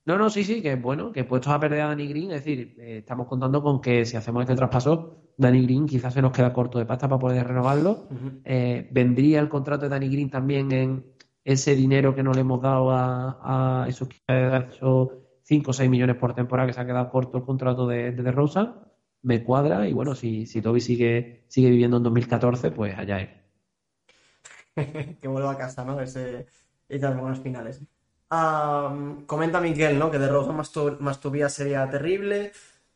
[0.06, 2.76] No, no, sí, sí, que bueno, que puestos a perder a Danny Green, es decir,
[2.80, 6.52] eh, estamos contando con que si hacemos este traspaso, Danny Green quizás se nos queda
[6.52, 8.08] corto de pasta para poder renovarlo.
[8.46, 11.06] Eh, vendría el contrato de Danny Green también en
[11.44, 15.90] ese dinero que no le hemos dado a, a esos, a esos 5 o 6
[15.90, 18.82] millones por temporada que se ha quedado corto el contrato de, de DeRozan.
[19.22, 23.30] Me cuadra y bueno, si, si Toby sigue, sigue viviendo en 2014, pues allá él.
[25.22, 26.00] que vuelva a casa, ¿no?
[26.02, 26.46] Ese,
[26.90, 27.82] esas buenas finales.
[28.30, 30.12] Am, comenta Miguel, ¿no?
[30.12, 31.20] Que de Rosa más, tu- más
[31.54, 32.52] sería terrible.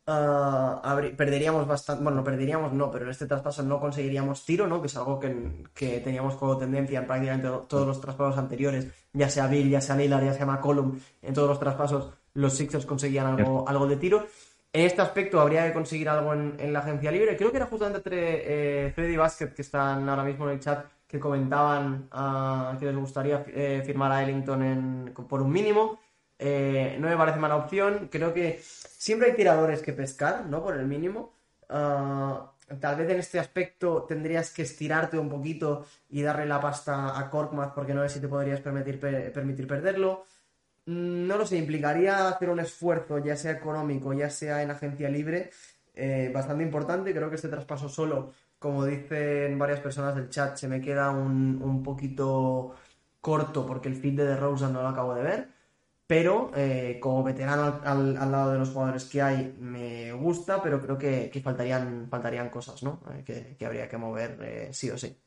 [0.07, 4.81] Ah, perderíamos bastante, bueno, no perderíamos, no, pero en este traspaso no conseguiríamos tiro, ¿no?
[4.81, 9.29] Que es algo que, que teníamos como tendencia en prácticamente todos los traspasos anteriores, ya
[9.29, 13.25] sea Bill, ya sea Lillard, ya sea McCollum, en todos los traspasos los Sixers conseguían
[13.27, 14.25] algo, algo de tiro.
[14.73, 17.35] En este aspecto habría que conseguir algo en, en la agencia libre.
[17.35, 20.85] Creo que era justamente entre eh, Freddy Basket, que están ahora mismo en el chat,
[21.07, 25.99] que comentaban ah, que les gustaría eh, firmar a Ellington en- por un mínimo.
[26.39, 28.07] Eh, no me parece mala opción.
[28.11, 30.63] Creo que siempre hay tiradores que pescar, ¿no?
[30.63, 31.33] Por el mínimo.
[31.69, 37.19] Ah, tal vez en este aspecto tendrías que estirarte un poquito y darle la pasta
[37.19, 40.25] a Korkmaz porque no sé si te podrías permitir, pe- permitir perderlo.
[40.85, 45.09] Mm, No lo sé, implicaría hacer un esfuerzo, ya sea económico, ya sea en agencia
[45.09, 45.51] libre,
[45.93, 47.13] eh, bastante importante.
[47.13, 51.61] Creo que este traspaso solo, como dicen varias personas del chat, se me queda un,
[51.61, 52.75] un poquito
[53.19, 55.49] corto porque el feed de DeRozan no lo acabo de ver.
[56.07, 60.81] Pero eh, como veterano al, al- lado de los jugadores que hay, me gusta, pero
[60.81, 63.01] creo que, faltarían, faltarían cosas, ¿no?
[63.13, 65.17] Eh, que, que habría que mover sí o sí.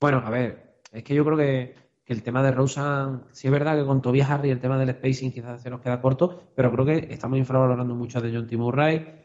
[0.00, 1.74] Bueno, a ver, es que yo creo que,
[2.04, 4.90] que el tema de Rosen, sí es verdad que con Tobias Harry el tema del
[4.90, 8.46] spacing quizás se nos queda corto, pero creo que estamos infravalorando mucho a de John
[8.46, 8.56] T.
[8.56, 9.16] Murray.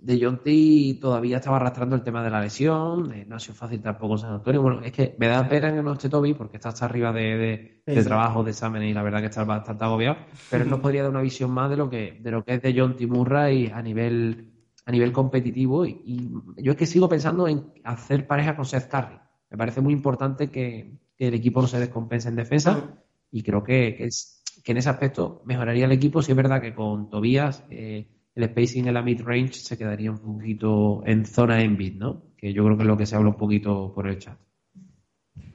[0.00, 0.98] De John T.
[1.00, 4.32] todavía estaba arrastrando el tema de la lesión, eh, no ha sido fácil tampoco San
[4.34, 4.60] Antonio.
[4.60, 7.80] Bueno, es que me da pena que no esté Toby porque está hasta arriba de,
[7.86, 10.16] de- trabajo, de exámenes y la verdad que está bastante agobiado,
[10.50, 12.62] pero él nos podría dar una visión más de lo que, de lo que es
[12.62, 13.06] de John T.
[13.06, 14.52] Murray a nivel,
[14.84, 15.86] a nivel competitivo.
[15.86, 16.30] Y, y
[16.62, 19.18] yo es que sigo pensando en hacer pareja con Seth Curry.
[19.54, 22.98] Me parece muy importante que, que el equipo no se descompense en defensa
[23.30, 26.22] y creo que, que es- que en ese aspecto mejoraría el equipo.
[26.22, 30.18] Si es verdad que con Tobías eh, el spacing en la mid-range se quedaría un
[30.18, 32.24] poquito en zona Embiid, ¿no?
[32.36, 34.36] Que yo creo que es lo que se habla un poquito por el chat.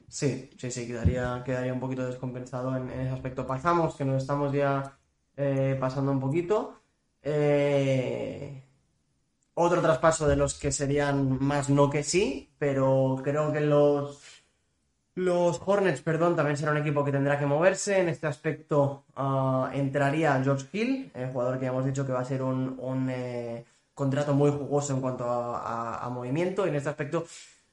[0.07, 3.45] Sí, sí, sí, quedaría, quedaría un poquito descompensado en, en ese aspecto.
[3.45, 4.97] Pasamos, que nos estamos ya
[5.35, 6.79] eh, pasando un poquito.
[7.21, 8.63] Eh,
[9.59, 14.21] otro traspaso de los que serían más no que sí, pero creo que los,
[15.15, 17.99] los Hornets, perdón, también será un equipo que tendrá que moverse.
[17.99, 22.21] En este aspecto ah, entraría George Hill, el jugador que ya hemos dicho que va
[22.21, 26.65] a ser un, un, eh, contrato muy jugoso en cuanto a, movimiento.
[26.65, 27.25] En este aspecto,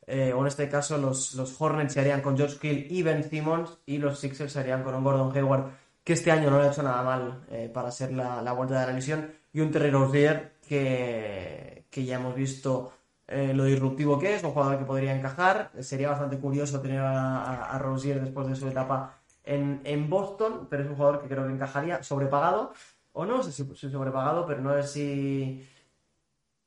[0.08, 3.22] eh, o en este caso, los, los Hornets se harían con George Hill y Ben
[3.22, 5.70] Simmons, y los Sixers se harían con un Gordon Hayward,
[6.02, 8.80] que este año no le ha hecho nada mal eh, para ser la, la vuelta
[8.80, 12.92] de la lesión, y un Terry Rozier que, que ya hemos visto
[13.28, 15.70] eh, lo disruptivo que es, un jugador que podría encajar.
[15.80, 20.88] Sería bastante curioso tener a, Rozier después de su etapa en, en Boston, pero es
[20.88, 22.72] un jugador que creo que encajaría sobrepagado,
[23.12, 25.68] o no sé si, si sobrepagado, pero no sé si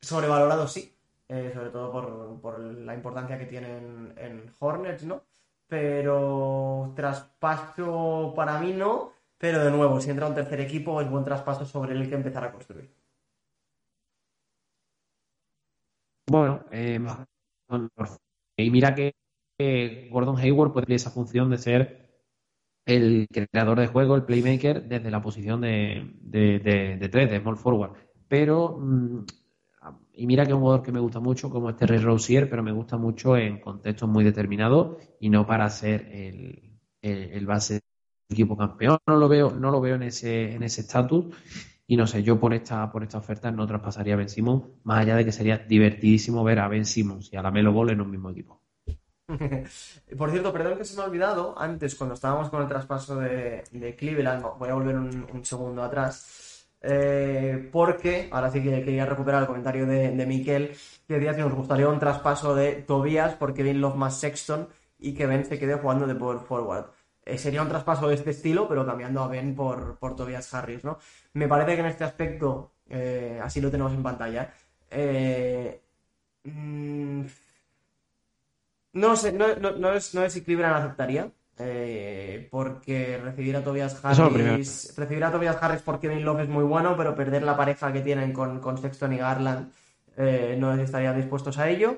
[0.02, 0.96] sobrevalorado sí,
[1.28, 5.24] eh, sobre todo por, por la importancia que tiene en, en Hornets, ¿no?
[5.68, 11.24] Pero traspaso para mí no, pero de nuevo, si entra un tercer equipo, es buen
[11.24, 12.99] traspaso sobre el que empezar a construir.
[16.30, 17.00] Bueno, eh,
[18.58, 19.14] y mira que
[20.12, 22.10] Gordon Hayward puede esa función de ser
[22.86, 27.94] el creador de juego, el playmaker, desde la posición de, de, tres, de small forward.
[28.28, 29.26] Pero, mm,
[30.14, 32.62] y mira que es un jugador que me gusta mucho, como este Red Rosier, pero
[32.64, 37.82] me gusta mucho en contextos muy determinados y no para ser el, el, base del
[38.30, 38.98] equipo campeón.
[39.08, 41.26] No lo veo, no lo veo en ese en ese estatus.
[41.90, 45.00] Y no sé, yo por esta, por esta oferta no traspasaría a Ben Simmons, más
[45.00, 48.02] allá de que sería divertidísimo ver a Ben Simmons y a la Melo Ball en
[48.02, 48.62] un mismo equipo.
[50.18, 53.96] Por cierto, perdón que se me ha olvidado, antes cuando estábamos con el traspaso de,
[53.98, 59.48] Cleveland, voy a volver un, segundo atrás, eh, porque ahora sí que quería recuperar el
[59.48, 63.82] comentario de, de Miquel, que decía que nos gustaría un traspaso de Tobias porque Ben
[63.82, 64.68] Love más Sexton
[65.00, 66.99] y que Ben se quede jugando de power forward.
[67.32, 70.84] Eh, sería un traspaso de este estilo, pero cambiando a Ben por, por Tobias Harris,
[70.84, 70.98] ¿no?
[71.34, 74.54] Me parece que en este aspecto, eh, así lo tenemos en pantalla,
[76.44, 77.22] mm,
[78.94, 81.32] no sé, no, no, no, es, no es si Cleveland aceptaría.
[81.62, 86.64] Eh, porque recibir a Tobias Harris recibir a Tobias Harris por Kevin Love es muy
[86.64, 89.70] bueno pero perder la pareja que tienen con, con Sexton y Garland
[90.16, 91.98] eh, no estarían dispuestos a ello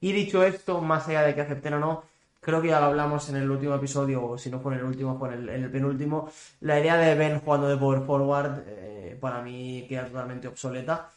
[0.00, 2.04] y dicho esto más allá de que acepten o no
[2.42, 4.84] creo que ya lo hablamos en el último episodio o si no fue en el
[4.84, 6.28] último fue en el, penúltimo.
[6.60, 11.08] La idea de Ben jugando de power forward eh, para mí queda totalmente obsoleta.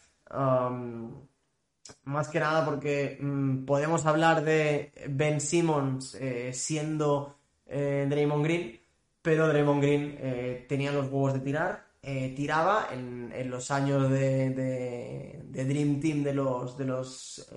[2.03, 7.35] Más que nada porque mm, podemos hablar de Ben Simmons eh, siendo
[7.65, 8.79] eh, Draymond Green,
[9.21, 11.85] pero Draymond Green tenía los huevos de tirar,
[12.35, 17.51] tiraba en, los años de, Dream Team de los, de los,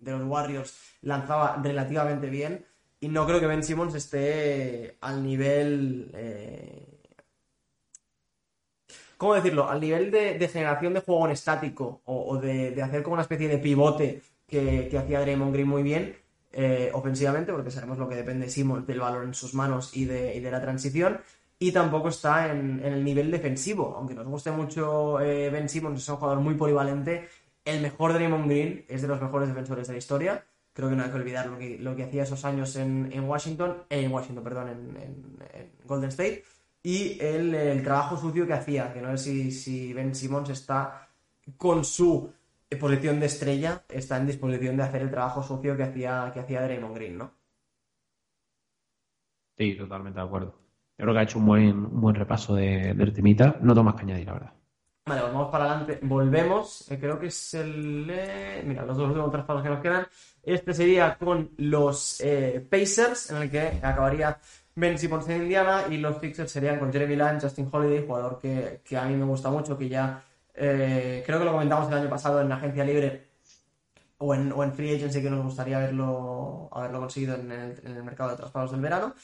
[0.00, 2.66] de los Warriors, lanzaba relativamente bien
[3.04, 6.10] y no creo que Ben Simmons esté al nivel
[9.16, 9.68] ¿cómo decirlo?
[9.68, 13.58] Al nivel de, generación de juego en estático o, de, hacer como una especie de
[13.58, 16.16] pivote que, hacía Draymond Green muy bien
[16.52, 20.40] eh, ofensivamente, porque sabemos lo que depende Simon del valor en sus manos y de,
[20.50, 21.20] la transición,
[21.58, 26.08] y tampoco está en, el nivel defensivo, aunque nos guste mucho eh, Ben Simmons, es
[26.08, 27.28] un jugador muy polivalente,
[27.64, 30.44] el mejor Draymond Green es de los mejores defensores de la historia,
[30.74, 33.84] creo que no hay que olvidar lo que, lo que hacía esos años en, Washington,
[33.88, 36.44] en Washington, perdón, en Golden State,
[36.82, 41.08] y el, trabajo sucio que hacía, que no sé si, si Ben Simmons está
[41.56, 42.30] con su
[42.78, 46.62] posición de estrella, está en disposición de hacer el trabajo sucio que hacía, que hacía
[46.62, 47.32] Draymond Green, ¿no?
[49.56, 50.54] Sí, totalmente de acuerdo.
[50.98, 53.56] Yo creo que ha hecho un buen, buen repaso de, del temita.
[53.60, 54.52] No tengo más que añadir, la verdad.
[55.06, 55.98] Vale, pues vamos para adelante.
[56.02, 56.90] Volvemos.
[56.90, 58.08] Eh, creo que es el.
[58.10, 60.06] Eh, mira, los dos últimos traspasos que nos quedan.
[60.46, 64.38] Este sería con los eh, Pacers, en el que acabaría
[64.74, 68.96] Ben Simmons en Indiana y los Sixers serían con Jeremy Lamb, Justin Holiday, jugador que,
[68.96, 70.22] a mí me gusta mucho, que ya
[70.54, 73.28] eh, creo que lo comentamos el año pasado en agencia libre
[74.18, 78.30] o en, o en Free Agency que nos gustaría haberlo, haberlo conseguido en el, mercado
[78.30, 79.14] de traspasos del verano.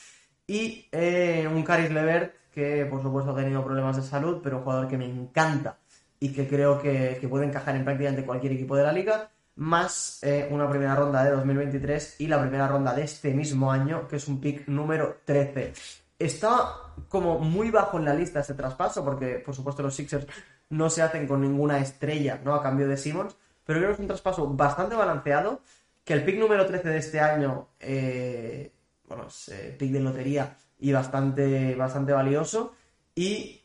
[0.47, 4.63] Y eh, un Caris Levert que por supuesto ha tenido problemas de salud, pero un
[4.65, 5.79] jugador que me encanta
[6.19, 10.21] y que creo que, que puede encajar en prácticamente cualquier equipo de la liga más
[10.23, 14.17] eh, una primera ronda de 2023 y la primera ronda de este mismo año, que
[14.17, 15.73] es un pick número 13.
[16.19, 20.27] Está como muy bajo en la lista este traspaso, porque por supuesto los Sixers
[20.71, 22.55] no se hacen con ninguna estrella, ¿no?
[22.55, 25.61] A cambio de Simmons, pero creo que es un traspaso bastante balanceado,
[26.05, 28.73] que el pick número 13 de este año, eh,
[29.09, 32.75] bueno, es eh, pick de lotería y bastante, bastante valioso,
[33.15, 33.61] y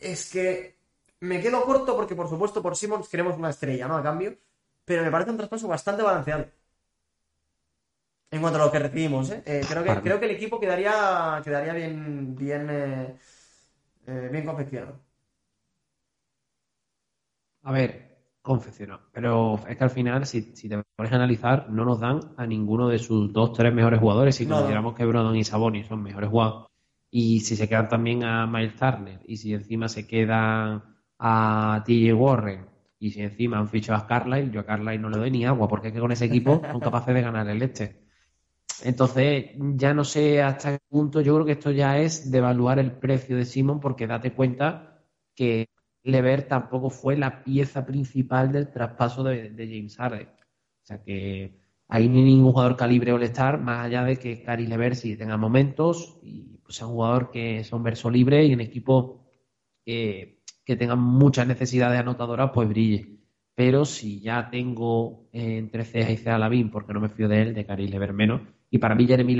[0.00, 0.75] es que
[1.20, 3.96] me quedo corto porque, por supuesto, por Simmons queremos una estrella, ¿no?
[3.96, 4.36] A cambio.
[4.84, 6.46] Pero me parece un traspaso bastante balanceado.
[8.30, 9.42] En cuanto a lo que recibimos, ¿eh?
[9.46, 13.16] eh creo, que, creo que el equipo quedaría, quedaría bien, bien, eh,
[14.06, 15.00] eh, bien confeccionado.
[17.62, 19.02] A ver, confeccionado.
[19.12, 22.88] Pero es que al final, si, te pones a analizar, no nos dan a ninguno
[22.88, 24.36] de sus dos, tres mejores jugadores.
[24.36, 26.68] Si consideramos que Brodon y Saboni son mejores jugadores.
[27.10, 32.12] Y si se quedan también a Miles Turner, y si encima se quedan a TJ
[32.14, 32.66] Warren
[32.98, 35.68] y si encima han fichado a Carlisle, yo a Carlisle no le doy ni agua,
[35.68, 38.06] porque es que con ese equipo son capaces de ganar el este.
[38.82, 42.78] Entonces, ya no sé hasta qué punto, yo creo que esto ya es de evaluar
[42.78, 45.02] el precio de Simon, porque date cuenta
[45.34, 45.68] que
[46.02, 50.28] Lever tampoco fue la pieza principal del traspaso de, James Harden.
[50.28, 54.66] O sea que ahí ni ningún jugador calibre all estar más allá de que Cari
[54.66, 58.54] Lever sí tenga momentos y pues sea un jugador que es un verso libre y
[58.54, 59.26] un equipo
[59.84, 60.35] eh,
[60.66, 63.20] que tengan muchas necesidades anotadoras, pues brille.
[63.54, 67.54] Pero si ya tengo entre ceja y ceja Lavín, porque no me fío de él,
[67.54, 69.36] de Cari ver menos, Y para mí, Jeremy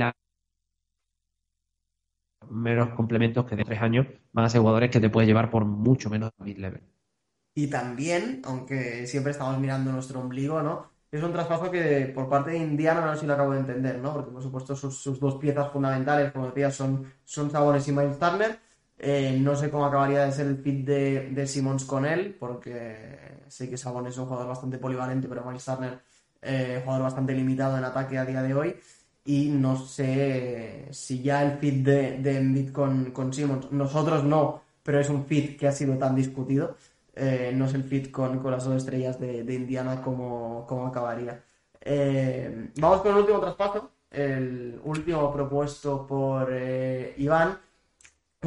[2.49, 5.65] menos complementos que de tres años van a ser jugadores que te puedes llevar por
[5.65, 6.81] mucho menos mid-level.
[7.55, 10.91] Y también, aunque siempre estamos mirando nuestro ombligo, ¿no?
[11.11, 13.99] Es un traspaso que por parte de Indiana no sé si lo acabo de entender,
[13.99, 14.13] ¿no?
[14.13, 18.59] Porque por supuesto sus, dos piezas fundamentales, como decía, son, son Sabones y Miles Turner.
[18.99, 23.43] Eh, no sé cómo acabaría de ser el fit de, de Simmons con él, porque
[23.47, 25.99] sé que Sabones es un jugador bastante polivalente, pero Miles Turner,
[26.41, 28.75] eh, jugador bastante limitado en ataque a día de hoy
[29.27, 35.01] y no sé si ya el fit de, de con, con Simmons, nosotros no, pero
[35.01, 36.77] es un fit que ha sido tan discutido,
[37.13, 41.43] eh, no es el fit con, las dos estrellas de, Indiana como, acabaría.
[41.81, 47.57] Eh, vamos con el último traspaso, el último propuesto por eh, Iván.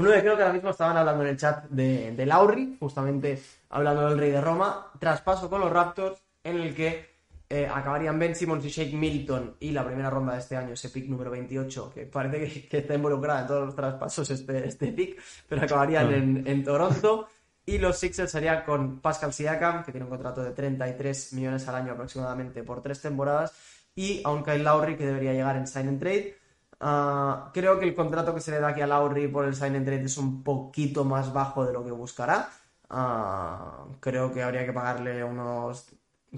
[0.00, 3.38] Uno que creo que ahora mismo estaban hablando en el chat de, de Lauri, justamente
[3.68, 7.10] hablando del Rey de Roma, traspaso con los Raptors en el que
[7.50, 10.88] eh, acabarían Ben Simmons y Shake Milton y la primera ronda de este año, ese
[10.88, 15.20] pick número 28, que parece que, está involucrada en todos los traspasos este, este pick,
[15.48, 17.28] pero acabarían en, Toronto.
[17.66, 21.74] Y los Sixers serían con Pascal Siakam, que tiene un contrato de 33 millones al
[21.74, 23.52] año aproximadamente por tres temporadas,
[23.94, 26.39] y a un Kyle Lowry que debería llegar en sign and trade.
[26.80, 29.76] Ah, creo que el contrato que se le da aquí a Lowry por el sign
[29.76, 32.50] and trade es un poquito más bajo de lo que buscará.
[32.88, 35.86] Ah, creo que habría que pagarle unos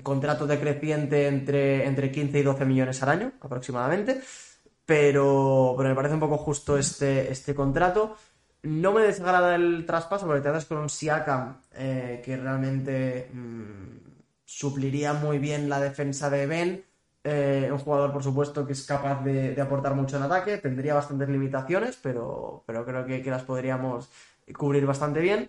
[0.02, 4.22] contrato decreciente entre, entre 15 y 12 millones al año aproximadamente,
[4.86, 8.16] pero, pero me parece un poco justo este, este contrato.
[8.62, 13.98] No me desagrada el traspaso porque te haces con un Siakam eh, que realmente mm,
[14.44, 16.84] supliría muy bien la defensa de Ben.
[17.24, 20.58] Eh, un jugador, por supuesto, que es capaz de, aportar mucho en ataque.
[20.58, 24.08] Tendría bastantes limitaciones, pero, pero creo que, que las podríamos
[24.52, 25.48] cubrir bastante bien.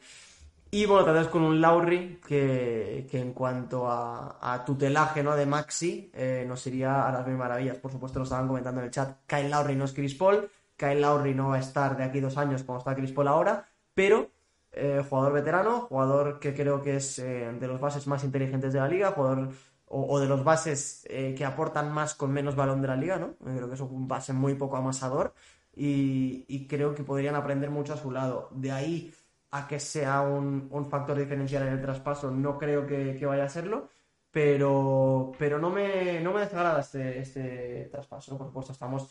[0.74, 5.36] Y bueno, tal vez con un Lauri que, en cuanto a, tutelaje ¿no?
[5.36, 7.78] de Maxi eh, nos iría a las mil maravillas.
[7.78, 9.20] Por supuesto, lo estaban comentando en el chat.
[9.28, 10.50] Kyle Lauri no es Chris Paul.
[10.76, 13.68] Kyle Lauri no va a estar de aquí dos años como está Chris Paul ahora.
[13.94, 14.32] Pero
[14.72, 18.88] eh, jugador veterano, jugador que creo que es de los bases más inteligentes de la
[18.88, 19.50] liga, jugador
[19.96, 23.36] o, de los bases que aportan más con menos balón de la liga, ¿no?
[23.38, 25.34] Creo que es un base muy poco amasador
[25.76, 28.50] y, y creo que podrían aprender mucho a su lado.
[28.52, 29.14] De ahí
[29.54, 33.88] a que sea un, factor diferencial en el traspaso, no creo que, vaya a serlo,
[34.32, 38.36] pero, pero no, me, no me desagrada este, este traspaso.
[38.36, 39.08] Por supuesto, estamos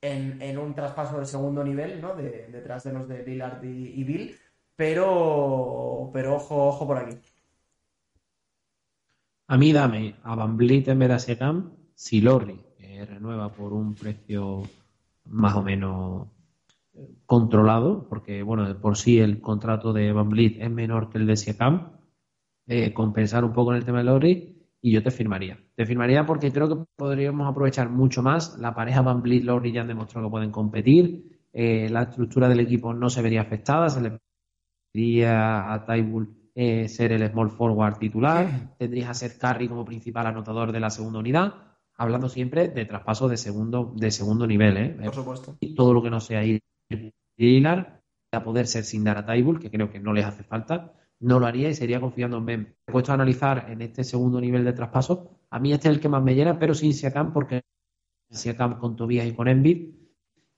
[0.00, 2.16] en, un traspaso de segundo nivel, ¿no?
[2.16, 4.36] detrás de los de Lillard y, Bill,
[4.74, 7.16] pero, pero ojo, ojo por aquí.
[9.48, 11.64] A mí dame a Van en vez de a
[11.94, 12.60] si Lorry
[13.08, 14.62] renueva por un precio
[15.26, 16.28] más o menos
[17.26, 21.92] controlado, porque bueno, por sí el contrato de Van es menor que el de Siakam,
[22.66, 25.58] eh, compensar un poco en el tema de Lowry y yo te firmaría.
[25.74, 28.58] Te firmaría porque creo que podríamos aprovechar mucho más.
[28.58, 31.38] La pareja Van Vliet Lowry ya han demostrado que pueden competir.
[31.52, 33.88] Eh, la estructura del equipo no se vería afectada.
[33.88, 34.18] Se le
[34.92, 38.74] pediría a Tybull eh, ser el small forward titular.
[38.78, 41.52] Tendrías a Seth Curry como principal anotador de la segunda unidad.
[41.98, 44.96] Hablando siempre de traspaso de segundo, de segundo nivel, ¿eh?
[45.04, 45.56] Por supuesto.
[45.60, 46.62] Y todo lo que no sea ir
[48.32, 51.38] a poder ser sin dar a Tybull, que creo que no les hace falta, no
[51.38, 52.76] lo haría y sería confiando en Ben.
[52.86, 55.38] He puesto a analizar en este segundo nivel de traspaso.
[55.50, 57.64] A mí este es el que más me llena, pero sin Siakam, porque
[58.30, 59.94] Siakam con Tobias y con Envid.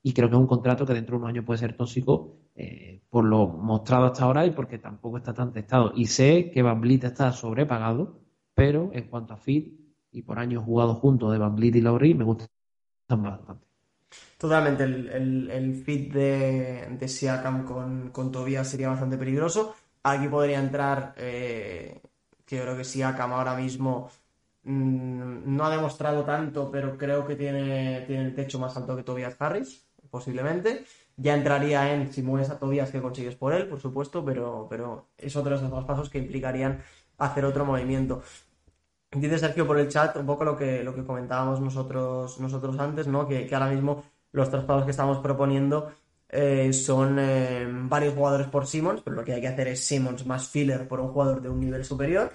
[0.01, 3.01] Y creo que es un contrato que dentro de unos años puede ser tóxico eh,
[3.09, 5.93] por lo mostrado hasta ahora y porque tampoco está tan testado.
[5.95, 8.19] Y sé que Van Vliet está sobrepagado,
[8.53, 9.79] pero en cuanto a fit
[10.11, 12.47] y por años jugados juntos de Van Vliet y Lowry, me gusta
[13.07, 13.65] bastante.
[14.37, 19.75] Totalmente, el, el, fit de, de Siakam con, con Tobias sería bastante peligroso.
[20.03, 22.01] Aquí podría entrar, eh,
[22.45, 24.09] que yo creo que Siakam ahora mismo
[24.63, 29.03] mm, no ha demostrado tanto, pero creo que tiene, tiene el techo más alto que
[29.03, 30.85] Tobias Harris, posiblemente.
[31.21, 35.09] Ya entraría en si mueves a Tobias que consigues por él, por supuesto, pero, pero
[35.17, 36.81] es otro de esos dos pasos que implicarían
[37.17, 38.21] hacer otro movimiento.
[39.11, 43.07] Dice Sergio por el chat un poco lo que, lo que comentábamos nosotros, nosotros antes,
[43.07, 43.27] ¿no?
[43.27, 45.91] Que, que ahora mismo los traspasos que estamos proponiendo
[46.29, 50.25] eh, son eh, varios jugadores por Simmons, pero lo que hay que hacer es Simmons
[50.25, 52.31] más filler por un jugador de un nivel superior.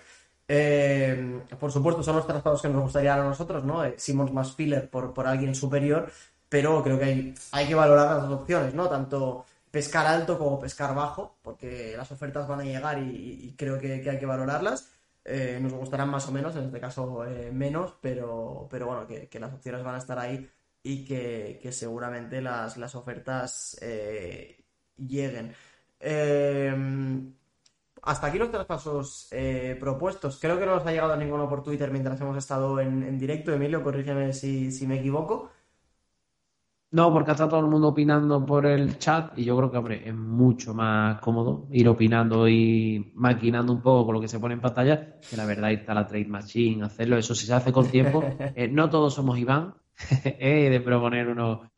[0.47, 3.83] Eh, por supuesto, son los traspasos que nos gustaría a nosotros, ¿no?
[3.97, 6.11] Simmons más filler por, por alguien superior,
[6.49, 8.89] pero creo que hay, hay que valorar las dos opciones, ¿no?
[8.89, 14.09] Tanto pescar alto como pescar bajo, porque las ofertas van a llegar y, creo que,
[14.09, 14.91] hay que valorarlas.
[15.61, 19.53] nos gustarán más o menos, en este caso menos, pero, pero bueno, que, que, las
[19.53, 20.49] opciones van a estar ahí
[20.85, 24.63] y que, seguramente las, las ofertas eh,
[24.99, 25.55] lleguen.
[25.99, 27.33] Em,
[28.03, 30.39] hasta aquí los traspasos eh, propuestos.
[30.39, 33.53] Creo que no nos ha llegado ninguno por Twitter mientras hemos estado en, directo.
[33.53, 35.51] Emilio, corrígeme si, me equivoco.
[36.95, 40.09] No, porque está todo el mundo opinando por el chat y yo creo que, hombre,
[40.09, 44.55] es mucho más cómodo ir opinando y maquinando un poco con lo que se pone
[44.55, 47.89] en pantalla, que la verdad está la Trade Machine, hacerlo, eso si se hace con
[47.89, 48.23] tiempo.
[48.55, 49.75] Eh, no todos somos Iván,
[50.25, 51.69] eh, de proponer unos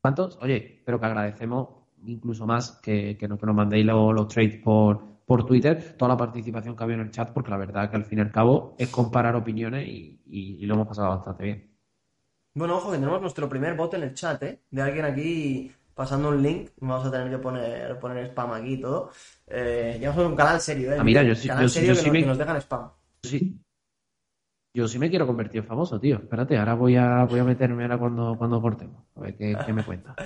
[0.00, 0.38] cuantos.
[0.40, 1.70] Oye, pero que agradecemos
[2.06, 6.10] incluso más que, que, nos, que nos mandéis los, los trades por, por Twitter, toda
[6.10, 8.22] la participación que ha habido en el chat, porque la verdad que al fin y
[8.22, 11.73] al cabo es comparar opiniones y, y, y lo hemos pasado bastante bien.
[12.54, 14.60] Bueno, ojo, que tenemos nuestro primer bot en el chat, ¿eh?
[14.70, 16.70] De alguien aquí pasando un link.
[16.80, 19.10] Vamos a tener que poner, poner spam aquí y todo.
[19.48, 20.96] Eh, ya somos un canal serio, ¿eh?
[21.00, 22.56] Ah, mira, yo sí, canal yo, serio yo que, sí nos, me, que nos dejan
[22.58, 22.90] spam.
[23.24, 23.60] sí,
[24.72, 26.16] yo sí me quiero convertir en famoso, tío.
[26.16, 29.04] Espérate, ahora voy a, voy a meterme ahora cuando, cuando cortemos.
[29.16, 30.14] A ver qué, qué me cuenta.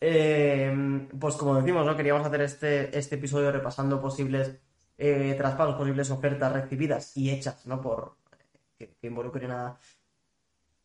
[0.00, 1.96] Eh, pues como decimos, ¿no?
[1.96, 4.56] Queríamos hacer este, este episodio repasando posibles
[4.96, 7.80] eh, traspasos, posibles ofertas recibidas y hechas, ¿no?
[7.80, 8.14] Por
[8.78, 9.76] que, que involucren a,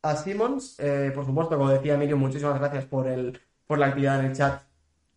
[0.03, 0.79] a Simmons.
[0.79, 4.35] Eh, por supuesto, como decía Emilio, muchísimas gracias por el, por la actividad en el
[4.35, 4.61] chat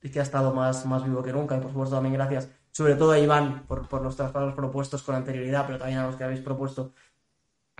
[0.00, 1.56] que ha estado más, más vivo que nunca.
[1.56, 5.16] Y por supuesto también gracias, sobre todo a Iván, por, por los traspasos propuestos con
[5.16, 6.92] anterioridad, pero también a los que habéis propuesto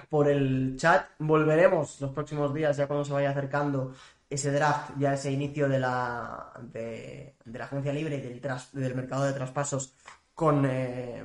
[0.08, 1.06] por el chat.
[1.18, 3.94] Volveremos los próximos días, ya cuando se vaya acercando
[4.28, 8.72] ese draft, ya ese inicio de la, de, de la agencia libre y del, tras,
[8.74, 9.94] del mercado de traspasos
[10.34, 11.22] con eh,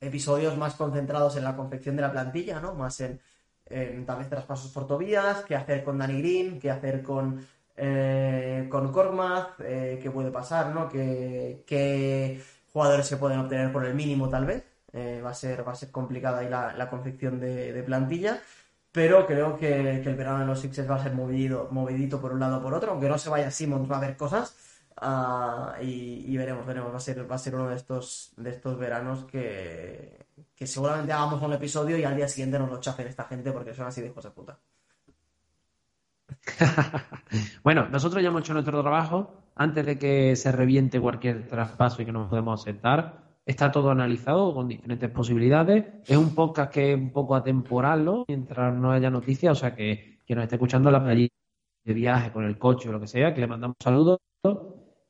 [0.00, 2.74] episodios más concentrados en la confección de la plantilla, ¿no?
[2.74, 3.20] Más en,
[3.72, 7.46] en tal vez traspasos por Tobías, qué hacer con Danny Green, qué hacer con,
[7.76, 10.88] eh, con Kormaz, eh, qué puede pasar, ¿no?
[10.88, 12.42] ¿Qué,
[12.72, 14.64] jugadores se pueden obtener por el mínimo tal vez.
[14.92, 18.40] Eh, va, a ser, va a ser complicada ahí la, la confección de, plantilla,
[18.92, 22.40] pero creo que, el verano de los Sixers va a ser movido, movidito por un
[22.40, 24.54] lado o por otro, aunque no se vaya Simmons va a haber cosas
[25.00, 28.50] uh, y, y, veremos, veremos, va a ser, va a ser uno de estos, de
[28.50, 30.21] estos veranos que,
[30.54, 33.74] que seguramente hagamos un episodio y al día siguiente nos lo chafen esta gente porque
[33.74, 34.30] son así de hijos de
[37.62, 42.06] bueno, nosotros ya hemos hecho nuestro trabajo antes de que se reviente cualquier traspaso y
[42.06, 43.22] que nos podemos sentar.
[43.44, 45.84] Está todo analizado con diferentes posibilidades.
[46.06, 48.24] Es un podcast que es un poco atemporal, ¿no?
[48.28, 51.28] Mientras no haya noticias, o sea que quien nos esté escuchando la allí
[51.84, 54.18] de viaje con el coche o lo que sea, que le mandamos saludos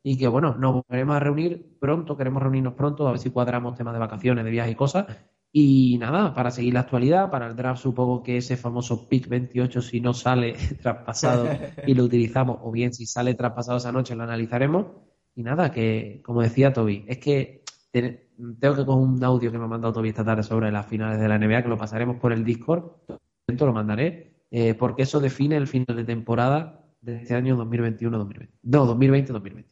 [0.03, 3.77] y que bueno, nos volveremos a reunir pronto, queremos reunirnos pronto, a ver si cuadramos
[3.77, 5.07] temas de vacaciones, de viaje y cosas.
[5.55, 9.83] Y nada, para seguir la actualidad, para el draft supongo que ese famoso pick 28
[9.83, 11.47] si no sale traspasado
[11.87, 14.87] y lo utilizamos, o bien si sale traspasado esa noche lo analizaremos.
[15.35, 17.63] Y nada, que como decía Toby, es que
[17.93, 21.21] tengo que coger un audio que me ha mandado Toby esta tarde sobre las finales
[21.21, 22.85] de la NBA, que lo pasaremos por el Discord,
[23.47, 28.49] lo mandaré, eh, porque eso define el final de temporada de este año 2021-2020.
[28.63, 29.72] No, 2020-2021.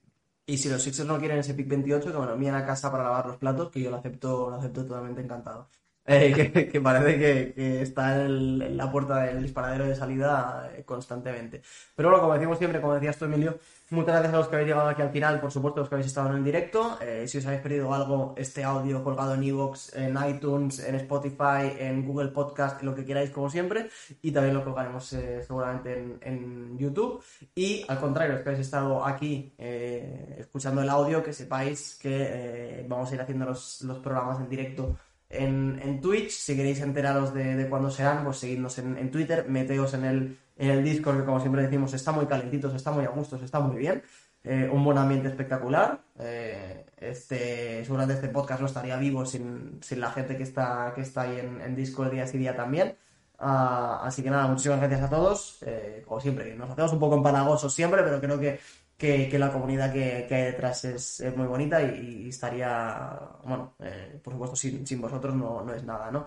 [0.50, 3.04] Y si los Sixers no quieren ese pick 28, que lo envíen a casa para
[3.04, 5.68] lavar los platos, que yo lo acepto, lo acepto totalmente encantado.
[6.12, 11.62] Eh, que, parece que, está en, la puerta del disparadero de salida eh, constantemente.
[11.94, 13.58] Pero bueno, como decimos siempre, como decías tú, Emilio,
[13.90, 16.08] muchas gracias a los que habéis llegado aquí al final, por supuesto, los que habéis
[16.08, 16.98] estado en el directo.
[17.00, 21.76] Eh, si os habéis perdido algo, este audio colgado en Evox, en iTunes, en Spotify,
[21.78, 23.88] en Google Podcast, lo que queráis, como siempre.
[24.20, 27.22] Y también lo colgaremos eh, seguramente en, YouTube.
[27.54, 33.10] Y al contrario, los que habéis estado aquí escuchando el audio, que sepáis que vamos
[33.10, 34.96] a ir haciendo los programas en directo
[35.30, 36.30] en, Twitch.
[36.30, 40.38] Si queréis enteraros de, de cuándo serán, pues seguidnos en, en, Twitter, meteos en el,
[40.58, 43.60] en el Discord, que como siempre decimos, está muy calentito, está muy a gusto, está
[43.60, 44.02] muy bien.
[44.42, 46.00] Eh, un buen ambiente espectacular.
[46.18, 51.02] Eh, este, seguramente este podcast no estaría vivo sin, sin la gente que está, que
[51.02, 52.96] está ahí en, en Discord día sí día también.
[53.40, 55.58] Uh, así que nada, muchísimas gracias a todos.
[55.62, 58.60] Eh, como siempre, nos hacemos un poco empalagosos siempre, pero creo que
[59.00, 63.74] que, que, la comunidad que, que hay detrás es, es muy bonita y, estaría, bueno,
[63.80, 66.26] eh, por supuesto, sin, sin vosotros no, no, es nada, ¿no?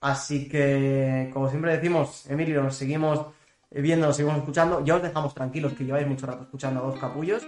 [0.00, 3.26] Así que, como siempre decimos, Emilio, nos seguimos
[3.70, 4.84] viendo, nos seguimos escuchando.
[4.84, 7.42] Ya os dejamos tranquilos que lleváis mucho rato escuchando a dos capullos.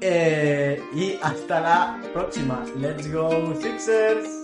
[0.00, 2.64] Eh, y hasta la próxima.
[2.76, 4.43] Let's go, Sixers!